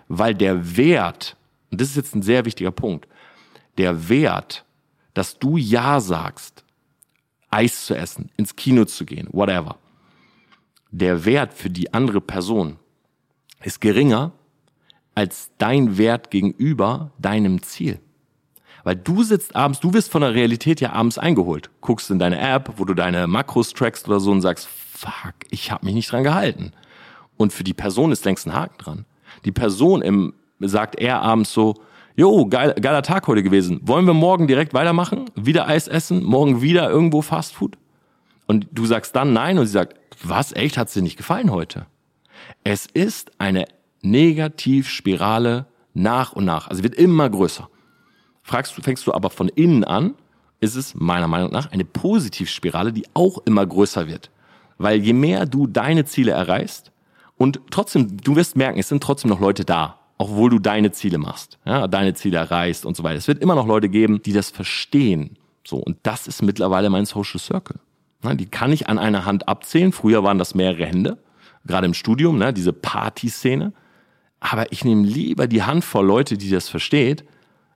weil 0.09 0.35
der 0.35 0.79
Wert, 0.79 1.37
und 1.75 1.81
das 1.81 1.89
ist 1.89 1.97
jetzt 1.97 2.15
ein 2.15 2.23
sehr 2.23 2.45
wichtiger 2.45 2.71
Punkt, 2.71 3.09
der 3.79 4.09
Wert, 4.09 4.65
dass 5.13 5.41
du 5.41 5.57
Ja 5.57 5.99
sagst, 5.99 6.65
Eis 7.51 7.87
zu 7.87 7.97
essen, 7.97 8.31
ins 8.37 8.55
Kino 8.55 8.85
zu 8.85 9.05
gehen, 9.05 9.27
whatever, 9.33 9.77
der 10.93 11.25
Wert 11.25 11.53
für 11.53 11.71
die 11.71 11.93
andere 11.93 12.21
Person 12.21 12.79
ist 13.65 13.81
geringer 13.81 14.31
als 15.17 15.51
dein 15.59 15.99
Wert 15.99 16.31
gegenüber 16.31 17.11
deinem 17.19 17.61
Ziel. 17.61 17.99
Weil 18.85 18.95
du 18.95 19.25
sitzt 19.25 19.57
abends, 19.57 19.81
du 19.81 19.93
wirst 19.95 20.13
von 20.13 20.23
der 20.23 20.35
Realität 20.35 20.81
ja 20.81 20.93
abends 20.93 21.19
eingeholt. 21.19 21.71
Guckst 21.81 22.09
in 22.09 22.21
deine 22.21 22.39
App, 22.39 22.75
wo 22.77 22.85
du 22.85 22.95
deine 22.95 23.27
Makros 23.27 23.73
trackst 23.73 24.07
oder 24.07 24.21
so 24.21 24.31
und 24.31 24.43
sagst, 24.43 24.69
fuck, 24.69 25.35
ich 25.51 25.73
habe 25.73 25.87
mich 25.87 25.97
nicht 25.97 26.13
dran 26.13 26.23
gehalten. 26.23 26.71
Und 27.37 27.53
für 27.53 27.65
die 27.65 27.75
Person 27.75 28.13
ist 28.13 28.25
längst 28.25 28.47
ein 28.47 28.55
Haken 28.55 28.79
dran. 28.79 29.05
Die 29.45 29.51
Person 29.51 30.03
im, 30.03 30.35
sagt 30.61 30.99
eher 31.01 31.23
abends 31.23 31.53
so, 31.53 31.75
jo, 32.17 32.47
geil, 32.47 32.75
geiler 32.81 33.03
Tag 33.03 33.27
heute 33.27 33.43
gewesen. 33.43 33.81
Wollen 33.83 34.07
wir 34.07 34.15
morgen 34.15 34.47
direkt 34.47 34.75
weitermachen? 34.75 35.31
Wieder 35.35 35.67
Eis 35.67 35.89
essen? 35.89 36.23
Morgen 36.23 36.63
wieder 36.63 36.89
irgendwo 36.91 37.23
Fastfood? 37.23 37.77
Und 38.47 38.67
du 38.73 38.87
sagst 38.87 39.17
dann 39.17 39.33
nein 39.33 39.59
und 39.59 39.67
sie 39.67 39.73
sagt, 39.73 39.99
was, 40.23 40.53
echt, 40.53 40.79
hat's 40.79 40.95
dir 40.95 41.03
nicht 41.03 41.17
gefallen 41.17 41.51
heute? 41.51 41.87
Es 42.63 42.87
ist 42.87 43.33
eine 43.39 43.65
Negativspirale 44.03 45.67
nach 45.95 46.33
und 46.33 46.45
nach. 46.45 46.69
Also 46.69 46.83
wird 46.83 46.95
immer 46.95 47.29
größer. 47.31 47.69
Fragst 48.43 48.77
du, 48.77 48.83
fängst 48.83 49.07
du 49.07 49.15
aber 49.15 49.31
von 49.31 49.49
innen 49.49 49.85
an, 49.85 50.15
ist 50.61 50.77
es 50.77 50.95
meiner 50.95 51.29
Meinung 51.29 51.51
nach 51.51 51.73
eine 51.73 51.85
Positivspirale, 51.85 52.93
die 52.93 53.07
auch 53.15 53.39
immer 53.47 53.65
größer 53.67 54.07
wird. 54.07 54.31
Weil 54.77 55.01
je 55.01 55.13
mehr 55.13 55.47
du 55.47 55.67
deine 55.67 56.05
Ziele 56.05 56.33
erreichst 56.33 56.93
und 57.37 57.61
trotzdem, 57.71 58.17
du 58.19 58.37
wirst 58.37 58.57
merken, 58.57 58.79
es 58.79 58.89
sind 58.89 59.03
trotzdem 59.03 59.31
noch 59.31 59.41
Leute 59.41 59.65
da, 59.65 59.99
obwohl 60.19 60.51
du 60.51 60.59
deine 60.59 60.93
Ziele 60.93 61.19
machst, 61.19 61.59
ja, 61.65 61.89
deine 61.89 62.15
Ziele 62.15 62.39
erreichst 62.39 62.87
und 62.87 62.97
so 62.97 63.03
weiter. 63.03 63.17
Es 63.17 63.29
wird 63.29 63.43
immer 63.43 63.55
noch 63.55 63.67
Leute 63.67 63.89
geben, 63.89 64.23
die 64.23 64.33
das 64.33 64.51
verstehen. 64.51 65.37
So, 65.67 65.79
und 65.79 65.99
das 66.03 66.27
ist 66.27 66.43
mittlerweile 66.43 66.91
mein 66.91 67.07
Social 67.07 67.41
Circle. 67.41 67.81
Ja, 68.23 68.35
die 68.35 68.47
kann 68.47 68.73
ich 68.73 68.89
an 68.89 68.99
einer 68.99 69.25
Hand 69.25 69.49
abzählen. 69.49 69.93
Früher 69.93 70.23
waren 70.23 70.39
das 70.39 70.55
mehrere 70.55 70.87
Hände, 70.87 71.19
gerade 71.65 71.87
im 71.87 71.95
Studium, 71.95 72.39
ne, 72.39 72.53
diese 72.53 72.73
Partyszene. 72.73 73.73
Aber 74.41 74.71
ich 74.73 74.85
nehme 74.85 75.07
lieber 75.07 75.47
die 75.47 75.63
Handvoll 75.63 76.07
Leute, 76.07 76.37
die 76.37 76.51
das 76.51 76.69
versteht, 76.69 77.25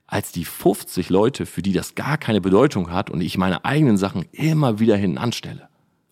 als 0.06 0.32
die 0.32 0.44
50 0.44 1.10
Leute, 1.10 1.44
für 1.46 1.62
die 1.62 1.72
das 1.72 1.94
gar 1.94 2.18
keine 2.18 2.40
Bedeutung 2.40 2.90
hat 2.90 3.10
und 3.10 3.20
ich 3.20 3.36
meine 3.36 3.64
eigenen 3.64 3.98
Sachen 3.98 4.26
immer 4.32 4.78
wieder 4.78 4.96
hinten 4.96 5.18
anstelle. 5.18 5.68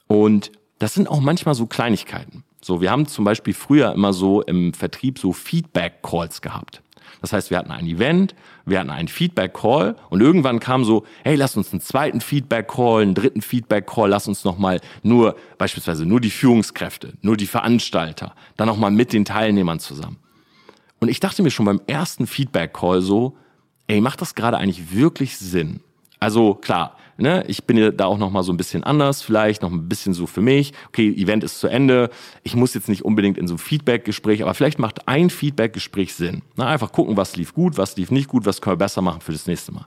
Und 0.07 0.53
das 0.79 0.95
sind 0.95 1.09
auch 1.09 1.21
manchmal 1.21 1.55
so 1.55 1.67
Kleinigkeiten. 1.67 2.45
So, 2.67 2.81
wir 2.81 2.91
haben 2.91 3.07
zum 3.07 3.25
Beispiel 3.25 3.55
früher 3.55 3.93
immer 3.93 4.13
so 4.13 4.43
im 4.43 4.75
Vertrieb 4.75 5.21
so 5.21 5.33
Feedback-Calls 5.33 6.43
gehabt. 6.43 6.83
Das 7.21 7.33
heißt, 7.33 7.51
wir 7.51 7.59
hatten 7.59 7.71
ein 7.71 7.87
Event, 7.87 8.35
wir 8.65 8.81
hatten 8.81 8.91
einen 8.91 9.07
Feedback-Call 9.07 9.95
und 10.11 10.21
irgendwann 10.21 10.59
kam 10.59 10.85
so, 10.85 11.05
hey, 11.23 11.37
lass 11.37 11.57
uns 11.57 11.71
einen 11.71 11.81
zweiten 11.81 12.21
Feedback-Call, 12.21 13.03
einen 13.03 13.15
dritten 13.15 13.41
Feedback-Call, 13.41 14.11
lass 14.11 14.27
uns 14.27 14.43
nochmal 14.43 14.81
nur, 15.05 15.37
beispielsweise 15.59 16.07
nur 16.07 16.21
die 16.21 16.31
Führungskräfte, 16.31 17.13
nur 17.23 17.37
die 17.37 17.47
Veranstalter, 17.47 18.35
dann 18.57 18.67
nochmal 18.67 18.91
mit 18.91 19.13
den 19.13 19.25
Teilnehmern 19.25 19.79
zusammen. 19.79 20.17
Und 20.99 21.09
ich 21.09 21.21
dachte 21.21 21.45
mir 21.45 21.53
schon 21.53 21.67
beim 21.67 21.81
ersten 21.87 22.27
Feedback-Call 22.27 23.01
so, 23.01 23.37
ey, 23.87 24.01
macht 24.01 24.21
das 24.21 24.35
gerade 24.35 24.57
eigentlich 24.57 24.93
wirklich 24.93 25.39
Sinn? 25.39 25.85
Also 26.19 26.55
klar, 26.55 26.97
ne, 27.19 27.45
ich 27.47 27.65
bin 27.65 27.77
ja 27.77 27.91
da 27.91 28.07
auch 28.07 28.19
noch 28.19 28.31
mal 28.31 28.43
so 28.43 28.53
ein 28.53 28.57
bisschen 28.57 28.85
anders, 28.85 29.23
vielleicht 29.23 29.63
noch 29.63 29.71
ein 29.71 29.89
bisschen 29.89 30.15
so 30.15 30.27
für 30.27 30.41
mich. 30.43 30.73
Okay, 30.89 31.09
Event 31.11 31.45
ist 31.45 31.61
zu 31.61 31.69
Ende. 31.69 32.11
Ich 32.43 32.55
muss 32.57 32.75
jetzt 32.75 32.89
nicht 32.89 33.05
unbedingt 33.05 33.39
in 33.39 33.49
so 33.49 33.55
ein 33.55 33.59
Feedback-Gespräch, 33.59 34.43
aber 34.43 34.55
vielleicht 34.55 34.79
macht 34.79 35.09
ein 35.09 35.31
Feedback-Gespräch 35.31 36.15
Sinn. 36.15 36.43
Na, 36.57 36.67
einfach 36.67 36.93
gucken, 36.93 37.17
was 37.17 37.37
lief 37.37 37.55
gut, 37.55 37.79
was 37.79 37.97
lief 37.97 38.11
nicht 38.11 38.29
gut, 38.29 38.47
was 38.47 38.61
können 38.61 38.75
wir 38.75 38.85
besser 38.85 39.03
machen 39.03 39.21
für 39.21 39.33
das 39.33 39.47
nächste 39.47 39.73
Mal. 39.73 39.87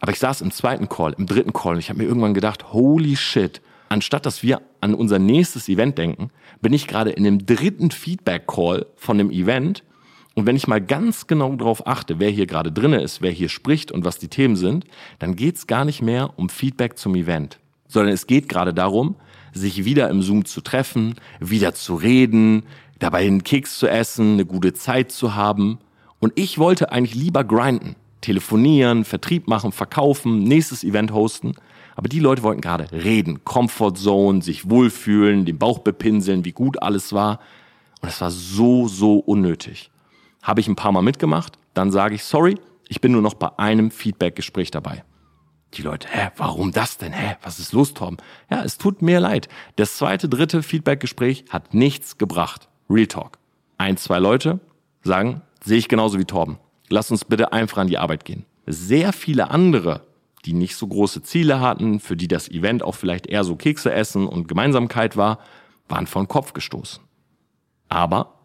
Aber 0.00 0.12
ich 0.12 0.18
saß 0.18 0.42
im 0.42 0.50
zweiten 0.50 0.88
Call, 0.88 1.14
im 1.16 1.26
dritten 1.26 1.52
Call 1.52 1.74
und 1.74 1.78
ich 1.78 1.88
habe 1.88 1.98
mir 1.98 2.04
irgendwann 2.04 2.34
gedacht, 2.34 2.72
holy 2.72 3.16
shit, 3.16 3.60
anstatt 3.88 4.26
dass 4.26 4.42
wir 4.42 4.60
an 4.80 4.94
unser 4.94 5.18
nächstes 5.18 5.68
Event 5.68 5.98
denken, 5.98 6.30
bin 6.60 6.72
ich 6.72 6.86
gerade 6.86 7.10
in 7.10 7.24
dem 7.24 7.46
dritten 7.46 7.90
Feedback-Call 7.90 8.86
von 8.96 9.18
dem 9.18 9.30
Event 9.30 9.82
und 10.36 10.44
wenn 10.44 10.54
ich 10.54 10.68
mal 10.68 10.82
ganz 10.82 11.26
genau 11.26 11.56
darauf 11.56 11.86
achte, 11.86 12.20
wer 12.20 12.28
hier 12.28 12.46
gerade 12.46 12.70
drinne 12.70 13.00
ist, 13.00 13.22
wer 13.22 13.30
hier 13.30 13.48
spricht 13.48 13.90
und 13.90 14.04
was 14.04 14.18
die 14.18 14.28
Themen 14.28 14.54
sind, 14.54 14.84
dann 15.18 15.34
geht's 15.34 15.66
gar 15.66 15.86
nicht 15.86 16.02
mehr 16.02 16.38
um 16.38 16.50
Feedback 16.50 16.98
zum 16.98 17.14
Event, 17.14 17.58
sondern 17.88 18.12
es 18.12 18.26
geht 18.26 18.46
gerade 18.46 18.74
darum, 18.74 19.16
sich 19.54 19.86
wieder 19.86 20.10
im 20.10 20.20
Zoom 20.20 20.44
zu 20.44 20.60
treffen, 20.60 21.14
wieder 21.40 21.72
zu 21.72 21.94
reden, 21.94 22.64
dabei 22.98 23.26
einen 23.26 23.44
Keks 23.44 23.78
zu 23.78 23.88
essen, 23.88 24.34
eine 24.34 24.44
gute 24.44 24.74
Zeit 24.74 25.10
zu 25.10 25.34
haben. 25.34 25.78
Und 26.20 26.34
ich 26.36 26.58
wollte 26.58 26.92
eigentlich 26.92 27.14
lieber 27.14 27.42
grinden, 27.42 27.96
telefonieren, 28.20 29.06
Vertrieb 29.06 29.48
machen, 29.48 29.72
verkaufen, 29.72 30.44
nächstes 30.44 30.84
Event 30.84 31.14
hosten. 31.14 31.54
Aber 31.94 32.10
die 32.10 32.20
Leute 32.20 32.42
wollten 32.42 32.60
gerade 32.60 32.92
reden, 32.92 33.42
Comfort 33.44 33.94
Zone, 33.94 34.42
sich 34.42 34.68
wohlfühlen, 34.68 35.46
den 35.46 35.56
Bauch 35.56 35.78
bepinseln, 35.78 36.44
wie 36.44 36.52
gut 36.52 36.82
alles 36.82 37.14
war. 37.14 37.40
Und 38.02 38.10
es 38.10 38.20
war 38.20 38.30
so, 38.30 38.86
so 38.86 39.16
unnötig. 39.16 39.90
Habe 40.46 40.60
ich 40.60 40.68
ein 40.68 40.76
paar 40.76 40.92
Mal 40.92 41.02
mitgemacht, 41.02 41.58
dann 41.74 41.90
sage 41.90 42.14
ich, 42.14 42.22
sorry, 42.22 42.54
ich 42.86 43.00
bin 43.00 43.10
nur 43.10 43.20
noch 43.20 43.34
bei 43.34 43.58
einem 43.58 43.90
Feedback-Gespräch 43.90 44.70
dabei. 44.70 45.02
Die 45.74 45.82
Leute, 45.82 46.06
hä, 46.08 46.28
warum 46.36 46.70
das 46.70 46.98
denn? 46.98 47.12
Hä, 47.12 47.34
was 47.42 47.58
ist 47.58 47.72
los, 47.72 47.94
Torben? 47.94 48.18
Ja, 48.48 48.62
es 48.62 48.78
tut 48.78 49.02
mir 49.02 49.18
leid. 49.18 49.48
Das 49.74 49.96
zweite, 49.96 50.28
dritte 50.28 50.62
Feedback-Gespräch 50.62 51.46
hat 51.50 51.74
nichts 51.74 52.16
gebracht. 52.16 52.68
Real 52.88 53.08
Talk. 53.08 53.38
Ein, 53.76 53.96
zwei 53.96 54.20
Leute 54.20 54.60
sagen, 55.02 55.42
sehe 55.64 55.78
ich 55.78 55.88
genauso 55.88 56.16
wie 56.20 56.24
Torben. 56.24 56.60
Lass 56.90 57.10
uns 57.10 57.24
bitte 57.24 57.52
einfach 57.52 57.78
an 57.78 57.88
die 57.88 57.98
Arbeit 57.98 58.24
gehen. 58.24 58.46
Sehr 58.66 59.12
viele 59.12 59.50
andere, 59.50 60.06
die 60.44 60.52
nicht 60.52 60.76
so 60.76 60.86
große 60.86 61.24
Ziele 61.24 61.58
hatten, 61.58 61.98
für 61.98 62.16
die 62.16 62.28
das 62.28 62.48
Event 62.48 62.84
auch 62.84 62.94
vielleicht 62.94 63.26
eher 63.26 63.42
so 63.42 63.56
Kekse 63.56 63.92
essen 63.92 64.28
und 64.28 64.46
Gemeinsamkeit 64.46 65.16
war, 65.16 65.40
waren 65.88 66.06
von 66.06 66.28
Kopf 66.28 66.52
gestoßen. 66.52 67.02
Aber 67.88 68.38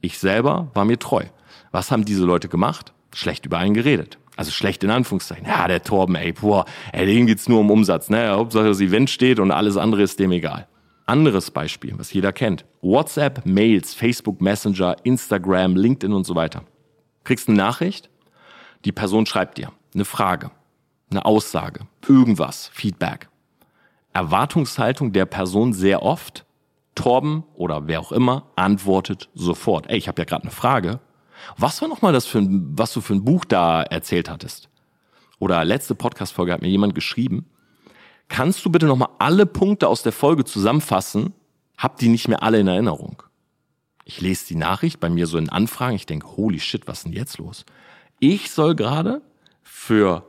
ich 0.00 0.20
selber 0.20 0.70
war 0.74 0.84
mir 0.84 1.00
treu. 1.00 1.24
Was 1.70 1.90
haben 1.90 2.04
diese 2.04 2.24
Leute 2.24 2.48
gemacht? 2.48 2.92
Schlecht 3.14 3.46
über 3.46 3.58
einen 3.58 3.74
geredet. 3.74 4.18
Also 4.36 4.50
schlecht 4.52 4.84
in 4.84 4.90
Anführungszeichen. 4.90 5.46
Ja, 5.46 5.66
der 5.66 5.82
Torben, 5.82 6.14
ey, 6.14 6.32
boah, 6.32 6.64
ey, 6.92 7.06
dem 7.06 7.26
geht's 7.26 7.48
nur 7.48 7.60
um 7.60 7.70
Umsatz. 7.70 8.08
Ne? 8.08 8.30
Hauptsache 8.30 8.66
das 8.66 8.80
Event 8.80 9.10
steht 9.10 9.40
und 9.40 9.50
alles 9.50 9.76
andere 9.76 10.02
ist 10.02 10.20
dem 10.20 10.30
egal. 10.30 10.68
Anderes 11.06 11.50
Beispiel, 11.50 11.94
was 11.98 12.12
jeder 12.12 12.32
kennt. 12.32 12.64
WhatsApp, 12.82 13.44
Mails, 13.46 13.94
Facebook 13.94 14.40
Messenger, 14.40 14.94
Instagram, 15.02 15.74
LinkedIn 15.74 16.12
und 16.12 16.24
so 16.24 16.34
weiter. 16.34 16.62
Kriegst 17.24 17.48
eine 17.48 17.56
Nachricht, 17.56 18.10
die 18.84 18.92
Person 18.92 19.26
schreibt 19.26 19.58
dir 19.58 19.72
eine 19.94 20.04
Frage, 20.04 20.50
eine 21.10 21.24
Aussage, 21.24 21.86
irgendwas, 22.06 22.70
Feedback. 22.72 23.28
Erwartungshaltung 24.12 25.12
der 25.12 25.26
Person 25.26 25.72
sehr 25.72 26.02
oft, 26.02 26.44
Torben 26.94 27.44
oder 27.54 27.86
wer 27.86 28.00
auch 28.00 28.12
immer 28.12 28.46
antwortet 28.56 29.28
sofort. 29.34 29.88
Ey, 29.88 29.96
ich 29.96 30.08
habe 30.08 30.20
ja 30.20 30.24
gerade 30.24 30.42
eine 30.42 30.50
Frage. 30.50 31.00
Was 31.56 31.80
war 31.80 31.88
nochmal 31.88 32.12
das 32.12 32.26
für 32.26 32.38
ein, 32.38 32.78
was 32.78 32.92
du 32.92 33.00
für 33.00 33.14
ein 33.14 33.24
Buch 33.24 33.44
da 33.44 33.82
erzählt 33.82 34.28
hattest? 34.28 34.68
Oder 35.38 35.64
letzte 35.64 35.94
Podcast-Folge 35.94 36.52
hat 36.52 36.62
mir 36.62 36.68
jemand 36.68 36.94
geschrieben. 36.94 37.46
Kannst 38.28 38.64
du 38.64 38.70
bitte 38.70 38.86
nochmal 38.86 39.10
alle 39.18 39.46
Punkte 39.46 39.88
aus 39.88 40.02
der 40.02 40.12
Folge 40.12 40.44
zusammenfassen? 40.44 41.32
Hab 41.76 41.98
die 41.98 42.08
nicht 42.08 42.28
mehr 42.28 42.42
alle 42.42 42.60
in 42.60 42.66
Erinnerung. 42.66 43.22
Ich 44.04 44.20
lese 44.20 44.46
die 44.46 44.56
Nachricht 44.56 45.00
bei 45.00 45.08
mir 45.08 45.26
so 45.26 45.38
in 45.38 45.48
Anfragen. 45.48 45.96
Ich 45.96 46.06
denke, 46.06 46.26
holy 46.36 46.60
shit, 46.60 46.86
was 46.86 46.98
ist 46.98 47.04
denn 47.04 47.12
jetzt 47.12 47.38
los? 47.38 47.64
Ich 48.18 48.50
soll 48.50 48.74
gerade 48.74 49.22
für 49.62 50.24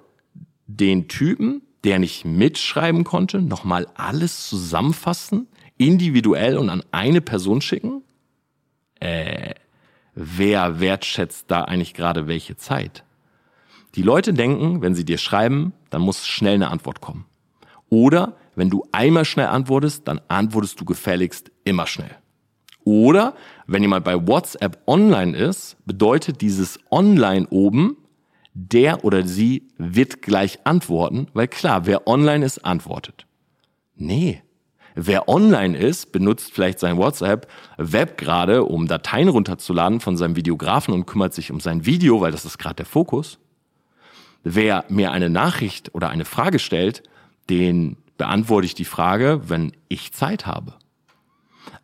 den 0.68 1.08
Typen, 1.08 1.64
der 1.84 1.98
nicht 1.98 2.26
mitschreiben 2.26 3.04
konnte, 3.04 3.42
nochmal 3.42 3.88
alles 3.96 4.48
zusammenfassen, 4.48 5.48
individuell 5.78 6.58
und 6.58 6.70
an 6.70 6.84
eine 6.92 7.22
Person 7.22 7.62
schicken? 7.62 8.04
Äh, 9.00 9.56
wer 10.20 10.82
wertschätzt 10.82 11.46
da 11.50 11.64
eigentlich 11.64 11.94
gerade 11.94 12.28
welche 12.28 12.58
Zeit? 12.58 13.06
Die 13.96 14.02
Leute 14.02 14.34
denken, 14.34 14.82
wenn 14.82 14.94
sie 14.94 15.06
dir 15.06 15.18
schreiben, 15.18 15.74
dann 15.90 16.02
muss 16.02 16.28
schnell 16.28 16.56
eine 16.56 16.70
Antwort 16.70 17.00
kommen. 17.02 17.26
Oder 17.90 18.36
wenn 18.56 18.70
du 18.70 18.84
einmal 18.92 19.26
schnell 19.26 19.48
antwortest, 19.48 20.08
dann 20.08 20.20
antwortest 20.28 20.80
du 20.80 20.86
gefälligst 20.86 21.52
immer 21.64 21.88
schnell. 21.88 22.16
Oder 22.84 23.34
wenn 23.66 23.82
jemand 23.82 24.04
bei 24.04 24.28
WhatsApp 24.28 24.82
online 24.86 25.36
ist, 25.38 25.78
bedeutet 25.86 26.42
dieses 26.42 26.80
Online 26.92 27.48
oben, 27.50 27.98
der 28.54 29.06
oder 29.06 29.26
sie 29.26 29.70
wird 29.78 30.22
gleich 30.22 30.60
antworten, 30.66 31.28
weil 31.34 31.48
klar, 31.48 31.86
wer 31.86 32.08
online 32.08 32.46
ist, 32.46 32.60
antwortet. 32.66 33.26
Nee, 33.96 34.42
Wer 35.02 35.30
online 35.30 35.78
ist, 35.78 36.12
benutzt 36.12 36.52
vielleicht 36.52 36.78
sein 36.78 36.98
WhatsApp 36.98 37.48
Web 37.78 38.18
gerade, 38.18 38.66
um 38.66 38.86
Dateien 38.86 39.30
runterzuladen 39.30 40.02
von 40.02 40.18
seinem 40.18 40.36
Videografen 40.36 40.94
und 40.94 41.06
kümmert 41.06 41.34
sich 41.34 41.54
um 41.54 41.62
sein 41.62 41.86
Video, 41.86 42.20
weil 42.20 42.34
das 42.34 42.44
ist 42.44 42.58
gerade 42.58 42.76
der 42.76 42.86
Fokus. 42.86 43.40
Wer 44.44 44.84
mir 44.90 45.12
eine 45.12 45.30
Nachricht 45.30 45.96
oder 45.96 46.10
eine 46.10 46.26
Frage 46.26 46.60
stellt, 46.60 47.04
den 47.50 47.96
beantworte 48.18 48.66
ich 48.66 48.76
die 48.76 48.84
Frage, 48.84 49.42
wenn 49.48 49.72
ich 49.88 50.12
Zeit 50.12 50.46
habe. 50.46 50.74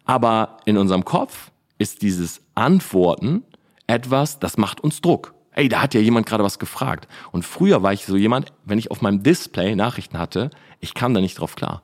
Aber 0.03 0.57
in 0.65 0.77
unserem 0.77 1.05
Kopf 1.05 1.51
ist 1.77 2.01
dieses 2.01 2.41
Antworten 2.53 3.43
etwas, 3.87 4.39
das 4.39 4.57
macht 4.57 4.81
uns 4.81 4.99
Druck. 4.99 5.33
Ey, 5.51 5.69
da 5.69 5.81
hat 5.81 5.93
ja 5.93 6.01
jemand 6.01 6.25
gerade 6.25 6.43
was 6.43 6.59
gefragt. 6.59 7.07
Und 7.31 7.45
früher 7.45 7.81
war 7.81 7.93
ich 7.93 8.05
so 8.05 8.17
jemand, 8.17 8.51
wenn 8.65 8.77
ich 8.77 8.91
auf 8.91 9.01
meinem 9.01 9.23
Display 9.23 9.73
Nachrichten 9.73 10.19
hatte, 10.19 10.49
ich 10.81 10.93
kam 10.93 11.13
da 11.13 11.21
nicht 11.21 11.39
drauf 11.39 11.55
klar. 11.55 11.81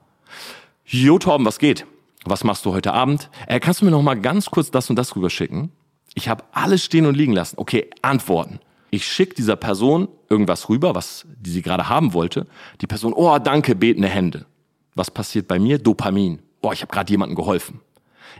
Jo, 0.93 1.17
Torben, 1.19 1.45
was 1.45 1.57
geht? 1.57 1.85
Was 2.25 2.43
machst 2.43 2.65
du 2.65 2.73
heute 2.73 2.91
Abend? 2.91 3.29
Äh, 3.47 3.61
kannst 3.61 3.79
du 3.79 3.85
mir 3.85 3.91
noch 3.91 4.01
mal 4.01 4.19
ganz 4.19 4.49
kurz 4.51 4.71
das 4.71 4.89
und 4.89 4.97
das 4.97 5.15
rüberschicken? 5.15 5.71
Ich 6.15 6.27
habe 6.27 6.43
alles 6.51 6.83
stehen 6.83 7.05
und 7.05 7.15
liegen 7.15 7.31
lassen. 7.31 7.55
Okay, 7.57 7.89
antworten. 8.01 8.59
Ich 8.89 9.07
schicke 9.07 9.35
dieser 9.35 9.55
Person 9.55 10.09
irgendwas 10.29 10.67
rüber, 10.67 10.93
was 10.93 11.25
die 11.39 11.49
sie 11.49 11.61
gerade 11.61 11.87
haben 11.87 12.11
wollte. 12.11 12.45
Die 12.81 12.87
Person, 12.87 13.13
oh, 13.13 13.39
danke, 13.39 13.73
betende 13.73 14.09
Hände. 14.09 14.45
Was 14.93 15.09
passiert 15.09 15.47
bei 15.47 15.59
mir? 15.59 15.79
Dopamin. 15.79 16.41
Boah, 16.61 16.73
ich 16.73 16.81
habe 16.81 16.91
gerade 16.91 17.09
jemandem 17.09 17.37
geholfen. 17.37 17.79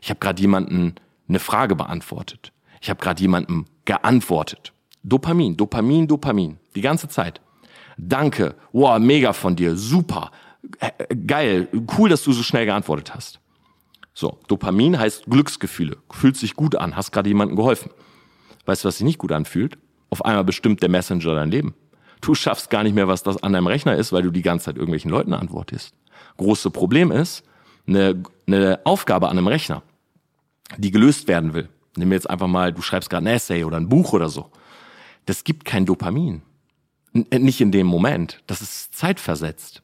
Ich 0.02 0.10
habe 0.10 0.20
gerade 0.20 0.42
jemanden 0.42 0.96
eine 1.30 1.40
Frage 1.40 1.78
beantwortet. 1.78 2.52
Ich 2.82 2.90
habe 2.90 3.00
gerade 3.00 3.22
jemandem 3.22 3.66
geantwortet. 3.86 4.74
Dopamin, 5.04 5.56
Dopamin, 5.56 6.06
Dopamin. 6.06 6.58
Die 6.76 6.82
ganze 6.82 7.08
Zeit. 7.08 7.40
Danke. 7.98 8.56
Wow, 8.74 9.00
mega 9.00 9.32
von 9.32 9.56
dir. 9.56 9.78
Super. 9.78 10.32
Geil, 11.28 11.68
cool, 11.98 12.10
dass 12.10 12.24
du 12.24 12.32
so 12.32 12.44
schnell 12.44 12.66
geantwortet 12.66 13.14
hast. 13.14 13.40
So, 14.14 14.40
Dopamin 14.48 15.00
heißt 15.00 15.26
Glücksgefühle. 15.26 15.98
Fühlt 16.12 16.38
sich 16.38 16.56
gut 16.56 16.76
an, 16.76 16.96
hast 16.96 17.12
gerade 17.12 17.30
jemandem 17.30 17.56
geholfen. 17.56 17.92
Weißt 18.66 18.84
du, 18.84 18.88
was 18.88 18.98
sich 18.98 19.06
nicht 19.06 19.18
gut 19.18 19.32
anfühlt? 19.32 19.78
Auf 20.10 20.26
einmal 20.26 20.44
bestimmt 20.44 20.82
der 20.82 20.90
Messenger 20.90 21.36
dein 21.36 21.52
Leben. 21.52 21.74
Du 22.20 22.36
schaffst 22.36 22.70
gar 22.70 22.84
nicht 22.84 22.94
mehr, 22.94 23.08
was 23.08 23.24
das 23.24 23.42
an 23.42 23.54
deinem 23.54 23.68
Rechner 23.68 23.96
ist, 23.96 24.12
weil 24.12 24.22
du 24.22 24.32
die 24.32 24.42
ganze 24.44 24.66
Zeit 24.66 24.76
irgendwelchen 24.76 25.10
Leuten 25.10 25.34
antwortest. 25.34 25.96
Große 26.38 26.70
Problem 26.70 27.12
ist, 27.12 27.44
eine, 27.88 28.22
eine 28.46 28.82
Aufgabe 28.84 29.30
an 29.30 29.38
einem 29.38 29.48
Rechner, 29.48 29.82
die 30.78 30.92
gelöst 30.92 31.28
werden 31.28 31.54
will. 31.54 31.70
Nimm 31.96 32.12
jetzt 32.12 32.30
einfach 32.30 32.48
mal, 32.48 32.74
du 32.74 32.82
schreibst 32.82 33.10
gerade 33.10 33.26
ein 33.26 33.36
Essay 33.36 33.64
oder 33.64 33.78
ein 33.78 33.90
Buch 33.90 34.14
oder 34.14 34.30
so. 34.30 34.52
Das 35.26 35.44
gibt 35.44 35.66
kein 35.66 35.86
Dopamin. 35.86 36.44
N 37.14 37.26
nicht 37.44 37.60
in 37.60 37.72
dem 37.72 37.88
Moment. 37.88 38.42
Das 38.48 38.62
ist 38.62 38.96
zeitversetzt. 38.96 39.82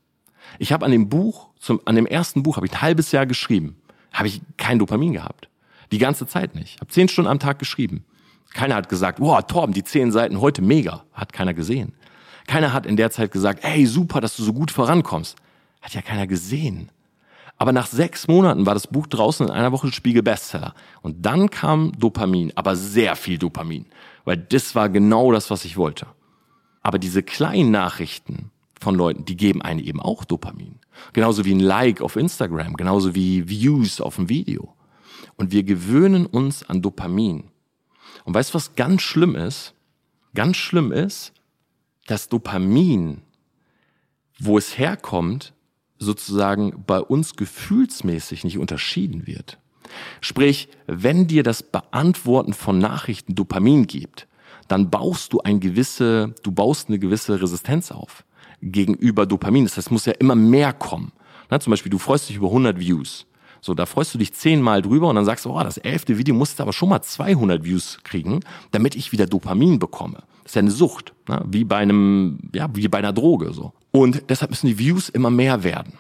Ich 0.59 0.71
habe 0.71 0.85
an 0.85 0.91
dem 0.91 1.09
Buch, 1.09 1.49
zum, 1.59 1.81
an 1.85 1.95
dem 1.95 2.05
ersten 2.05 2.43
Buch, 2.43 2.57
habe 2.57 2.65
ich 2.65 2.73
ein 2.73 2.81
halbes 2.81 3.11
Jahr 3.11 3.25
geschrieben. 3.25 3.77
Habe 4.11 4.27
ich 4.27 4.41
kein 4.57 4.79
Dopamin 4.79 5.13
gehabt. 5.13 5.49
Die 5.91 5.97
ganze 5.97 6.27
Zeit 6.27 6.55
nicht. 6.55 6.79
Habe 6.79 6.91
zehn 6.91 7.07
Stunden 7.07 7.29
am 7.29 7.39
Tag 7.39 7.59
geschrieben. 7.59 8.03
Keiner 8.53 8.75
hat 8.75 8.89
gesagt, 8.89 9.19
wow, 9.19 9.41
Torben, 9.45 9.73
die 9.73 9.83
zehn 9.83 10.11
Seiten 10.11 10.41
heute 10.41 10.61
mega. 10.61 11.03
Hat 11.13 11.33
keiner 11.33 11.53
gesehen. 11.53 11.93
Keiner 12.47 12.73
hat 12.73 12.85
in 12.85 12.95
der 12.97 13.11
Zeit 13.11 13.31
gesagt, 13.31 13.63
hey, 13.63 13.85
super, 13.85 14.21
dass 14.21 14.35
du 14.37 14.43
so 14.43 14.53
gut 14.53 14.71
vorankommst. 14.71 15.35
Hat 15.81 15.93
ja 15.93 16.01
keiner 16.01 16.27
gesehen. 16.27 16.89
Aber 17.57 17.71
nach 17.71 17.87
sechs 17.87 18.27
Monaten 18.27 18.65
war 18.65 18.73
das 18.73 18.87
Buch 18.87 19.07
draußen 19.07 19.47
in 19.47 19.53
einer 19.53 19.71
Woche 19.71 19.91
Spiegel 19.91 20.23
Bestseller. 20.23 20.73
Und 21.01 21.25
dann 21.25 21.49
kam 21.49 21.91
Dopamin, 21.97 22.51
aber 22.55 22.75
sehr 22.75 23.15
viel 23.15 23.37
Dopamin. 23.37 23.85
weil 24.25 24.37
das 24.37 24.75
war 24.75 24.89
genau 24.89 25.31
das, 25.31 25.49
was 25.49 25.63
ich 25.63 25.77
wollte. 25.77 26.05
Aber 26.81 26.99
diese 26.99 27.23
kleinen 27.23 27.71
Nachrichten 27.71 28.51
von 28.79 28.95
Leuten, 28.95 29.25
die 29.25 29.37
geben 29.37 29.61
einen 29.61 29.79
eben 29.79 29.99
auch 29.99 30.25
Dopamin. 30.25 30.79
Genauso 31.13 31.45
wie 31.45 31.53
ein 31.53 31.59
Like 31.59 32.01
auf 32.01 32.15
Instagram, 32.15 32.75
genauso 32.75 33.15
wie 33.15 33.47
Views 33.47 34.01
auf 34.01 34.17
ein 34.17 34.29
Video. 34.29 34.73
Und 35.35 35.51
wir 35.51 35.63
gewöhnen 35.63 36.25
uns 36.25 36.67
an 36.67 36.81
Dopamin. 36.81 37.45
Und 38.25 38.33
weißt 38.33 38.51
du, 38.51 38.55
was 38.55 38.75
ganz 38.75 39.01
schlimm 39.01 39.35
ist? 39.35 39.73
Ganz 40.33 40.57
schlimm 40.57 40.91
ist, 40.91 41.33
dass 42.07 42.29
Dopamin, 42.29 43.21
wo 44.39 44.57
es 44.57 44.77
herkommt, 44.77 45.53
sozusagen 45.99 46.83
bei 46.85 46.99
uns 46.99 47.35
gefühlsmäßig 47.35 48.43
nicht 48.43 48.57
unterschieden 48.57 49.25
wird. 49.25 49.57
Sprich, 50.21 50.69
wenn 50.85 51.27
dir 51.27 51.43
das 51.43 51.63
Beantworten 51.63 52.53
von 52.53 52.77
Nachrichten 52.77 53.35
Dopamin 53.35 53.87
gibt, 53.87 54.27
dann 54.67 54.89
baust 54.89 55.33
du 55.33 55.39
ein 55.39 55.59
gewisse, 55.59 56.35
du 56.43 56.51
baust 56.51 56.89
eine 56.89 56.99
gewisse 56.99 57.41
Resistenz 57.41 57.91
auf 57.91 58.25
gegenüber 58.61 59.25
Dopamin. 59.25 59.65
Das 59.65 59.77
heißt, 59.77 59.87
es 59.87 59.91
muss 59.91 60.05
ja 60.05 60.13
immer 60.13 60.35
mehr 60.35 60.73
kommen. 60.73 61.11
Na, 61.49 61.59
zum 61.59 61.71
Beispiel, 61.71 61.89
du 61.89 61.97
freust 61.97 62.29
dich 62.29 62.37
über 62.37 62.47
100 62.47 62.79
Views. 62.79 63.25
So, 63.61 63.73
da 63.73 63.85
freust 63.85 64.13
du 64.13 64.17
dich 64.17 64.33
zehnmal 64.33 64.81
drüber 64.81 65.09
und 65.09 65.15
dann 65.15 65.25
sagst 65.25 65.45
du, 65.45 65.51
oh, 65.51 65.63
das 65.63 65.77
elfte 65.77 66.17
Video 66.17 66.35
musste 66.35 66.63
aber 66.63 66.73
schon 66.73 66.89
mal 66.89 67.01
200 67.01 67.63
Views 67.63 67.99
kriegen, 68.03 68.41
damit 68.71 68.95
ich 68.95 69.11
wieder 69.11 69.25
Dopamin 69.25 69.79
bekomme. 69.79 70.23
Das 70.43 70.51
ist 70.51 70.55
ja 70.55 70.59
eine 70.61 70.71
Sucht, 70.71 71.13
ne? 71.27 71.43
wie 71.47 71.63
bei 71.63 71.77
einem, 71.77 72.39
ja, 72.53 72.69
wie 72.73 72.87
bei 72.87 72.99
einer 72.99 73.13
Droge, 73.13 73.53
so. 73.53 73.73
Und 73.91 74.23
deshalb 74.29 74.51
müssen 74.51 74.67
die 74.67 74.79
Views 74.79 75.09
immer 75.09 75.29
mehr 75.29 75.63
werden. 75.63 75.93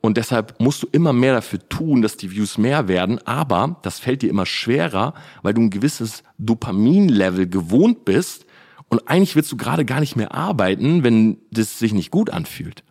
Und 0.00 0.16
deshalb 0.16 0.60
musst 0.60 0.82
du 0.84 0.86
immer 0.92 1.12
mehr 1.12 1.34
dafür 1.34 1.58
tun, 1.68 2.00
dass 2.00 2.16
die 2.16 2.30
Views 2.30 2.58
mehr 2.58 2.86
werden. 2.88 3.18
Aber 3.26 3.76
das 3.82 3.98
fällt 3.98 4.22
dir 4.22 4.30
immer 4.30 4.46
schwerer, 4.46 5.14
weil 5.42 5.52
du 5.52 5.62
ein 5.62 5.70
gewisses 5.70 6.22
Dopamin-Level 6.38 7.48
gewohnt 7.48 8.04
bist. 8.04 8.45
Und 8.88 9.08
eigentlich 9.08 9.36
willst 9.36 9.50
du 9.52 9.56
gerade 9.56 9.84
gar 9.84 10.00
nicht 10.00 10.16
mehr 10.16 10.34
arbeiten, 10.34 11.02
wenn 11.02 11.38
das 11.50 11.78
sich 11.78 11.92
nicht 11.92 12.10
gut 12.10 12.30
anfühlt. 12.30 12.84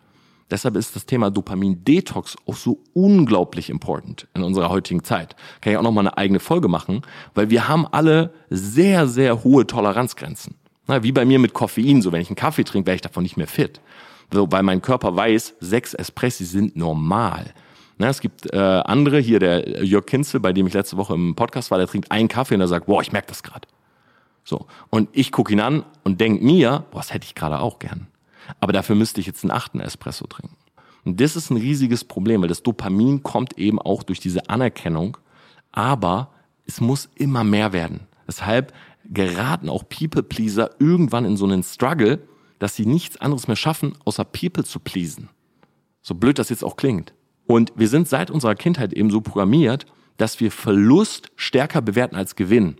Deshalb 0.50 0.76
ist 0.76 0.94
das 0.94 1.06
Thema 1.06 1.30
Dopamin-Detox 1.30 2.36
auch 2.46 2.54
so 2.54 2.78
unglaublich 2.92 3.68
important 3.68 4.28
in 4.34 4.44
unserer 4.44 4.68
heutigen 4.68 5.02
Zeit. 5.02 5.34
Kann 5.60 5.72
ich 5.72 5.78
auch 5.78 5.82
nochmal 5.82 6.06
eine 6.06 6.16
eigene 6.16 6.38
Folge 6.38 6.68
machen, 6.68 7.02
weil 7.34 7.50
wir 7.50 7.66
haben 7.66 7.86
alle 7.86 8.32
sehr, 8.48 9.08
sehr 9.08 9.42
hohe 9.42 9.66
Toleranzgrenzen. 9.66 10.54
Na, 10.86 11.02
wie 11.02 11.10
bei 11.10 11.24
mir 11.24 11.40
mit 11.40 11.52
Koffein, 11.52 12.00
so 12.00 12.12
wenn 12.12 12.20
ich 12.20 12.28
einen 12.28 12.36
Kaffee 12.36 12.62
trinke, 12.62 12.86
wäre 12.86 12.94
ich 12.94 13.00
davon 13.00 13.24
nicht 13.24 13.36
mehr 13.36 13.48
fit. 13.48 13.80
So, 14.32 14.50
weil 14.52 14.62
mein 14.62 14.82
Körper 14.82 15.16
weiß, 15.16 15.54
sechs 15.58 15.94
Espressi 15.94 16.44
sind 16.44 16.76
normal. 16.76 17.52
Na, 17.98 18.08
es 18.08 18.20
gibt 18.20 18.52
äh, 18.52 18.56
andere, 18.56 19.18
hier 19.18 19.40
der 19.40 19.84
Jörg 19.84 20.06
Kinzel, 20.06 20.38
bei 20.38 20.52
dem 20.52 20.66
ich 20.68 20.74
letzte 20.74 20.96
Woche 20.96 21.14
im 21.14 21.34
Podcast 21.34 21.72
war, 21.72 21.78
der 21.78 21.88
trinkt 21.88 22.12
einen 22.12 22.28
Kaffee 22.28 22.54
und 22.54 22.60
er 22.60 22.68
sagt, 22.68 22.86
boah, 22.86 23.02
ich 23.02 23.10
merke 23.10 23.28
das 23.28 23.42
gerade. 23.42 23.66
So. 24.46 24.66
Und 24.90 25.08
ich 25.12 25.32
gucke 25.32 25.52
ihn 25.52 25.60
an 25.60 25.84
und 26.04 26.20
denk 26.20 26.40
mir, 26.40 26.84
boah, 26.92 27.00
das 27.00 27.12
hätte 27.12 27.26
ich 27.26 27.34
gerade 27.34 27.58
auch 27.58 27.80
gern. 27.80 28.06
Aber 28.60 28.72
dafür 28.72 28.94
müsste 28.94 29.20
ich 29.20 29.26
jetzt 29.26 29.42
einen 29.42 29.50
achten 29.50 29.80
Espresso 29.80 30.26
trinken. 30.28 30.56
Und 31.04 31.20
das 31.20 31.34
ist 31.34 31.50
ein 31.50 31.56
riesiges 31.56 32.04
Problem, 32.04 32.42
weil 32.42 32.48
das 32.48 32.62
Dopamin 32.62 33.24
kommt 33.24 33.58
eben 33.58 33.80
auch 33.80 34.04
durch 34.04 34.20
diese 34.20 34.48
Anerkennung, 34.48 35.16
aber 35.72 36.30
es 36.64 36.80
muss 36.80 37.08
immer 37.16 37.42
mehr 37.42 37.72
werden. 37.72 38.06
Deshalb 38.26 38.72
geraten 39.04 39.68
auch 39.68 39.84
People-Pleaser 39.88 40.70
irgendwann 40.78 41.24
in 41.24 41.36
so 41.36 41.44
einen 41.44 41.64
Struggle, 41.64 42.20
dass 42.60 42.76
sie 42.76 42.86
nichts 42.86 43.16
anderes 43.20 43.48
mehr 43.48 43.56
schaffen, 43.56 43.94
außer 44.04 44.24
People 44.24 44.64
zu 44.64 44.78
pleasen. 44.78 45.28
So 46.02 46.14
blöd 46.14 46.38
das 46.38 46.50
jetzt 46.50 46.64
auch 46.64 46.76
klingt. 46.76 47.14
Und 47.46 47.72
wir 47.76 47.88
sind 47.88 48.08
seit 48.08 48.30
unserer 48.30 48.54
Kindheit 48.54 48.92
eben 48.92 49.10
so 49.10 49.20
programmiert, 49.20 49.86
dass 50.16 50.40
wir 50.40 50.50
Verlust 50.52 51.30
stärker 51.34 51.82
bewerten 51.82 52.16
als 52.16 52.36
Gewinn. 52.36 52.76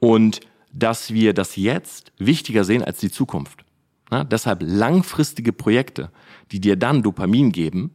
Und 0.00 0.40
dass 0.78 1.12
wir 1.12 1.34
das 1.34 1.56
Jetzt 1.56 2.12
wichtiger 2.18 2.64
sehen 2.64 2.82
als 2.82 2.98
die 2.98 3.10
Zukunft. 3.10 3.64
Na, 4.10 4.24
deshalb 4.24 4.62
langfristige 4.62 5.52
Projekte, 5.52 6.10
die 6.50 6.60
dir 6.60 6.76
dann 6.76 7.02
Dopamin 7.02 7.52
geben, 7.52 7.90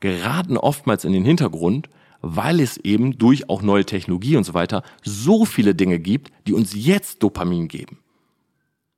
geraten 0.00 0.56
oftmals 0.56 1.04
in 1.04 1.12
den 1.12 1.24
Hintergrund, 1.24 1.90
weil 2.20 2.60
es 2.60 2.78
eben 2.78 3.18
durch 3.18 3.48
auch 3.48 3.62
neue 3.62 3.84
Technologie 3.84 4.36
und 4.36 4.44
so 4.44 4.54
weiter 4.54 4.82
so 5.02 5.44
viele 5.44 5.74
Dinge 5.74 5.98
gibt, 5.98 6.32
die 6.46 6.54
uns 6.54 6.72
jetzt 6.74 7.22
Dopamin 7.22 7.68
geben. 7.68 7.98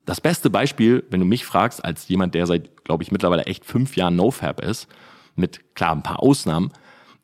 Das 0.07 0.21
beste 0.21 0.49
Beispiel, 0.49 1.05
wenn 1.11 1.21
du 1.21 1.27
mich 1.27 1.45
fragst, 1.45 1.85
als 1.85 2.09
jemand, 2.09 2.35
der 2.35 2.47
seit, 2.47 2.85
glaube 2.85 3.03
ich, 3.03 3.13
mittlerweile 3.13 3.45
echt 3.45 3.65
fünf 3.65 3.97
Jahren 3.97 4.17
NoFab 4.17 4.61
ist, 4.63 4.89
mit 5.37 5.75
klar 5.75 5.93
ein 5.93 6.03
paar 6.03 6.21
Ausnahmen, 6.21 6.73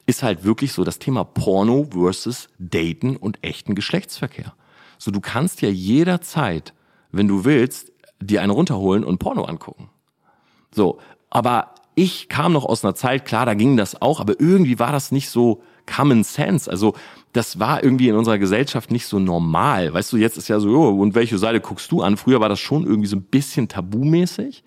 ist 0.07 0.23
halt 0.23 0.45
wirklich 0.45 0.73
so 0.73 0.85
das 0.85 0.99
Thema 0.99 1.25
Porno 1.25 1.89
versus 1.91 2.49
Daten 2.59 3.17
und 3.17 3.43
echten 3.43 3.75
Geschlechtsverkehr. 3.75 4.55
So, 4.99 5.11
du 5.11 5.21
kannst 5.21 5.63
ja 5.63 5.69
jederzeit, 5.69 6.75
wenn 7.13 7.29
du 7.29 7.45
willst, 7.45 7.93
dir 8.21 8.43
einen 8.43 8.51
runterholen 8.51 9.05
und 9.05 9.19
Porno 9.19 9.45
angucken. 9.45 9.91
So, 10.71 10.99
aber 11.31 11.75
ich 11.95 12.29
kam 12.29 12.53
noch 12.53 12.65
aus 12.65 12.85
einer 12.85 12.95
Zeit, 12.95 13.25
klar, 13.25 13.47
da 13.47 13.55
ging 13.55 13.77
das 13.77 14.01
auch, 14.01 14.21
aber 14.21 14.39
irgendwie 14.39 14.79
war 14.79 14.93
das 14.93 15.13
nicht 15.13 15.31
so 15.31 15.63
Common 15.87 16.25
Sense. 16.25 16.71
Also 16.71 16.95
das 17.33 17.59
war 17.59 17.83
irgendwie 17.83 18.09
in 18.09 18.17
unserer 18.17 18.39
Gesellschaft 18.39 18.91
nicht 18.91 19.07
so 19.07 19.19
normal. 19.19 19.93
Weißt 19.93 20.13
du, 20.13 20.17
jetzt 20.17 20.37
ist 20.37 20.49
ja 20.49 20.61
so, 20.61 20.71
oh, 20.71 21.01
und 21.01 21.15
welche 21.15 21.39
Seite 21.39 21.61
guckst 21.61 21.91
du 21.93 22.03
an? 22.03 22.17
Früher 22.17 22.41
war 22.41 22.49
das 22.49 22.61
schon 22.61 22.85
irgendwie 22.85 23.09
so 23.09 23.17
ein 23.17 23.23
bisschen 23.23 23.69
tabumäßig. 23.69 24.65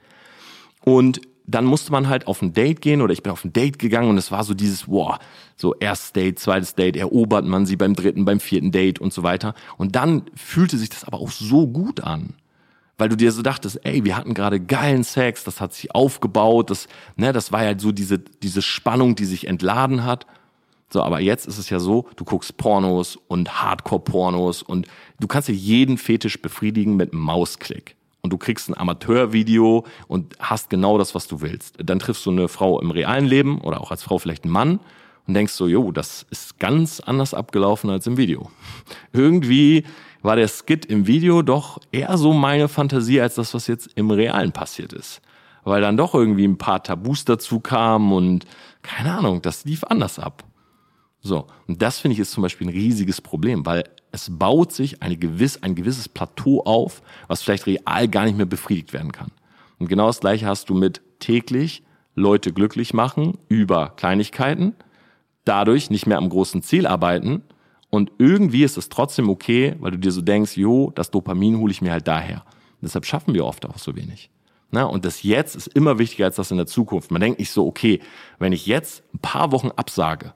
Und 0.84 1.22
dann 1.50 1.66
musste 1.66 1.92
man 1.92 2.08
halt 2.08 2.28
auf 2.28 2.42
ein 2.42 2.54
Date 2.54 2.82
gehen 2.82 3.02
oder 3.02 3.14
ich 3.14 3.24
bin 3.24 3.32
auf 3.32 3.44
ein 3.44 3.54
Date 3.54 3.80
gegangen 3.80 4.10
und 4.10 4.18
es 4.18 4.32
war 4.32 4.44
so 4.44 4.54
dieses, 4.54 4.88
wow, 4.88 5.18
so 5.56 5.76
erstes 5.76 6.14
Date, 6.14 6.40
zweites 6.40 6.76
Date, 6.76 6.96
erobert 6.96 7.46
man 7.46 7.66
sie 7.66 7.76
beim 7.76 7.96
dritten, 7.96 8.26
beim 8.26 8.40
vierten 8.40 8.72
Date 8.72 9.00
und 9.00 9.14
so 9.14 9.24
weiter. 9.24 9.54
Und 9.78 9.96
dann 9.96 10.24
fühlte 10.36 10.78
sich 10.78 10.90
das 10.90 11.04
aber 11.04 11.20
auch 11.20 11.32
so 11.32 11.68
gut 11.68 12.02
an 12.02 12.36
weil 13.00 13.08
du 13.08 13.16
dir 13.16 13.32
so 13.32 13.42
dachtest, 13.42 13.80
ey, 13.86 14.04
wir 14.04 14.18
hatten 14.18 14.34
gerade 14.34 14.60
geilen 14.60 15.06
Sex, 15.06 15.46
das 15.46 15.62
hat 15.62 15.74
sich 15.74 15.96
aufgebaut, 15.96 16.70
das, 16.70 16.88
ne, 17.16 17.32
das 17.32 17.52
war 17.52 17.64
ja 17.64 17.80
so 17.80 17.94
diese, 17.94 18.20
diese 18.20 18.62
Spannung, 18.62 19.16
die 19.16 19.24
sich 19.24 19.48
entladen 19.48 20.04
hat. 20.04 20.28
So, 20.92 21.02
aber 21.02 21.22
jetzt 21.22 21.48
ist 21.48 21.58
es 21.58 21.70
ja 21.70 21.80
so, 21.80 22.10
du 22.18 22.26
guckst 22.26 22.58
Pornos 22.58 23.18
und 23.28 23.62
Hardcore-Pornos 23.62 24.64
und 24.64 24.88
du 25.20 25.28
kannst 25.28 25.48
dir 25.48 25.54
jeden 25.54 25.98
Fetisch 25.98 26.42
befriedigen 26.42 26.98
mit 26.98 27.14
einem 27.14 27.22
Mausklick. 27.22 27.96
Und 28.22 28.34
du 28.34 28.38
kriegst 28.38 28.70
ein 28.70 28.78
Amateurvideo 28.78 29.86
und 30.08 30.36
hast 30.40 30.70
genau 30.70 30.98
das, 30.98 31.16
was 31.16 31.28
du 31.28 31.42
willst. 31.42 31.78
Dann 31.82 32.00
triffst 32.00 32.26
du 32.26 32.32
eine 32.32 32.48
Frau 32.48 32.80
im 32.82 32.92
realen 32.92 33.26
Leben 33.26 33.62
oder 33.62 33.80
auch 33.82 33.92
als 33.92 34.04
Frau 34.04 34.18
vielleicht 34.18 34.44
einen 34.44 34.54
Mann 34.54 34.80
und 35.26 35.34
denkst 35.36 35.54
so, 35.54 35.68
jo, 35.68 35.92
das 35.92 36.26
ist 36.30 36.60
ganz 36.60 37.00
anders 37.00 37.34
abgelaufen 37.34 37.90
als 37.90 38.08
im 38.08 38.18
Video. 38.18 38.52
Irgendwie 39.14 39.86
war 40.22 40.36
der 40.36 40.50
Skit 40.50 40.86
im 40.86 41.08
Video 41.08 41.42
doch 41.42 41.80
eher 41.92 42.18
so 42.18 42.34
meine 42.34 42.68
Fantasie 42.68 43.22
als 43.22 43.36
das, 43.36 43.54
was 43.54 43.68
jetzt 43.68 43.90
im 43.96 44.12
Realen 44.12 44.52
passiert 44.52 44.92
ist. 44.92 45.22
Weil 45.64 45.82
dann 45.82 45.98
doch 45.98 46.16
irgendwie 46.16 46.46
ein 46.48 46.58
paar 46.58 46.84
Tabus 46.84 47.26
dazu 47.26 47.60
kamen 47.60 48.12
und 48.12 48.46
keine 48.82 49.14
Ahnung, 49.14 49.42
das 49.42 49.66
lief 49.66 49.84
anders 49.84 50.18
ab. 50.18 50.44
So, 51.22 51.48
und 51.68 51.82
das 51.82 52.00
finde 52.00 52.14
ich 52.14 52.20
ist 52.20 52.32
zum 52.32 52.44
Beispiel 52.44 52.68
ein 52.68 52.74
riesiges 52.74 53.20
Problem, 53.20 53.66
weil 53.66 53.84
es 54.12 54.30
baut 54.32 54.72
sich 54.72 55.02
eine 55.02 55.18
gewiss, 55.18 55.62
ein 55.62 55.76
gewisses 55.76 56.08
Plateau 56.08 56.64
auf, 56.64 57.02
was 57.28 57.42
vielleicht 57.42 57.68
real 57.68 58.08
gar 58.08 58.26
nicht 58.26 58.38
mehr 58.38 58.46
befriedigt 58.46 58.94
werden 58.94 59.12
kann. 59.12 59.32
Und 59.80 59.88
genau 59.88 60.08
das 60.08 60.22
gleiche 60.22 60.46
hast 60.46 60.70
du 60.70 60.74
mit 60.74 61.02
täglich 61.20 61.84
Leute 62.16 62.54
glücklich 62.54 62.94
machen 62.94 63.38
über 63.48 63.94
Kleinigkeiten, 63.96 64.76
dadurch 65.46 65.90
nicht 65.90 66.06
mehr 66.08 66.18
am 66.18 66.30
großen 66.30 66.64
Ziel 66.64 66.88
arbeiten 66.88 67.44
und 67.90 68.12
irgendwie 68.18 68.64
ist 68.64 68.78
es 68.78 68.90
trotzdem 68.90 69.30
okay, 69.30 69.76
weil 69.80 69.92
du 69.92 69.98
dir 69.98 70.12
so 70.12 70.22
denkst, 70.22 70.58
jo, 70.58 70.92
das 70.96 71.12
Dopamin 71.12 71.58
hole 71.58 71.72
ich 71.72 71.82
mir 71.82 71.92
halt 71.92 72.08
daher. 72.08 72.44
Deshalb 72.82 73.06
schaffen 73.06 73.34
wir 73.34 73.46
oft 73.46 73.66
auch 73.66 73.78
so 73.78 73.96
wenig. 73.96 74.30
Na, 74.72 74.84
und 74.84 75.04
das 75.04 75.24
Jetzt 75.24 75.56
ist 75.56 75.68
immer 75.68 75.98
wichtiger 75.98 76.26
als 76.26 76.36
das 76.36 76.52
in 76.52 76.58
der 76.58 76.68
Zukunft. 76.68 77.10
Man 77.12 77.22
denkt 77.22 77.40
nicht 77.40 77.52
so, 77.52 77.66
okay, 77.66 78.00
wenn 78.38 78.54
ich 78.54 78.68
jetzt 78.68 79.04
ein 79.14 79.20
paar 79.20 79.52
Wochen 79.52 79.72
absage, 79.76 80.34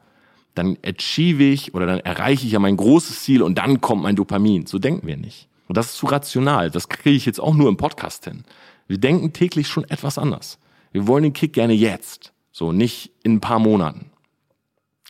dann 0.56 0.78
achieve 0.86 1.44
ich 1.44 1.74
oder 1.74 1.86
dann 1.86 2.00
erreiche 2.00 2.46
ich 2.46 2.52
ja 2.52 2.60
mein 2.60 2.78
großes 2.78 3.24
Ziel 3.24 3.42
und 3.42 3.58
dann 3.58 3.82
kommt 3.82 4.04
mein 4.04 4.16
Dopamin. 4.16 4.66
So 4.66 4.80
denken 4.80 5.08
wir 5.08 5.18
nicht. 5.18 5.48
Und 5.68 5.78
das 5.78 5.88
ist 5.88 5.98
zu 5.98 6.06
rational. 6.06 6.70
Das 6.70 6.90
kriege 6.90 7.16
ich 7.16 7.26
jetzt 7.26 7.40
auch 7.40 7.56
nur 7.56 7.70
im 7.70 7.78
Podcast 7.78 8.26
hin. 8.26 8.44
Wir 8.88 8.98
denken 8.98 9.34
täglich 9.34 9.68
schon 9.68 9.86
etwas 9.86 10.18
anders. 10.18 10.60
Wir 10.92 11.08
wollen 11.08 11.24
den 11.24 11.34
Kick 11.34 11.54
gerne 11.54 11.74
jetzt. 11.74 12.34
So, 12.52 12.72
nicht 12.72 13.12
in 13.24 13.36
ein 13.36 13.42
paar 13.42 13.60
Monaten. 13.60 14.12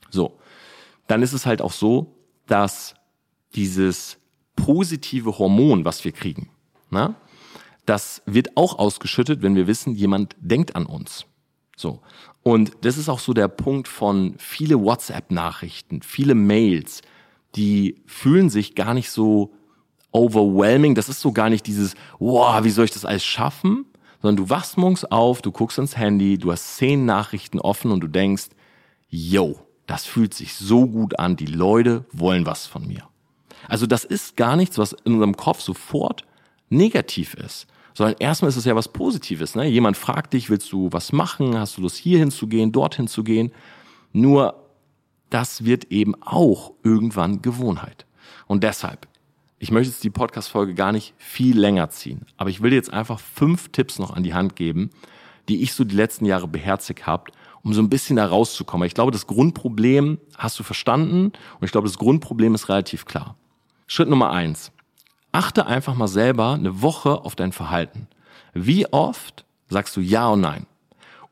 So. 0.09 0.39
Dann 1.07 1.21
ist 1.21 1.33
es 1.33 1.45
halt 1.45 1.61
auch 1.61 1.73
so, 1.73 2.15
dass 2.47 2.95
dieses 3.55 4.17
positive 4.55 5.37
Hormon, 5.37 5.83
was 5.83 6.05
wir 6.05 6.13
kriegen, 6.13 6.49
na, 6.89 7.15
das 7.85 8.21
wird 8.25 8.55
auch 8.55 8.79
ausgeschüttet, 8.79 9.41
wenn 9.41 9.55
wir 9.55 9.67
wissen, 9.67 9.93
jemand 9.93 10.37
denkt 10.39 10.77
an 10.77 10.85
uns. 10.85 11.25
So. 11.75 12.01
Und 12.43 12.73
das 12.81 12.97
ist 12.97 13.09
auch 13.09 13.19
so 13.19 13.33
der 13.33 13.47
Punkt 13.47 13.87
von 13.87 14.35
viele 14.37 14.79
WhatsApp-Nachrichten, 14.81 16.01
viele 16.01 16.35
Mails, 16.35 17.01
die 17.55 18.01
fühlen 18.05 18.49
sich 18.49 18.75
gar 18.75 18.93
nicht 18.93 19.09
so 19.09 19.53
overwhelming. 20.11 20.95
Das 20.95 21.09
ist 21.09 21.21
so 21.21 21.31
gar 21.31 21.49
nicht 21.49 21.67
dieses, 21.67 21.95
wow, 22.19 22.63
wie 22.63 22.69
soll 22.69 22.85
ich 22.85 22.91
das 22.91 23.05
alles 23.05 23.23
schaffen? 23.23 23.85
Sondern 24.21 24.45
du 24.45 24.49
wachst 24.49 24.77
morgens 24.77 25.05
auf, 25.05 25.41
du 25.41 25.51
guckst 25.51 25.77
ins 25.77 25.97
Handy, 25.97 26.37
du 26.37 26.51
hast 26.51 26.77
zehn 26.77 27.05
Nachrichten 27.05 27.59
offen 27.59 27.91
und 27.91 27.99
du 27.99 28.07
denkst, 28.07 28.49
yo, 29.09 29.59
das 29.85 30.05
fühlt 30.05 30.33
sich 30.33 30.55
so 30.55 30.87
gut 30.87 31.19
an, 31.19 31.35
die 31.35 31.45
Leute 31.45 32.05
wollen 32.11 32.45
was 32.45 32.65
von 32.65 32.87
mir. 32.87 33.07
Also 33.67 33.85
das 33.85 34.03
ist 34.05 34.37
gar 34.37 34.55
nichts, 34.55 34.77
was 34.77 34.93
in 34.93 35.13
unserem 35.13 35.35
Kopf 35.35 35.61
sofort 35.61 36.25
negativ 36.69 37.33
ist, 37.33 37.67
sondern 37.93 38.15
erstmal 38.19 38.49
ist 38.49 38.57
es 38.57 38.65
ja 38.65 38.75
was 38.75 38.87
Positives. 38.87 39.55
Ne? 39.55 39.67
Jemand 39.67 39.97
fragt 39.97 40.33
dich, 40.33 40.49
willst 40.49 40.71
du 40.71 40.89
was 40.91 41.11
machen? 41.11 41.57
Hast 41.57 41.77
du 41.77 41.81
Lust, 41.81 41.97
hierhin 41.97 42.31
zu 42.31 42.47
gehen, 42.47 42.71
dorthin 42.71 43.07
zu 43.07 43.23
gehen? 43.23 43.51
Nur 44.11 44.55
das 45.29 45.65
wird 45.65 45.85
eben 45.85 46.13
auch 46.21 46.73
irgendwann 46.83 47.41
Gewohnheit. 47.41 48.05
Und 48.47 48.63
deshalb, 48.63 49.07
ich 49.59 49.71
möchte 49.71 49.91
jetzt 49.91 50.03
die 50.03 50.09
Podcast-Folge 50.09 50.75
gar 50.75 50.91
nicht 50.91 51.13
viel 51.17 51.57
länger 51.57 51.89
ziehen, 51.89 52.25
aber 52.37 52.49
ich 52.49 52.61
will 52.61 52.69
dir 52.69 52.75
jetzt 52.75 52.93
einfach 52.93 53.19
fünf 53.19 53.69
Tipps 53.69 53.97
noch 53.97 54.11
an 54.11 54.23
die 54.23 54.33
Hand 54.33 54.55
geben, 54.55 54.91
die 55.49 55.63
ich 55.63 55.73
so 55.73 55.83
die 55.83 55.95
letzten 55.95 56.25
Jahre 56.25 56.47
beherzigt 56.47 57.07
habe, 57.07 57.31
um 57.63 57.73
so 57.73 57.81
ein 57.81 57.89
bisschen 57.89 58.17
da 58.17 58.25
rauszukommen. 58.25 58.85
Ich 58.85 58.93
glaube, 58.93 59.11
das 59.11 59.25
Grundproblem 59.25 60.19
hast 60.37 60.59
du 60.59 60.63
verstanden 60.63 61.25
und 61.59 61.65
ich 61.65 61.71
glaube, 61.71 61.87
das 61.87 61.97
Grundproblem 61.97 62.53
ist 62.55 62.69
relativ 62.69 63.05
klar. 63.05 63.35
Schritt 63.87 64.09
Nummer 64.09 64.31
eins. 64.31 64.71
Achte 65.33 65.65
einfach 65.65 65.95
mal 65.95 66.07
selber 66.07 66.53
eine 66.53 66.83
Woche 66.83 67.25
auf 67.25 67.35
dein 67.35 67.51
Verhalten. 67.51 68.07
Wie 68.53 68.85
oft 68.93 69.45
sagst 69.67 69.97
du 69.97 69.99
Ja 69.99 70.29
und 70.29 70.41
Nein? 70.41 70.67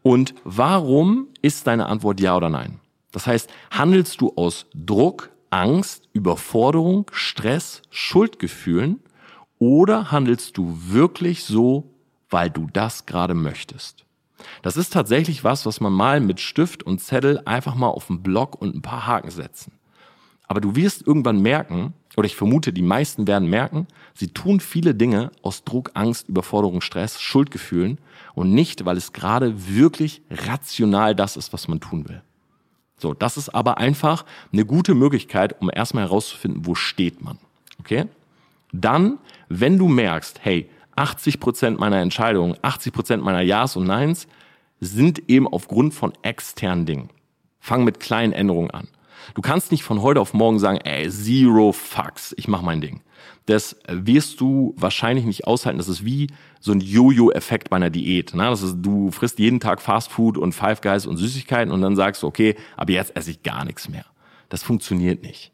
Und 0.01 0.33
warum 0.43 1.27
ist 1.43 1.67
deine 1.67 1.85
Antwort 1.85 2.19
Ja 2.19 2.35
oder 2.35 2.49
Nein? 2.49 2.79
Das 3.11 3.27
heißt, 3.27 3.49
handelst 3.69 4.19
du 4.19 4.33
aus 4.35 4.65
Druck, 4.73 5.29
Angst, 5.51 6.09
Überforderung, 6.13 7.05
Stress, 7.11 7.83
Schuldgefühlen 7.91 9.01
oder 9.59 10.11
handelst 10.11 10.57
du 10.57 10.75
wirklich 10.87 11.43
so, 11.43 11.93
weil 12.31 12.49
du 12.49 12.67
das 12.73 13.05
gerade 13.05 13.35
möchtest? 13.35 14.05
Das 14.63 14.77
ist 14.77 14.93
tatsächlich 14.93 15.43
was, 15.43 15.67
was 15.67 15.79
man 15.79 15.93
mal 15.93 16.21
mit 16.21 16.39
Stift 16.39 16.81
und 16.81 16.99
Zettel 16.99 17.43
einfach 17.45 17.75
mal 17.75 17.89
auf 17.89 18.07
den 18.07 18.23
Block 18.23 18.59
und 18.59 18.73
ein 18.73 18.81
paar 18.81 19.05
Haken 19.05 19.29
setzen. 19.29 19.73
Aber 20.47 20.59
du 20.59 20.75
wirst 20.75 21.05
irgendwann 21.05 21.39
merken, 21.39 21.93
oder 22.17 22.25
ich 22.25 22.35
vermute, 22.35 22.73
die 22.73 22.81
meisten 22.81 23.27
werden 23.27 23.49
merken, 23.49 23.87
sie 24.13 24.27
tun 24.27 24.59
viele 24.59 24.93
Dinge 24.93 25.31
aus 25.41 25.63
Druck, 25.63 25.91
Angst, 25.93 26.27
Überforderung, 26.29 26.81
Stress, 26.81 27.21
Schuldgefühlen 27.21 27.99
und 28.33 28.53
nicht, 28.53 28.85
weil 28.85 28.97
es 28.97 29.13
gerade 29.13 29.67
wirklich 29.67 30.21
rational 30.29 31.15
das 31.15 31.37
ist, 31.37 31.53
was 31.53 31.67
man 31.67 31.79
tun 31.79 32.09
will. 32.09 32.21
So, 32.97 33.13
das 33.13 33.37
ist 33.37 33.49
aber 33.49 33.77
einfach 33.77 34.25
eine 34.53 34.65
gute 34.65 34.93
Möglichkeit, 34.93 35.59
um 35.59 35.71
erstmal 35.73 36.03
herauszufinden, 36.03 36.65
wo 36.65 36.75
steht 36.75 37.23
man. 37.23 37.39
Okay? 37.79 38.05
Dann, 38.71 39.17
wenn 39.49 39.77
du 39.77 39.87
merkst, 39.87 40.39
hey, 40.43 40.69
80 40.95 41.39
Prozent 41.39 41.79
meiner 41.79 41.97
Entscheidungen, 41.97 42.55
80 42.61 42.93
Prozent 42.93 43.23
meiner 43.23 43.41
Ja's 43.41 43.75
und 43.75 43.85
Neins 43.85 44.27
sind 44.79 45.29
eben 45.29 45.47
aufgrund 45.47 45.93
von 45.93 46.13
externen 46.21 46.85
Dingen. 46.85 47.09
Fang 47.59 47.83
mit 47.83 47.99
kleinen 47.99 48.33
Änderungen 48.33 48.71
an. 48.71 48.87
Du 49.33 49.41
kannst 49.41 49.71
nicht 49.71 49.83
von 49.83 50.01
heute 50.01 50.19
auf 50.19 50.33
morgen 50.33 50.59
sagen, 50.59 50.79
ey, 50.83 51.09
zero 51.09 51.71
fucks, 51.71 52.33
ich 52.37 52.47
mach 52.47 52.61
mein 52.61 52.81
Ding. 52.81 53.01
Das 53.45 53.75
wirst 53.87 54.39
du 54.39 54.73
wahrscheinlich 54.77 55.25
nicht 55.25 55.47
aushalten. 55.47 55.77
Das 55.77 55.89
ist 55.89 56.05
wie 56.05 56.27
so 56.59 56.71
ein 56.71 56.79
Jojo-Effekt 56.79 57.69
bei 57.69 57.77
einer 57.77 57.89
Diät. 57.89 58.33
Ne? 58.33 58.43
Das 58.43 58.61
ist, 58.61 58.77
du 58.79 59.11
frisst 59.11 59.39
jeden 59.39 59.59
Tag 59.59 59.81
Fast 59.81 60.11
Food 60.11 60.37
und 60.37 60.53
Five 60.53 60.81
Guys 60.81 61.05
und 61.05 61.17
Süßigkeiten 61.17 61.71
und 61.71 61.81
dann 61.81 61.95
sagst 61.95 62.23
du, 62.23 62.27
okay, 62.27 62.55
aber 62.77 62.93
jetzt 62.93 63.15
esse 63.15 63.31
ich 63.31 63.43
gar 63.43 63.65
nichts 63.65 63.89
mehr. 63.89 64.05
Das 64.49 64.63
funktioniert 64.63 65.23
nicht. 65.23 65.51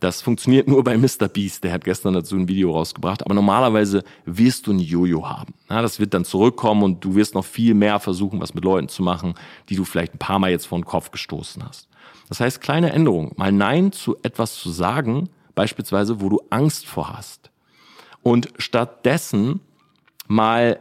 Das 0.00 0.20
funktioniert 0.20 0.68
nur 0.68 0.84
bei 0.84 0.98
Mr. 0.98 1.26
Beast, 1.26 1.64
der 1.64 1.72
hat 1.72 1.84
gestern 1.84 2.12
dazu 2.12 2.36
ein 2.36 2.48
Video 2.48 2.70
rausgebracht. 2.72 3.24
Aber 3.24 3.34
normalerweise 3.34 4.04
wirst 4.26 4.66
du 4.66 4.72
ein 4.72 4.78
Jojo 4.78 5.26
haben. 5.26 5.54
Ja, 5.70 5.80
das 5.80 5.98
wird 5.98 6.12
dann 6.12 6.26
zurückkommen 6.26 6.82
und 6.82 7.04
du 7.04 7.14
wirst 7.14 7.34
noch 7.34 7.44
viel 7.44 7.72
mehr 7.72 7.98
versuchen, 7.98 8.40
was 8.40 8.52
mit 8.52 8.64
Leuten 8.64 8.88
zu 8.88 9.02
machen, 9.02 9.34
die 9.70 9.76
du 9.76 9.84
vielleicht 9.84 10.14
ein 10.14 10.18
paar 10.18 10.38
Mal 10.38 10.50
jetzt 10.50 10.66
vor 10.66 10.78
den 10.78 10.84
Kopf 10.84 11.10
gestoßen 11.10 11.64
hast. 11.66 11.88
Das 12.28 12.40
heißt, 12.40 12.60
kleine 12.60 12.92
Änderungen. 12.92 13.32
Mal 13.36 13.52
Nein 13.52 13.92
zu 13.92 14.16
etwas 14.22 14.56
zu 14.56 14.70
sagen, 14.70 15.28
beispielsweise, 15.54 16.20
wo 16.20 16.28
du 16.28 16.40
Angst 16.50 16.86
vor 16.86 17.16
hast. 17.16 17.50
Und 18.22 18.48
stattdessen 18.58 19.60
mal 20.26 20.80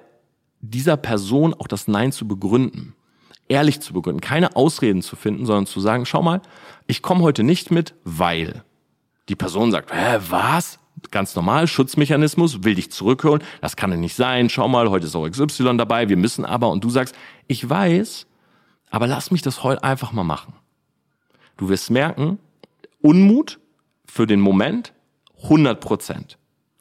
dieser 0.61 0.97
Person 0.97 1.53
auch 1.53 1.67
das 1.67 1.87
Nein 1.87 2.11
zu 2.11 2.27
begründen. 2.27 2.95
Ehrlich 3.47 3.79
zu 3.79 3.93
begründen. 3.93 4.21
Keine 4.21 4.55
Ausreden 4.55 5.03
zu 5.03 5.15
finden, 5.15 5.45
sondern 5.45 5.67
zu 5.67 5.79
sagen, 5.79 6.05
schau 6.05 6.23
mal, 6.23 6.41
ich 6.87 7.01
komme 7.01 7.21
heute 7.21 7.43
nicht 7.43 7.69
mit, 7.69 7.93
weil. 8.03 8.63
Die 9.29 9.35
Person 9.35 9.71
sagt, 9.71 9.93
hä, 9.93 10.19
was? 10.29 10.79
Ganz 11.11 11.35
normal, 11.35 11.67
Schutzmechanismus, 11.67 12.63
will 12.63 12.75
dich 12.75 12.91
zurückholen. 12.91 13.43
Das 13.61 13.75
kann 13.75 13.91
ja 13.91 13.97
nicht 13.97 14.15
sein. 14.15 14.49
Schau 14.49 14.67
mal, 14.67 14.89
heute 14.89 15.05
ist 15.05 15.15
auch 15.15 15.29
XY 15.29 15.77
dabei. 15.77 16.09
Wir 16.09 16.17
müssen 16.17 16.45
aber. 16.45 16.69
Und 16.69 16.83
du 16.83 16.89
sagst, 16.89 17.15
ich 17.47 17.69
weiß, 17.69 18.25
aber 18.89 19.05
lass 19.05 19.29
mich 19.29 19.43
das 19.43 19.63
heute 19.63 19.83
einfach 19.83 20.13
mal 20.13 20.23
machen. 20.23 20.53
Du 21.58 21.70
wirst 21.70 21.89
merken, 21.89 22.39
Unmut 23.01 23.60
für 24.06 24.28
den 24.28 24.39
Moment 24.39 24.93
100 25.43 25.80
Prozent. 25.80 26.38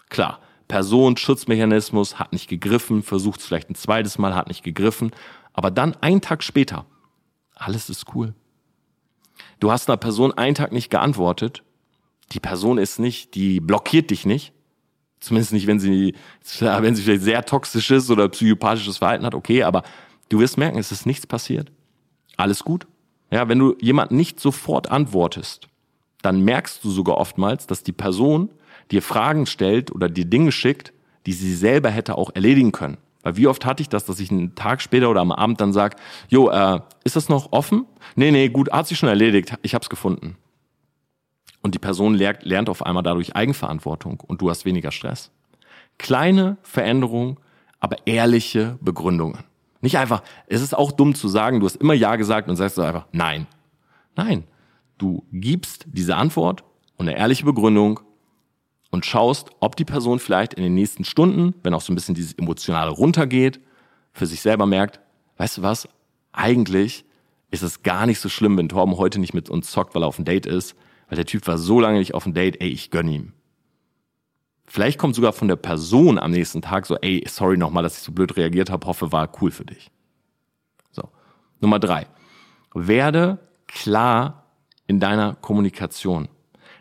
Klar, 0.09 0.41
Person, 0.68 1.16
Schutzmechanismus 1.16 2.18
hat 2.18 2.33
nicht 2.33 2.49
gegriffen, 2.49 3.03
versucht 3.03 3.41
es 3.41 3.47
vielleicht 3.47 3.70
ein 3.70 3.75
zweites 3.75 4.18
Mal, 4.18 4.35
hat 4.35 4.49
nicht 4.49 4.62
gegriffen, 4.62 5.11
aber 5.53 5.70
dann 5.70 5.95
einen 5.97 6.20
Tag 6.20 6.43
später, 6.43 6.87
alles 7.55 7.91
ist 7.91 8.07
cool. 8.14 8.35
Du 9.61 9.70
hast 9.70 9.89
einer 9.89 9.97
Person 9.97 10.33
einen 10.33 10.55
Tag 10.55 10.72
nicht 10.72 10.91
geantwortet, 10.91 11.62
die 12.33 12.41
Person 12.41 12.79
ist 12.79 12.99
nicht, 12.99 13.35
die 13.35 13.61
blockiert 13.61 14.11
dich 14.11 14.25
nicht, 14.25 14.53
zumindest 15.20 15.53
nicht, 15.53 15.66
wenn 15.66 15.79
sie, 15.79 16.14
wenn 16.61 16.95
sie 16.95 17.03
vielleicht 17.03 17.22
sehr 17.22 17.45
toxisches 17.45 18.11
oder 18.11 18.29
psychopathisches 18.29 18.99
Verhalten 18.99 19.27
hat, 19.27 19.35
okay, 19.35 19.62
aber 19.62 19.83
du 20.29 20.41
wirst 20.41 20.59
merken, 20.59 20.79
es 20.79 20.93
ist 20.93 21.07
nichts 21.07 21.27
passiert. 21.27 21.70
Alles 22.37 22.64
gut. 22.64 22.87
Ja, 23.31 23.49
wenn 23.49 23.59
du 23.59 23.77
jemand 23.81 24.12
nicht 24.12 24.41
sofort 24.41 24.91
antwortest, 24.91 25.68
dann 26.22 26.43
merkst 26.43 26.83
du 26.85 26.91
sogar 26.91 27.18
oftmals, 27.18 27.66
dass 27.66 27.83
die 27.83 27.93
Person 27.93 28.51
dir 28.91 29.03
Fragen 29.03 29.47
stellt 29.47 29.93
oder 29.93 30.09
dir 30.09 30.25
Dinge 30.25 30.53
schickt, 30.53 30.93
die 31.27 31.33
sie 31.33 31.55
selber 31.55 31.91
hätte 31.91 32.16
auch 32.16 32.31
erledigen 32.35 32.72
können. 32.72 32.99
Weil 33.22 33.37
wie 33.37 33.47
oft 33.47 33.64
hatte 33.64 33.83
ich 33.83 33.89
das, 33.89 34.05
dass 34.05 34.20
ich 34.20 34.31
einen 34.31 34.55
Tag 34.55 34.83
später 34.83 35.11
oder 35.11 35.22
am 35.22 35.33
Abend 35.33 35.61
dann 35.61 35.72
sage, 35.72 35.97
jo, 36.29 36.51
äh, 36.51 36.81
ist 37.05 37.16
das 37.16 37.29
noch 37.29 37.53
offen? 37.53 37.87
Nee, 38.16 38.31
nee, 38.31 38.49
gut, 38.51 38.70
hat 38.70 38.87
sich 38.87 38.99
schon 38.99 39.09
erledigt, 39.09 39.55
ich 39.62 39.75
hab's 39.75 39.89
gefunden. 39.89 40.37
Und 41.62 41.75
die 41.75 41.79
Person 41.79 42.14
lernt, 42.14 42.45
lernt 42.45 42.68
auf 42.68 42.85
einmal 42.85 43.03
dadurch 43.03 43.35
Eigenverantwortung 43.35 44.20
und 44.20 44.43
du 44.43 44.51
hast 44.51 44.66
weniger 44.66 44.91
Stress. 44.91 45.31
Kleine 45.97 46.59
Veränderungen, 46.62 47.39
aber 47.81 47.97
ehrliche 48.07 48.79
Begründungen. 48.83 49.39
Nicht 49.85 49.99
einfach, 49.99 50.22
es 50.47 50.62
ist 50.62 50.74
auch 50.74 50.93
dumm 50.93 51.14
zu 51.14 51.28
sagen, 51.28 51.61
du 51.61 51.66
hast 51.66 51.76
immer 51.76 51.93
Ja 51.93 52.16
gesagt 52.16 52.49
und 52.49 52.57
sagst 52.57 52.78
einfach 52.78 53.05
Nein. 53.12 53.47
Nein. 54.16 54.45
Du 54.97 55.26
gibst 55.30 55.85
diese 55.93 56.16
Antwort 56.16 56.64
und 56.97 57.07
eine 57.07 57.18
ehrliche 57.18 57.45
Begründung 57.45 58.01
und 58.91 59.05
schaust, 59.05 59.51
ob 59.61 59.76
die 59.76 59.85
Person 59.85 60.20
vielleicht 60.20 60.55
in 60.55 60.62
den 60.62 60.72
nächsten 60.72 61.05
Stunden, 61.05 61.53
wenn 61.62 61.74
auch 61.74 61.82
so 61.82 61.93
ein 61.93 61.97
bisschen 61.97 62.14
dieses 62.14 62.32
Emotionale 62.32 62.93
runtergeht, 62.93 63.61
für 64.14 64.24
sich 64.24 64.41
selber 64.41 64.64
merkt, 64.64 65.01
weißt 65.37 65.59
du 65.59 65.62
was, 65.62 65.87
eigentlich 66.32 67.05
ist 67.51 67.62
es 67.62 67.82
gar 67.82 68.07
nicht 68.07 68.20
so 68.20 68.30
schlimm, 68.30 68.57
wenn 68.57 68.70
Torben 68.70 68.97
heute 68.97 69.20
nicht 69.20 69.35
mit 69.35 69.51
uns 69.51 69.70
zockt, 69.70 69.95
weil 69.95 70.03
er 70.03 70.09
auf 70.09 70.18
ein 70.18 70.24
Date 70.24 70.47
ist, 70.47 70.76
weil 71.11 71.16
der 71.16 71.26
Typ 71.26 71.47
war 71.47 71.59
so 71.59 71.78
lange 71.78 71.99
nicht 71.99 72.14
auf 72.14 72.24
ein 72.24 72.32
Date, 72.32 72.59
ey, 72.62 72.68
ich 72.68 72.91
gönn 72.91 73.09
ihm. 73.09 73.35
Vielleicht 74.66 74.98
kommt 74.98 75.14
sogar 75.14 75.32
von 75.32 75.48
der 75.48 75.56
Person 75.56 76.18
am 76.18 76.30
nächsten 76.30 76.62
Tag 76.62 76.86
so, 76.86 76.96
ey, 76.96 77.22
sorry 77.28 77.56
nochmal, 77.56 77.82
dass 77.82 77.98
ich 77.98 78.02
so 78.02 78.12
blöd 78.12 78.36
reagiert 78.36 78.70
habe, 78.70 78.86
hoffe, 78.86 79.12
war 79.12 79.30
cool 79.40 79.50
für 79.50 79.64
dich. 79.64 79.90
So. 80.90 81.08
Nummer 81.60 81.78
drei. 81.78 82.06
Werde 82.74 83.38
klar 83.66 84.46
in 84.86 85.00
deiner 85.00 85.34
Kommunikation. 85.36 86.28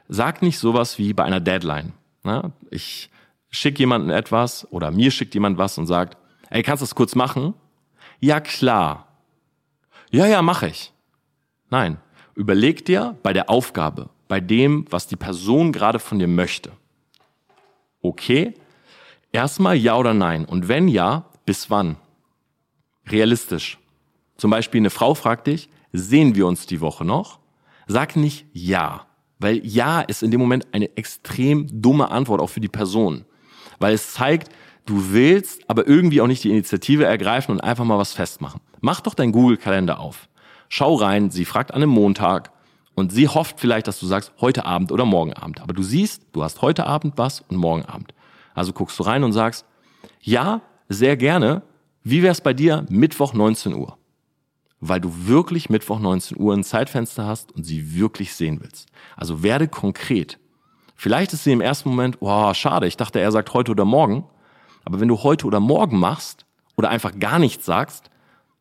Sag 0.07 0.41
nicht 0.41 0.59
sowas 0.59 0.97
wie 0.97 1.13
bei 1.13 1.23
einer 1.23 1.39
Deadline. 1.39 1.93
Na, 2.23 2.51
ich 2.69 3.09
schicke 3.49 3.79
jemanden 3.79 4.09
etwas 4.09 4.67
oder 4.71 4.91
mir 4.91 5.11
schickt 5.11 5.33
jemand 5.33 5.57
was 5.57 5.77
und 5.77 5.85
sagt, 5.85 6.17
ey, 6.49 6.63
kannst 6.63 6.81
du 6.81 6.85
das 6.85 6.95
kurz 6.95 7.15
machen? 7.15 7.53
Ja, 8.19 8.39
klar. 8.39 9.07
Ja, 10.09 10.25
ja, 10.25 10.41
mache 10.41 10.67
ich. 10.67 10.93
Nein, 11.69 11.97
überleg 12.35 12.85
dir 12.85 13.17
bei 13.23 13.33
der 13.33 13.49
Aufgabe, 13.49 14.09
bei 14.27 14.39
dem, 14.39 14.85
was 14.89 15.07
die 15.07 15.15
Person 15.15 15.71
gerade 15.71 15.99
von 15.99 16.19
dir 16.19 16.27
möchte 16.27 16.71
okay? 18.03 18.53
Erstmal 19.31 19.75
ja 19.75 19.97
oder 19.97 20.13
nein. 20.13 20.45
Und 20.45 20.67
wenn 20.67 20.87
ja, 20.87 21.25
bis 21.45 21.71
wann? 21.71 21.97
Realistisch. 23.07 23.79
Zum 24.37 24.51
Beispiel 24.51 24.81
eine 24.81 24.91
Frau 24.91 25.15
fragt 25.15 25.47
dich, 25.47 25.69
sehen 25.91 26.35
wir 26.35 26.45
uns 26.45 26.67
die 26.67 26.81
Woche 26.81 27.03
noch? 27.03 27.39
Sag 27.87 28.15
nicht 28.15 28.45
ja. 28.53 29.07
Weil 29.39 29.65
ja 29.65 30.01
ist 30.01 30.23
in 30.23 30.31
dem 30.31 30.39
Moment 30.39 30.67
eine 30.71 30.95
extrem 30.95 31.67
dumme 31.81 32.11
Antwort 32.11 32.41
auch 32.41 32.49
für 32.49 32.61
die 32.61 32.69
Person. 32.69 33.25
Weil 33.79 33.93
es 33.93 34.13
zeigt, 34.13 34.49
du 34.85 35.11
willst 35.11 35.69
aber 35.69 35.87
irgendwie 35.87 36.21
auch 36.21 36.27
nicht 36.27 36.43
die 36.43 36.51
Initiative 36.51 37.05
ergreifen 37.05 37.51
und 37.51 37.61
einfach 37.61 37.85
mal 37.85 37.97
was 37.97 38.13
festmachen. 38.13 38.61
Mach 38.81 39.01
doch 39.01 39.15
dein 39.15 39.31
Google-Kalender 39.31 39.99
auf. 39.99 40.29
Schau 40.69 40.95
rein, 40.95 41.29
sie 41.29 41.45
fragt 41.45 41.71
an 41.71 41.77
einem 41.77 41.89
Montag, 41.89 42.51
und 42.95 43.11
sie 43.11 43.27
hofft 43.27 43.59
vielleicht, 43.59 43.87
dass 43.87 43.99
du 43.99 44.05
sagst, 44.05 44.31
heute 44.39 44.65
Abend 44.65 44.91
oder 44.91 45.05
morgen 45.05 45.33
Abend. 45.33 45.61
Aber 45.61 45.73
du 45.73 45.83
siehst, 45.83 46.23
du 46.31 46.43
hast 46.43 46.61
heute 46.61 46.85
Abend 46.85 47.17
was 47.17 47.41
und 47.41 47.57
morgen 47.57 47.85
Abend. 47.85 48.13
Also 48.53 48.73
guckst 48.73 48.99
du 48.99 49.03
rein 49.03 49.23
und 49.23 49.33
sagst, 49.33 49.65
ja, 50.21 50.61
sehr 50.89 51.17
gerne. 51.17 51.63
Wie 52.03 52.21
wär's 52.21 52.41
bei 52.41 52.53
dir 52.53 52.85
Mittwoch 52.89 53.33
19 53.33 53.73
Uhr? 53.73 53.97
Weil 54.79 54.99
du 54.99 55.27
wirklich 55.27 55.69
Mittwoch 55.69 55.99
19 55.99 56.39
Uhr 56.39 56.53
ein 56.53 56.63
Zeitfenster 56.63 57.25
hast 57.25 57.51
und 57.51 57.63
sie 57.63 57.95
wirklich 57.95 58.33
sehen 58.35 58.59
willst. 58.61 58.89
Also 59.15 59.41
werde 59.41 59.67
konkret. 59.67 60.39
Vielleicht 60.95 61.33
ist 61.33 61.45
sie 61.45 61.51
im 61.51 61.61
ersten 61.61 61.89
Moment, 61.89 62.17
wow, 62.19 62.55
schade, 62.55 62.87
ich 62.87 62.97
dachte, 62.97 63.19
er 63.19 63.31
sagt 63.31 63.53
heute 63.53 63.71
oder 63.71 63.85
morgen. 63.85 64.25
Aber 64.85 64.99
wenn 64.99 65.07
du 65.07 65.23
heute 65.23 65.47
oder 65.47 65.59
morgen 65.59 65.99
machst 65.99 66.45
oder 66.75 66.89
einfach 66.89 67.17
gar 67.17 67.39
nichts 67.39 67.65
sagst, 67.65 68.09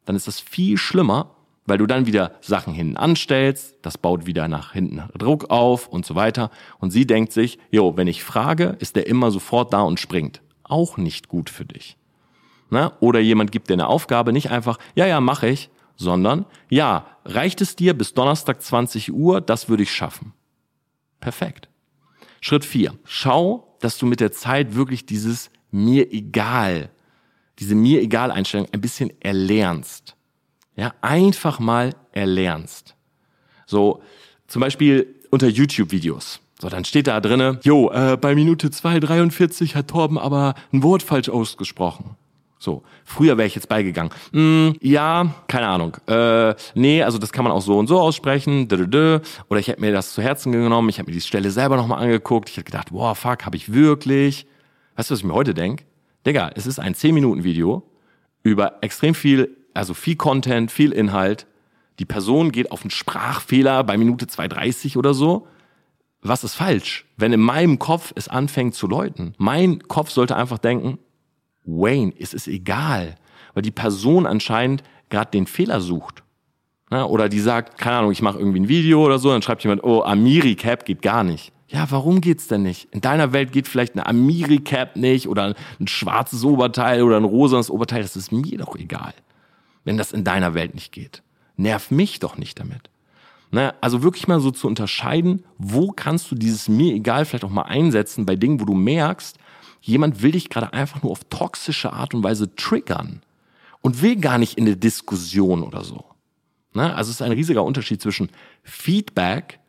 dann 0.05 0.16
ist 0.16 0.26
das 0.26 0.41
viel 0.41 0.78
schlimmer, 0.78 1.35
weil 1.66 1.78
du 1.78 1.86
dann 1.86 2.06
wieder 2.06 2.32
Sachen 2.40 2.74
hinten 2.74 2.96
anstellst, 2.96 3.76
das 3.82 3.98
baut 3.98 4.26
wieder 4.26 4.48
nach 4.48 4.72
hinten 4.72 5.02
Druck 5.16 5.50
auf 5.50 5.88
und 5.88 6.04
so 6.04 6.14
weiter. 6.14 6.50
Und 6.78 6.90
sie 6.90 7.06
denkt 7.06 7.32
sich, 7.32 7.58
jo, 7.70 7.96
wenn 7.96 8.08
ich 8.08 8.24
frage, 8.24 8.76
ist 8.80 8.96
der 8.96 9.06
immer 9.06 9.30
sofort 9.30 9.72
da 9.72 9.82
und 9.82 10.00
springt. 10.00 10.42
Auch 10.64 10.96
nicht 10.96 11.28
gut 11.28 11.50
für 11.50 11.64
dich. 11.64 11.96
Na? 12.70 12.96
Oder 13.00 13.20
jemand 13.20 13.52
gibt 13.52 13.68
dir 13.68 13.74
eine 13.74 13.86
Aufgabe, 13.86 14.32
nicht 14.32 14.50
einfach, 14.50 14.78
ja, 14.94 15.06
ja, 15.06 15.20
mache 15.20 15.48
ich, 15.48 15.70
sondern, 15.96 16.46
ja, 16.68 17.06
reicht 17.24 17.60
es 17.60 17.76
dir 17.76 17.94
bis 17.94 18.14
Donnerstag 18.14 18.62
20 18.62 19.12
Uhr, 19.12 19.40
das 19.40 19.68
würde 19.68 19.82
ich 19.82 19.92
schaffen. 19.92 20.32
Perfekt. 21.20 21.68
Schritt 22.40 22.64
vier: 22.64 22.98
Schau, 23.04 23.76
dass 23.80 23.98
du 23.98 24.06
mit 24.06 24.20
der 24.20 24.32
Zeit 24.32 24.74
wirklich 24.74 25.06
dieses 25.06 25.50
mir 25.70 26.12
egal, 26.12 26.90
diese 27.58 27.74
mir 27.74 28.00
egal 28.00 28.30
Einstellung 28.30 28.66
ein 28.72 28.80
bisschen 28.80 29.12
erlernst. 29.20 30.16
Ja, 30.76 30.94
einfach 31.00 31.60
mal 31.60 31.94
erlernst. 32.12 32.94
So, 33.66 34.02
zum 34.46 34.60
Beispiel 34.60 35.14
unter 35.30 35.48
YouTube-Videos. 35.48 36.40
So, 36.60 36.68
dann 36.68 36.84
steht 36.84 37.08
da 37.08 37.20
drinne, 37.20 37.58
jo, 37.64 37.90
äh, 37.90 38.16
bei 38.16 38.34
Minute 38.34 38.68
2,43 38.68 39.74
hat 39.74 39.88
Torben 39.88 40.18
aber 40.18 40.54
ein 40.72 40.82
Wort 40.82 41.02
falsch 41.02 41.28
ausgesprochen. 41.28 42.16
So, 42.62 42.84
früher 43.04 43.36
wäre 43.36 43.48
ich 43.48 43.56
jetzt 43.56 43.68
beigegangen. 43.68 44.12
Mm, 44.30 44.76
ja, 44.80 45.34
keine 45.48 45.66
Ahnung. 45.66 45.96
Äh, 46.06 46.54
nee, 46.76 47.02
also 47.02 47.18
das 47.18 47.32
kann 47.32 47.42
man 47.42 47.52
auch 47.52 47.60
so 47.60 47.76
und 47.76 47.88
so 47.88 47.98
aussprechen. 47.98 48.68
Oder 48.70 49.58
ich 49.58 49.66
hätte 49.66 49.80
mir 49.80 49.90
das 49.90 50.14
zu 50.14 50.22
Herzen 50.22 50.52
genommen. 50.52 50.88
Ich 50.88 51.00
habe 51.00 51.10
mir 51.10 51.14
die 51.14 51.20
Stelle 51.20 51.50
selber 51.50 51.76
nochmal 51.76 52.00
angeguckt. 52.04 52.48
Ich 52.48 52.58
habe 52.58 52.64
gedacht, 52.64 52.92
boah, 52.92 53.16
fuck, 53.16 53.44
habe 53.44 53.56
ich 53.56 53.72
wirklich? 53.72 54.46
Weißt 54.94 55.10
du, 55.10 55.14
was 55.14 55.18
ich 55.18 55.24
mir 55.24 55.34
heute 55.34 55.54
denk? 55.54 55.84
Digga, 56.24 56.52
es 56.54 56.68
ist 56.68 56.78
ein 56.78 56.94
10-Minuten-Video 56.94 57.82
über 58.44 58.74
extrem 58.80 59.16
viel, 59.16 59.56
also 59.74 59.94
viel 59.94 60.16
Content, 60.16 60.70
viel 60.70 60.92
Inhalt. 60.92 61.46
Die 61.98 62.04
Person 62.04 62.52
geht 62.52 62.70
auf 62.70 62.82
einen 62.82 62.90
Sprachfehler 62.90 63.84
bei 63.84 63.96
Minute 63.96 64.26
2,30 64.26 64.96
oder 64.96 65.14
so. 65.14 65.46
Was 66.20 66.44
ist 66.44 66.54
falsch? 66.54 67.04
Wenn 67.16 67.32
in 67.32 67.40
meinem 67.40 67.78
Kopf 67.78 68.12
es 68.14 68.28
anfängt 68.28 68.74
zu 68.74 68.86
läuten. 68.86 69.34
Mein 69.38 69.80
Kopf 69.88 70.10
sollte 70.10 70.36
einfach 70.36 70.58
denken, 70.58 70.98
Wayne, 71.64 72.12
es 72.18 72.34
ist 72.34 72.48
egal, 72.48 73.16
weil 73.54 73.62
die 73.62 73.70
Person 73.70 74.26
anscheinend 74.26 74.82
gerade 75.10 75.30
den 75.30 75.46
Fehler 75.46 75.80
sucht. 75.80 76.22
Na, 76.90 77.06
oder 77.06 77.28
die 77.28 77.40
sagt, 77.40 77.78
keine 77.78 77.96
Ahnung, 77.96 78.12
ich 78.12 78.22
mache 78.22 78.38
irgendwie 78.38 78.60
ein 78.60 78.68
Video 78.68 79.04
oder 79.04 79.18
so, 79.18 79.30
dann 79.30 79.42
schreibt 79.42 79.62
jemand, 79.64 79.82
oh, 79.82 80.02
Amiri 80.02 80.54
Cap 80.54 80.84
geht 80.84 81.02
gar 81.02 81.24
nicht. 81.24 81.52
Ja, 81.68 81.90
warum 81.90 82.20
geht's 82.20 82.48
denn 82.48 82.62
nicht? 82.62 82.88
In 82.92 83.00
deiner 83.00 83.32
Welt 83.32 83.50
geht 83.50 83.66
vielleicht 83.66 83.94
eine 83.94 84.04
Amiri 84.04 84.58
Cap 84.58 84.94
nicht 84.94 85.26
oder 85.26 85.54
ein 85.80 85.88
schwarzes 85.88 86.44
Oberteil 86.44 87.02
oder 87.02 87.16
ein 87.16 87.24
rosanes 87.24 87.70
Oberteil, 87.70 88.02
das 88.02 88.14
ist 88.14 88.30
mir 88.30 88.58
doch 88.58 88.76
egal. 88.76 89.14
Wenn 89.85 89.97
das 89.97 90.12
in 90.12 90.24
deiner 90.24 90.55
Welt 90.55 90.74
nicht 90.74 90.93
geht. 90.93 91.22
Nerv 91.57 91.91
mich 91.91 92.18
doch 92.18 92.37
nicht 92.37 92.59
damit. 92.59 92.91
Na, 93.51 93.74
also 93.83 94.03
wirklich 94.03 94.28
mal 94.28 94.41
so 94.41 94.51
zu 94.51 94.66
unterscheiden, 94.66 95.45
wo 95.59 95.93
kannst 95.93 96.30
du 96.30 96.35
dieses 96.35 96.68
mir 96.68 96.95
egal 96.95 97.26
vielleicht 97.26 97.45
auch 97.45 97.51
mal 97.51 97.62
einsetzen 97.62 98.24
bei 98.24 98.35
Dingen, 98.35 98.61
wo 98.61 98.64
du 98.64 98.74
merkst, 98.74 99.39
jemand 99.83 100.22
will 100.22 100.33
dich 100.33 100.49
gerade 100.49 100.72
einfach 100.72 101.03
nur 101.03 101.12
auf 101.12 101.24
toxische 101.24 101.93
Art 101.93 102.14
und 102.14 102.22
Weise 102.22 102.55
triggern 102.57 103.20
und 103.83 104.01
will 104.01 104.16
gar 104.16 104.39
nicht 104.39 104.57
in 104.57 104.66
eine 104.66 104.76
Diskussion 104.76 105.62
oder 105.62 105.85
so. 105.85 106.05
Ne? 106.72 106.95
Also 106.95 107.11
es 107.11 107.16
ist 107.16 107.22
ein 107.22 107.33
riesiger 107.33 107.62
Unterschied 107.62 108.01
zwischen 108.01 108.30
Feedback, 108.62 109.61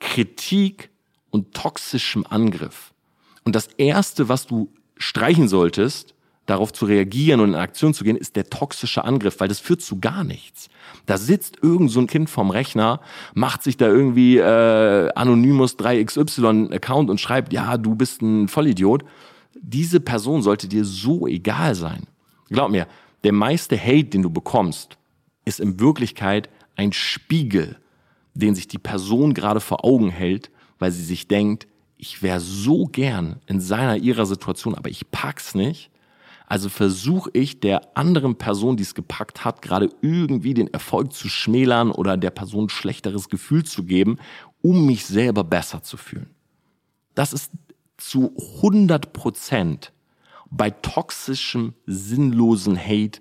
Kritik 0.00 0.90
und 1.30 1.52
toxischem 1.52 2.24
Angriff. 2.26 2.94
Und 3.44 3.54
das 3.54 3.66
Erste, 3.66 4.30
was 4.30 4.46
du 4.46 4.72
streichen 4.96 5.48
solltest, 5.48 6.14
darauf 6.46 6.72
zu 6.72 6.86
reagieren 6.86 7.40
und 7.40 7.50
in 7.50 7.54
Aktion 7.56 7.92
zu 7.92 8.04
gehen, 8.04 8.16
ist 8.16 8.36
der 8.36 8.48
toxische 8.48 9.04
Angriff, 9.04 9.40
weil 9.40 9.48
das 9.48 9.58
führt 9.58 9.82
zu 9.82 9.98
gar 9.98 10.24
nichts. 10.24 10.68
Da 11.04 11.18
sitzt 11.18 11.58
irgend 11.62 11.90
so 11.90 12.00
ein 12.00 12.06
Kind 12.06 12.30
vom 12.30 12.50
Rechner, 12.50 13.00
macht 13.34 13.62
sich 13.62 13.76
da 13.76 13.86
irgendwie 13.88 14.38
äh, 14.38 15.10
Anonymous 15.14 15.76
3XY 15.78 16.72
Account 16.72 17.10
und 17.10 17.20
schreibt, 17.20 17.52
ja, 17.52 17.76
du 17.76 17.94
bist 17.94 18.22
ein 18.22 18.48
Vollidiot 18.48 19.04
diese 19.60 20.00
Person 20.00 20.42
sollte 20.42 20.68
dir 20.68 20.84
so 20.84 21.26
egal 21.26 21.74
sein. 21.74 22.04
Glaub 22.48 22.70
mir, 22.70 22.86
der 23.24 23.32
meiste 23.32 23.78
Hate, 23.78 24.04
den 24.04 24.22
du 24.22 24.30
bekommst, 24.30 24.98
ist 25.44 25.60
in 25.60 25.80
Wirklichkeit 25.80 26.48
ein 26.76 26.92
Spiegel, 26.92 27.76
den 28.34 28.54
sich 28.54 28.68
die 28.68 28.78
Person 28.78 29.34
gerade 29.34 29.60
vor 29.60 29.84
Augen 29.84 30.10
hält, 30.10 30.50
weil 30.78 30.92
sie 30.92 31.02
sich 31.02 31.26
denkt, 31.26 31.66
ich 31.96 32.22
wäre 32.22 32.40
so 32.40 32.84
gern 32.84 33.40
in 33.46 33.60
seiner 33.60 33.96
ihrer 33.96 34.26
Situation, 34.26 34.74
aber 34.74 34.90
ich 34.90 35.10
pack's 35.10 35.54
nicht. 35.54 35.90
Also 36.46 36.68
versuche 36.68 37.30
ich 37.32 37.60
der 37.60 37.96
anderen 37.96 38.36
Person, 38.36 38.76
die 38.76 38.84
es 38.84 38.94
gepackt 38.94 39.44
hat, 39.44 39.62
gerade 39.62 39.90
irgendwie 40.00 40.54
den 40.54 40.72
Erfolg 40.72 41.12
zu 41.12 41.28
schmälern 41.28 41.90
oder 41.90 42.16
der 42.16 42.30
Person 42.30 42.68
schlechteres 42.68 43.28
Gefühl 43.28 43.64
zu 43.64 43.84
geben, 43.84 44.18
um 44.62 44.86
mich 44.86 45.04
selber 45.06 45.42
besser 45.42 45.82
zu 45.82 45.96
fühlen. 45.96 46.30
Das 47.14 47.32
ist 47.32 47.50
zu 47.96 48.32
100 48.62 49.12
Prozent 49.12 49.92
bei 50.50 50.70
toxischem, 50.70 51.74
sinnlosen 51.86 52.78
Hate 52.78 53.20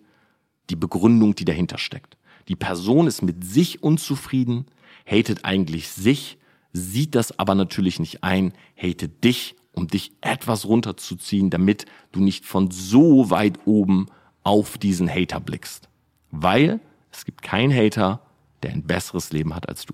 die 0.69 0.76
Begründung, 0.76 1.36
die 1.36 1.45
dahinter 1.45 1.78
steckt. 1.78 2.17
Die 2.47 2.55
Person 2.55 3.07
ist 3.07 3.21
mit 3.21 3.43
sich 3.43 3.82
unzufrieden, 3.82 4.65
hatet 5.09 5.45
eigentlich 5.45 5.89
sich, 5.89 6.38
sieht 6.73 7.15
das 7.15 7.39
aber 7.39 7.55
natürlich 7.55 7.99
nicht 7.99 8.23
ein, 8.23 8.53
hatet 8.76 9.23
dich, 9.23 9.55
um 9.76 9.88
dich 9.88 10.11
etwas 10.21 10.65
runterzuziehen, 10.65 11.49
damit 11.49 11.86
du 12.11 12.19
nicht 12.19 12.45
von 12.45 12.71
so 12.71 13.30
weit 13.30 13.59
oben 13.65 14.07
auf 14.43 14.78
diesen 14.78 15.09
Hater 15.09 15.39
blickst. 15.39 15.89
Weil 16.32 16.80
es 17.11 17.26
gibt 17.26 17.41
keinen 17.41 17.73
Hater, 17.73 18.21
der 18.63 18.71
ein 18.71 18.84
besseres 18.84 19.32
Leben 19.32 19.53
hat 19.55 19.69
als 19.69 19.86
du. 19.86 19.93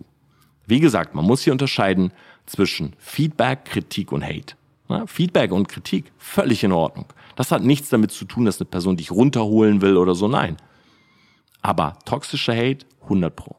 Wie 0.66 0.80
gesagt, 0.80 1.16
man 1.16 1.26
muss 1.26 1.42
hier 1.42 1.54
unterscheiden 1.54 2.14
zwischen 2.46 2.96
Feedback, 2.98 3.66
Kritik 3.66 4.12
und 4.12 4.24
Hate. 4.24 4.56
Ne? 4.88 5.06
Feedback 5.08 5.52
und 5.52 5.68
Kritik, 5.68 6.12
völlig 6.18 6.64
in 6.64 6.72
Ordnung. 6.72 7.06
Das 7.36 7.52
hat 7.52 7.64
nichts 7.64 7.90
damit 7.90 8.12
zu 8.12 8.26
tun, 8.26 8.46
dass 8.46 8.60
eine 8.60 8.70
Person 8.70 8.98
dich 8.98 9.12
runterholen 9.12 9.82
will 9.82 9.98
oder 9.98 10.16
so, 10.16 10.28
nein. 10.28 10.58
Aber 11.62 11.98
toxischer 12.06 12.56
Hate, 12.56 12.86
100 13.04 13.36
pro. 13.36 13.56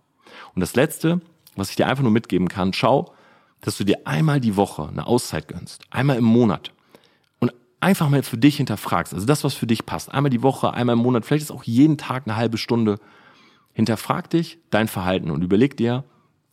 Und 0.55 0.61
das 0.61 0.75
Letzte, 0.75 1.21
was 1.57 1.71
ich 1.71 1.77
dir 1.77 1.87
einfach 1.87 2.03
nur 2.03 2.13
mitgeben 2.13 2.49
kann, 2.49 2.73
schau, 2.73 3.15
dass 3.63 3.79
du 3.79 3.85
dir 3.85 4.07
einmal 4.07 4.41
die 4.41 4.57
Woche 4.57 4.87
eine 4.87 5.07
Auszeit 5.07 5.49
gönnst, 5.49 5.85
einmal 5.91 6.19
im 6.19 6.25
Monat 6.25 6.73
und 7.39 7.53
einfach 7.81 8.11
mal 8.11 8.23
für 8.23 8.37
dich 8.37 8.59
hinterfragst, 8.59 9.15
also 9.15 9.25
das, 9.25 9.45
was 9.45 9.55
für 9.55 9.67
dich 9.67 9.87
passt, 9.87 10.13
einmal 10.13 10.31
die 10.31 10.43
Woche, 10.43 10.75
einmal 10.75 10.97
im 10.97 11.03
Monat, 11.03 11.25
vielleicht 11.25 11.45
ist 11.45 11.51
auch 11.51 11.65
jeden 11.65 11.97
Tag 11.97 12.25
eine 12.27 12.37
halbe 12.37 12.59
Stunde, 12.59 12.99
hinterfrag 13.73 14.29
dich 14.29 14.59
dein 14.71 14.89
Verhalten 14.89 15.31
und 15.31 15.43
überleg 15.43 15.77
dir 15.77 16.05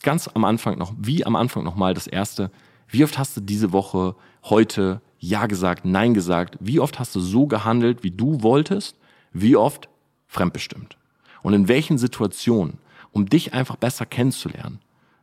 ganz 0.03 0.29
am 0.29 0.45
Anfang 0.45 0.77
noch, 0.77 0.93
wie 0.97 1.25
am 1.25 1.35
Anfang 1.35 1.63
nochmal 1.63 1.93
das 1.93 2.07
Erste, 2.07 2.51
wie 2.87 3.03
oft 3.03 3.17
hast 3.17 3.37
du 3.37 3.41
diese 3.41 3.71
Woche, 3.71 4.15
heute 4.43 5.01
Ja 5.19 5.45
gesagt, 5.45 5.85
Nein 5.85 6.13
gesagt? 6.13 6.57
Wie 6.59 6.79
oft 6.79 6.99
hast 6.99 7.15
du 7.15 7.19
so 7.19 7.45
gehandelt, 7.45 8.03
wie 8.03 8.11
du 8.11 8.41
wolltest? 8.41 8.95
Wie 9.31 9.55
oft 9.55 9.89
fremdbestimmt? 10.27 10.97
Und 11.43 11.53
in 11.53 11.67
welchen 11.67 11.97
Situationen? 11.97 12.79
Um 13.11 13.27
dich 13.27 13.53
einfach 13.53 13.75
besser 13.75 14.05
kennenzulernen. 14.05 14.79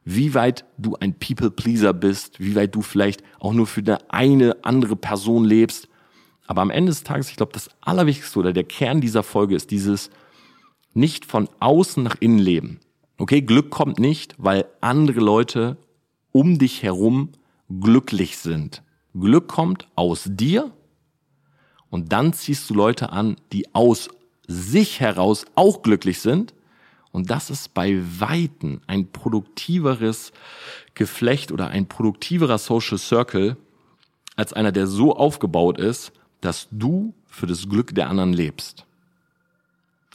Wie 0.09 0.35
weit 0.35 0.65
du 0.79 0.95
ein 0.95 1.19
People-Pleaser 1.19 1.93
bist, 1.93 2.39
wie 2.39 2.55
weit 2.55 2.77
du 2.77 2.81
vielleicht 2.81 3.25
auch 3.41 3.53
nur 3.53 3.67
für 3.67 3.81
eine, 3.81 3.99
eine 4.09 4.65
andere 4.65 4.95
Person 4.95 5.45
lebst. 5.45 5.89
Aber 6.47 6.63
am 6.63 6.71
Ende 6.71 6.91
des 6.91 7.03
Tages, 7.03 7.29
ich 7.29 7.37
glaube, 7.37 7.53
das 7.53 7.71
Allerwichtigste 7.81 8.39
oder 8.39 8.53
der 8.53 8.63
Kern 8.63 9.01
dieser 9.01 9.25
Folge 9.25 9.57
ist 9.57 9.73
dieses 9.73 10.11
nicht 10.95 11.25
von 11.25 11.49
außen 11.59 12.05
nach 12.05 12.15
innen 12.21 12.39
leben. 12.39 12.79
Okay, 13.19 13.43
Glück 13.43 13.71
kommt 13.71 13.99
nicht, 13.99 14.37
weil 14.39 14.67
andere 14.81 15.19
Leute 15.19 15.77
um 16.31 16.57
dich 16.57 16.85
herum 16.85 17.31
glücklich 17.81 18.39
sind. 18.39 18.85
Glück 19.13 19.49
kommt 19.49 19.89
aus 19.97 20.29
dir 20.29 20.71
und 21.91 22.13
dann 22.13 22.33
ziehst 22.33 22.71
du 22.71 22.75
Leute 22.75 23.11
an, 23.11 23.37
die 23.53 23.75
aus 23.75 24.09
sich 24.47 25.01
heraus 25.01 25.47
auch 25.57 25.83
glücklich 25.83 26.21
sind. 26.21 26.55
Und 27.13 27.31
das 27.31 27.51
ist 27.51 27.73
bei 27.73 28.03
Weitem 28.19 28.81
ein 28.87 29.11
produktiveres 29.11 30.33
Geflecht 30.95 31.53
oder 31.53 31.69
ein 31.69 31.87
produktiverer 31.87 32.59
Social 32.59 32.99
Circle 32.99 33.57
als 34.37 34.53
einer, 34.53 34.73
der 34.73 34.87
so 34.87 35.17
aufgebaut 35.17 35.79
ist, 35.79 36.13
dass 36.41 36.69
du 36.71 37.15
für 37.27 37.47
das 37.47 37.69
Glück 37.69 37.95
der 37.95 38.09
anderen 38.09 38.33
lebst. 38.33 38.85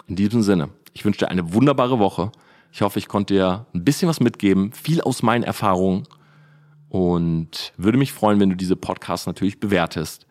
In 0.08 0.16
diesem 0.16 0.42
Sinne, 0.44 0.70
ich 0.94 1.06
wünsche 1.06 1.20
dir 1.20 1.30
eine 1.30 1.54
wunderbare 1.54 2.00
Woche. 2.00 2.32
Ich 2.72 2.82
hoffe, 2.82 3.00
ich 3.00 3.08
konnte 3.08 3.34
dir 3.34 3.66
ein 3.74 3.84
bisschen 3.84 4.08
was 4.08 4.20
mitgeben, 4.20 4.72
viel 4.72 5.02
aus 5.02 5.24
meinen 5.24 5.44
Erfahrungen. 5.44 6.08
Und 6.90 7.74
würde 7.78 7.98
mich 7.98 8.12
freuen, 8.12 8.40
wenn 8.40 8.50
du 8.50 8.56
diese 8.56 8.76
Podcasts 8.76 9.26
natürlich 9.26 9.60
bewertest. 9.60 10.28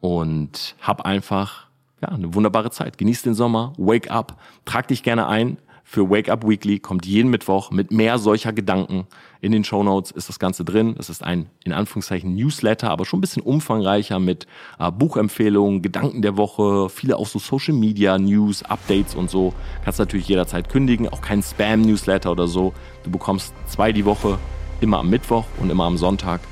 Und 0.00 0.76
hab 0.80 1.02
einfach 1.02 1.66
ja, 2.02 2.08
eine 2.08 2.34
wunderbare 2.34 2.70
Zeit. 2.70 2.98
Genieß 2.98 3.22
den 3.22 3.34
Sommer, 3.34 3.72
wake 3.78 4.10
up, 4.10 4.40
trag 4.64 4.88
dich 4.88 5.02
gerne 5.02 5.26
ein 5.26 5.58
für 5.90 6.10
Wake 6.10 6.28
Up 6.28 6.46
Weekly 6.46 6.80
kommt 6.80 7.06
jeden 7.06 7.30
Mittwoch 7.30 7.70
mit 7.70 7.90
mehr 7.90 8.18
solcher 8.18 8.52
Gedanken. 8.52 9.06
In 9.40 9.52
den 9.52 9.64
Show 9.64 9.82
Notes 9.82 10.10
ist 10.10 10.28
das 10.28 10.38
Ganze 10.38 10.62
drin. 10.62 10.94
Es 10.98 11.08
ist 11.08 11.24
ein, 11.24 11.46
in 11.64 11.72
Anführungszeichen, 11.72 12.34
Newsletter, 12.34 12.90
aber 12.90 13.06
schon 13.06 13.18
ein 13.18 13.20
bisschen 13.22 13.42
umfangreicher 13.42 14.18
mit 14.18 14.46
äh, 14.78 14.90
Buchempfehlungen, 14.90 15.80
Gedanken 15.80 16.20
der 16.20 16.36
Woche, 16.36 16.90
viele 16.90 17.16
auch 17.16 17.26
so 17.26 17.38
Social 17.38 17.72
Media 17.72 18.18
News, 18.18 18.62
Updates 18.64 19.14
und 19.14 19.30
so. 19.30 19.54
Kannst 19.82 19.98
natürlich 19.98 20.28
jederzeit 20.28 20.68
kündigen, 20.68 21.08
auch 21.08 21.22
kein 21.22 21.42
Spam-Newsletter 21.42 22.32
oder 22.32 22.48
so. 22.48 22.74
Du 23.04 23.10
bekommst 23.10 23.54
zwei 23.66 23.90
die 23.90 24.04
Woche, 24.04 24.38
immer 24.82 24.98
am 24.98 25.08
Mittwoch 25.08 25.46
und 25.58 25.70
immer 25.70 25.84
am 25.84 25.96
Sonntag. 25.96 26.42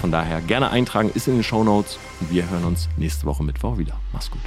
Von 0.00 0.10
daher 0.10 0.40
gerne 0.40 0.70
eintragen, 0.70 1.10
ist 1.12 1.28
in 1.28 1.34
den 1.34 1.44
Show 1.44 1.64
Notes 1.64 1.98
und 2.22 2.30
wir 2.32 2.48
hören 2.48 2.64
uns 2.64 2.88
nächste 2.96 3.26
Woche 3.26 3.44
Mittwoch 3.44 3.76
wieder. 3.76 4.00
Mach's 4.14 4.30
gut. 4.30 4.40